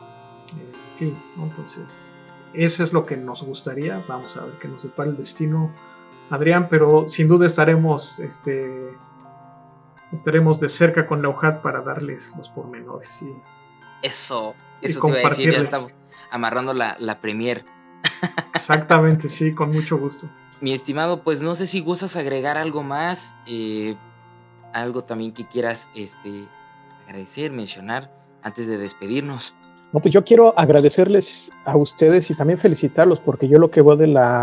fin, 0.97 1.17
entonces 1.38 2.15
eso 2.53 2.84
es 2.84 2.93
lo 2.93 3.05
que 3.05 3.17
nos 3.17 3.43
gustaría, 3.43 4.03
vamos 4.07 4.38
a 4.38 4.45
ver 4.45 4.59
qué 4.59 4.67
nos 4.67 4.84
depara 4.84 5.09
el 5.09 5.17
destino, 5.17 5.74
Adrián, 6.30 6.67
pero 6.69 7.07
sin 7.07 7.28
duda 7.28 7.45
estaremos, 7.45 8.19
este, 8.19 8.95
estaremos 10.11 10.59
de 10.59 10.69
cerca 10.69 11.05
con 11.07 11.21
la 11.21 11.30
UJAT 11.30 11.61
para 11.61 11.82
darles 11.82 12.34
los 12.38 12.49
pormenores. 12.49 13.21
Y, 13.21 13.34
eso, 14.01 14.55
eso 14.82 14.99
te 15.01 15.07
iba 15.07 15.28
a 15.28 15.30
decir, 15.30 15.51
ya 15.51 15.59
estamos 15.59 15.93
amarrando 16.30 16.74
la, 16.74 16.95
la 16.99 17.21
premier. 17.21 17.65
Exactamente, 18.53 19.30
sí, 19.30 19.53
con 19.53 19.71
mucho 19.71 19.97
gusto. 19.97 20.28
Mi 20.61 20.74
estimado, 20.74 21.24
pues 21.24 21.41
no 21.41 21.55
sé 21.55 21.67
si 21.67 21.82
gustas 21.82 22.15
agregar 22.15 22.57
algo 22.57 22.84
más, 22.84 23.36
eh, 23.45 23.95
algo 24.74 25.03
también 25.03 25.34
que 25.34 25.45
quieras 25.45 25.89
este, 25.93 26.45
agradecer, 27.07 27.51
mencionar 27.51 28.11
antes 28.41 28.67
de 28.67 28.78
despedirnos. 28.78 29.55
No, 29.93 29.99
pues 29.99 30.11
yo 30.11 30.25
quiero 30.25 30.57
agradecerles 30.57 31.51
a 31.65 31.77
ustedes 31.77 32.31
y 32.31 32.35
también 32.35 32.57
felicitarlos 32.57 33.19
porque 33.19 33.47
yo 33.47 33.59
lo 33.59 33.69
que 33.69 33.83
veo 33.83 33.93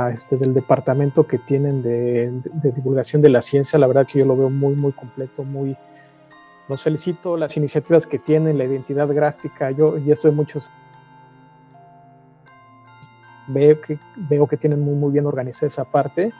este, 0.08 0.36
del 0.36 0.54
departamento 0.54 1.26
que 1.26 1.38
tienen 1.38 1.82
de, 1.82 2.30
divulgación 2.70 3.20
de 3.20 3.30
la 3.30 3.42
ciencia, 3.42 3.76
la 3.76 3.88
verdad 3.88 4.06
que 4.06 4.20
yo 4.20 4.24
lo 4.26 4.36
veo 4.36 4.48
muy, 4.48 4.76
muy 4.76 4.92
completo, 4.92 5.42
muy... 5.42 5.76
Los 6.68 6.84
felicito, 6.84 7.36
las 7.36 7.56
iniciativas 7.56 8.06
que 8.06 8.20
tienen, 8.20 8.58
la 8.58 8.64
identidad 8.64 9.08
gráfica, 9.08 9.72
yo 9.72 9.98
ya 9.98 10.12
estoy 10.12 10.30
muchos 10.30 10.70
veo 13.48 13.80
que, 13.80 13.98
veo 14.28 14.46
que 14.46 14.56
tienen 14.56 14.78
muy, 14.78 14.94
muy 14.94 15.10
bien 15.10 15.26
organizada 15.26 15.66
esa 15.66 15.84
parte. 15.84 16.32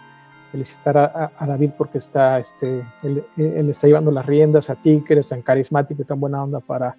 Felicitar 0.52 0.96
a, 0.96 1.32
a, 1.36 1.46
David 1.46 1.72
porque 1.76 1.98
está, 1.98 2.38
este, 2.38 2.84
él, 3.02 3.24
está 3.36 3.88
llevando 3.88 4.12
las 4.12 4.24
riendas 4.24 4.70
a 4.70 4.76
ti, 4.76 5.02
que 5.04 5.14
eres 5.14 5.28
tan 5.28 5.42
carismático 5.42 6.02
y 6.02 6.04
tan 6.04 6.20
buena 6.20 6.44
onda 6.44 6.60
para, 6.60 6.96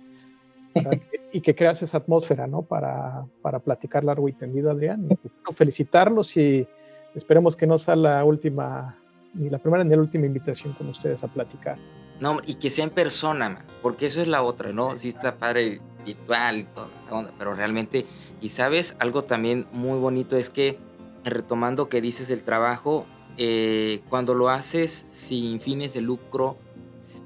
y 1.33 1.41
que 1.41 1.55
creas 1.55 1.81
esa 1.81 1.97
atmósfera, 1.97 2.47
¿no? 2.47 2.61
Para, 2.61 3.25
para 3.41 3.59
platicar 3.59 4.03
largo 4.03 4.27
y 4.29 4.33
tendido, 4.33 4.71
Adrián. 4.71 5.07
Y, 5.09 5.53
felicitarlos 5.53 6.37
y 6.37 6.67
esperemos 7.15 7.55
que 7.55 7.67
no 7.67 7.77
sea 7.77 7.95
la 7.95 8.23
última, 8.23 8.97
ni 9.33 9.49
la 9.49 9.57
primera 9.57 9.83
ni 9.83 9.91
la 9.91 10.01
última 10.01 10.25
invitación 10.25 10.73
con 10.73 10.89
ustedes 10.89 11.23
a 11.23 11.27
platicar. 11.27 11.77
No, 12.19 12.39
y 12.45 12.55
que 12.55 12.69
sea 12.69 12.85
en 12.85 12.91
persona, 12.91 13.65
porque 13.81 14.05
eso 14.05 14.21
es 14.21 14.27
la 14.27 14.43
otra, 14.43 14.71
¿no? 14.71 14.97
Sí 14.97 15.09
está 15.09 15.35
padre 15.37 15.81
virtual 16.05 16.59
y 16.59 16.63
todo, 16.63 16.89
pero 17.37 17.53
realmente, 17.53 18.05
y 18.39 18.49
sabes, 18.49 18.95
algo 18.99 19.23
también 19.23 19.67
muy 19.71 19.99
bonito 19.99 20.37
es 20.37 20.49
que, 20.49 20.77
retomando 21.23 21.89
que 21.89 22.01
dices 22.01 22.29
el 22.29 22.43
trabajo, 22.43 23.05
eh, 23.37 24.01
cuando 24.09 24.35
lo 24.35 24.49
haces 24.49 25.07
sin 25.11 25.59
fines 25.59 25.93
de 25.93 26.01
lucro, 26.01 26.57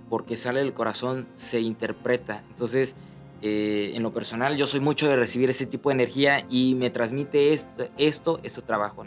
porque 0.10 0.38
sale 0.38 0.60
del 0.60 0.74
corazón, 0.74 1.28
se 1.36 1.60
interpreta. 1.60 2.44
Entonces, 2.50 2.96
eh, 3.42 3.92
en 3.94 4.04
lo 4.04 4.14
personal, 4.14 4.58
yo 4.58 4.68
soy 4.68 4.80
mucho 4.80 5.08
de 5.08 5.16
recibir 5.16 5.50
ese 5.50 5.66
tipo 5.66 5.90
de 5.90 5.96
energía 5.96 6.46
y 6.50 6.76
me 6.76 6.90
transmite 6.90 7.54
esto, 7.54 7.88
esto, 7.98 8.62
trabajo. 8.66 9.04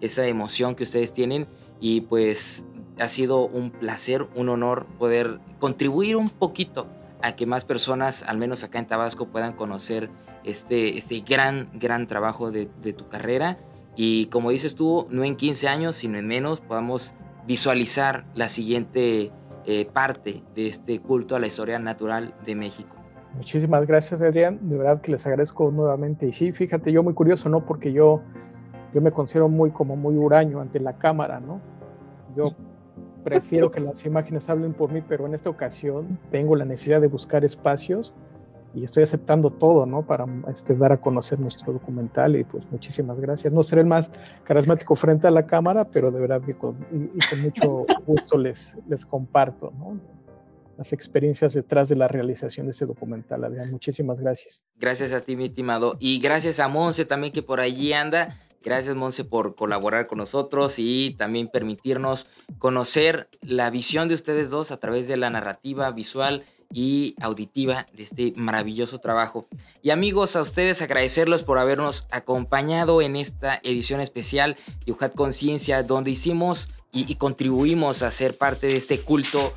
Esa 0.00 0.26
emoción 0.26 0.74
que 0.74 0.84
ustedes 0.84 1.12
tienen 1.12 1.46
y 1.80 2.02
pues 2.02 2.66
ha 2.98 3.08
sido 3.08 3.46
un 3.46 3.70
placer, 3.70 4.26
un 4.34 4.48
honor 4.48 4.86
poder 4.98 5.40
contribuir 5.58 6.16
un 6.16 6.30
poquito 6.30 6.86
a 7.22 7.36
que 7.36 7.46
más 7.46 7.64
personas, 7.64 8.22
al 8.22 8.38
menos 8.38 8.64
acá 8.64 8.78
en 8.78 8.86
Tabasco, 8.86 9.26
puedan 9.26 9.54
conocer 9.54 10.10
este, 10.44 10.98
este 10.98 11.20
gran, 11.20 11.70
gran 11.74 12.06
trabajo 12.06 12.50
de, 12.50 12.66
tu 12.66 13.08
carrera. 13.08 13.58
Y 13.96 14.26
como 14.26 14.50
dices 14.50 14.74
tú, 14.74 15.06
no 15.10 15.24
en 15.24 15.36
15 15.36 15.68
años, 15.68 15.96
sino 15.96 16.18
en 16.18 16.26
menos, 16.26 16.60
podamos 16.60 17.14
visualizar 17.46 18.26
la 18.34 18.48
siguiente 18.48 19.30
eh, 19.66 19.86
parte 19.86 20.42
de 20.54 20.66
este 20.66 21.00
culto 21.00 21.36
a 21.36 21.38
la 21.38 21.46
historia 21.46 21.78
natural 21.78 22.34
de 22.44 22.54
México. 22.54 23.03
Muchísimas 23.36 23.86
gracias, 23.86 24.22
Adrián. 24.22 24.58
De 24.62 24.76
verdad 24.76 25.00
que 25.00 25.12
les 25.12 25.26
agradezco 25.26 25.70
nuevamente. 25.70 26.26
Y 26.26 26.32
sí, 26.32 26.52
fíjate, 26.52 26.92
yo 26.92 27.02
muy 27.02 27.14
curioso, 27.14 27.48
¿no? 27.48 27.64
Porque 27.64 27.92
yo, 27.92 28.22
yo 28.92 29.00
me 29.00 29.10
considero 29.10 29.48
muy 29.48 29.70
como 29.70 29.96
muy 29.96 30.16
huraño 30.16 30.60
ante 30.60 30.80
la 30.80 30.94
cámara, 30.94 31.40
¿no? 31.40 31.60
Yo 32.36 32.52
prefiero 33.24 33.70
que 33.70 33.80
las 33.80 34.04
imágenes 34.04 34.48
hablen 34.48 34.72
por 34.72 34.92
mí, 34.92 35.02
pero 35.06 35.26
en 35.26 35.34
esta 35.34 35.50
ocasión 35.50 36.18
tengo 36.30 36.54
la 36.54 36.64
necesidad 36.64 37.00
de 37.00 37.08
buscar 37.08 37.44
espacios 37.44 38.14
y 38.74 38.84
estoy 38.84 39.04
aceptando 39.04 39.50
todo, 39.50 39.86
¿no? 39.86 40.02
Para 40.02 40.26
este, 40.48 40.76
dar 40.76 40.92
a 40.92 40.96
conocer 40.96 41.38
nuestro 41.40 41.72
documental 41.72 42.36
y 42.36 42.44
pues 42.44 42.64
muchísimas 42.70 43.18
gracias. 43.20 43.52
No 43.52 43.62
seré 43.62 43.82
el 43.82 43.86
más 43.86 44.12
carismático 44.42 44.94
frente 44.94 45.26
a 45.26 45.30
la 45.30 45.46
cámara, 45.46 45.84
pero 45.84 46.10
de 46.10 46.20
verdad 46.20 46.42
que 46.42 46.54
con, 46.54 46.76
y, 46.92 47.08
con 47.28 47.42
mucho 47.42 47.86
gusto 48.06 48.36
les, 48.36 48.76
les 48.88 49.04
comparto, 49.06 49.72
¿no? 49.78 49.98
Las 50.76 50.92
experiencias 50.92 51.54
detrás 51.54 51.88
de 51.88 51.96
la 51.96 52.08
realización 52.08 52.66
de 52.66 52.72
este 52.72 52.86
documental, 52.86 53.44
Adrián. 53.44 53.70
Muchísimas 53.70 54.20
gracias. 54.20 54.62
Gracias 54.76 55.12
a 55.12 55.20
ti, 55.20 55.36
mi 55.36 55.44
estimado. 55.44 55.96
Y 56.00 56.18
gracias 56.18 56.58
a 56.58 56.68
Monse 56.68 57.04
también 57.04 57.32
que 57.32 57.42
por 57.42 57.60
allí 57.60 57.92
anda. 57.92 58.40
Gracias, 58.64 58.96
Monse, 58.96 59.24
por 59.24 59.54
colaborar 59.54 60.06
con 60.06 60.18
nosotros 60.18 60.76
y 60.78 61.14
también 61.18 61.48
permitirnos 61.48 62.28
conocer 62.58 63.28
la 63.42 63.68
visión 63.68 64.08
de 64.08 64.14
ustedes 64.14 64.48
dos 64.48 64.70
a 64.70 64.78
través 64.78 65.06
de 65.06 65.18
la 65.18 65.28
narrativa 65.28 65.90
visual 65.90 66.44
y 66.72 67.14
auditiva 67.20 67.86
de 67.92 68.02
este 68.02 68.32
maravilloso 68.36 68.98
trabajo. 68.98 69.46
Y 69.82 69.90
amigos, 69.90 70.34
a 70.34 70.40
ustedes 70.40 70.80
agradecerlos 70.80 71.42
por 71.44 71.58
habernos 71.58 72.06
acompañado 72.10 73.02
en 73.02 73.16
esta 73.16 73.60
edición 73.62 74.00
especial 74.00 74.56
de 74.84 74.92
UJAT 74.92 75.14
Conciencia, 75.14 75.82
donde 75.82 76.10
hicimos 76.10 76.70
y, 76.90 77.10
y 77.10 77.16
contribuimos 77.16 78.02
a 78.02 78.10
ser 78.10 78.36
parte 78.36 78.66
de 78.66 78.76
este 78.76 78.98
culto 78.98 79.52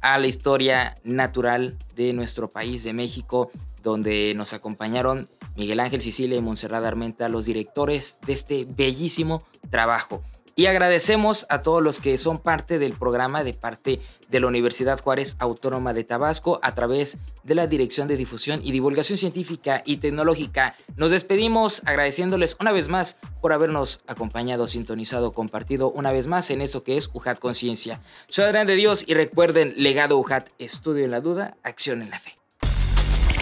a 0.00 0.18
la 0.18 0.26
historia 0.26 0.94
natural 1.04 1.76
de 1.94 2.12
nuestro 2.12 2.50
país, 2.50 2.84
de 2.84 2.92
México, 2.92 3.50
donde 3.82 4.34
nos 4.34 4.52
acompañaron 4.52 5.28
Miguel 5.56 5.80
Ángel 5.80 6.02
Sicilia 6.02 6.36
y 6.38 6.42
Monserrat 6.42 6.84
Armenta, 6.84 7.28
los 7.28 7.44
directores 7.44 8.18
de 8.26 8.32
este 8.32 8.66
bellísimo 8.68 9.44
trabajo. 9.70 10.22
Y 10.56 10.66
agradecemos 10.66 11.46
a 11.48 11.62
todos 11.62 11.82
los 11.82 12.00
que 12.00 12.18
son 12.18 12.38
parte 12.38 12.78
del 12.78 12.92
programa 12.92 13.44
de 13.44 13.54
parte 13.54 14.00
de 14.28 14.40
la 14.40 14.46
Universidad 14.46 15.00
Juárez 15.00 15.36
Autónoma 15.38 15.92
de 15.92 16.04
Tabasco 16.04 16.60
a 16.62 16.74
través 16.74 17.18
de 17.44 17.54
la 17.54 17.66
Dirección 17.66 18.08
de 18.08 18.16
Difusión 18.16 18.60
y 18.62 18.72
Divulgación 18.72 19.18
Científica 19.18 19.82
y 19.84 19.98
Tecnológica. 19.98 20.74
Nos 20.96 21.10
despedimos 21.10 21.82
agradeciéndoles 21.84 22.56
una 22.60 22.72
vez 22.72 22.88
más 22.88 23.18
por 23.40 23.52
habernos 23.52 24.02
acompañado, 24.06 24.66
sintonizado, 24.66 25.32
compartido 25.32 25.90
una 25.90 26.12
vez 26.12 26.26
más 26.26 26.50
en 26.50 26.60
esto 26.60 26.82
que 26.82 26.96
es 26.96 27.10
UJAT 27.12 27.38
Conciencia. 27.38 28.00
Soy 28.28 28.44
Adrián 28.44 28.66
de 28.66 28.76
Dios 28.76 29.04
y 29.06 29.14
recuerden, 29.14 29.74
legado 29.76 30.18
UJAT, 30.18 30.48
estudio 30.58 31.04
en 31.04 31.10
la 31.10 31.20
duda, 31.20 31.56
acción 31.62 32.02
en 32.02 32.10
la 32.10 32.18
fe. 32.18 32.39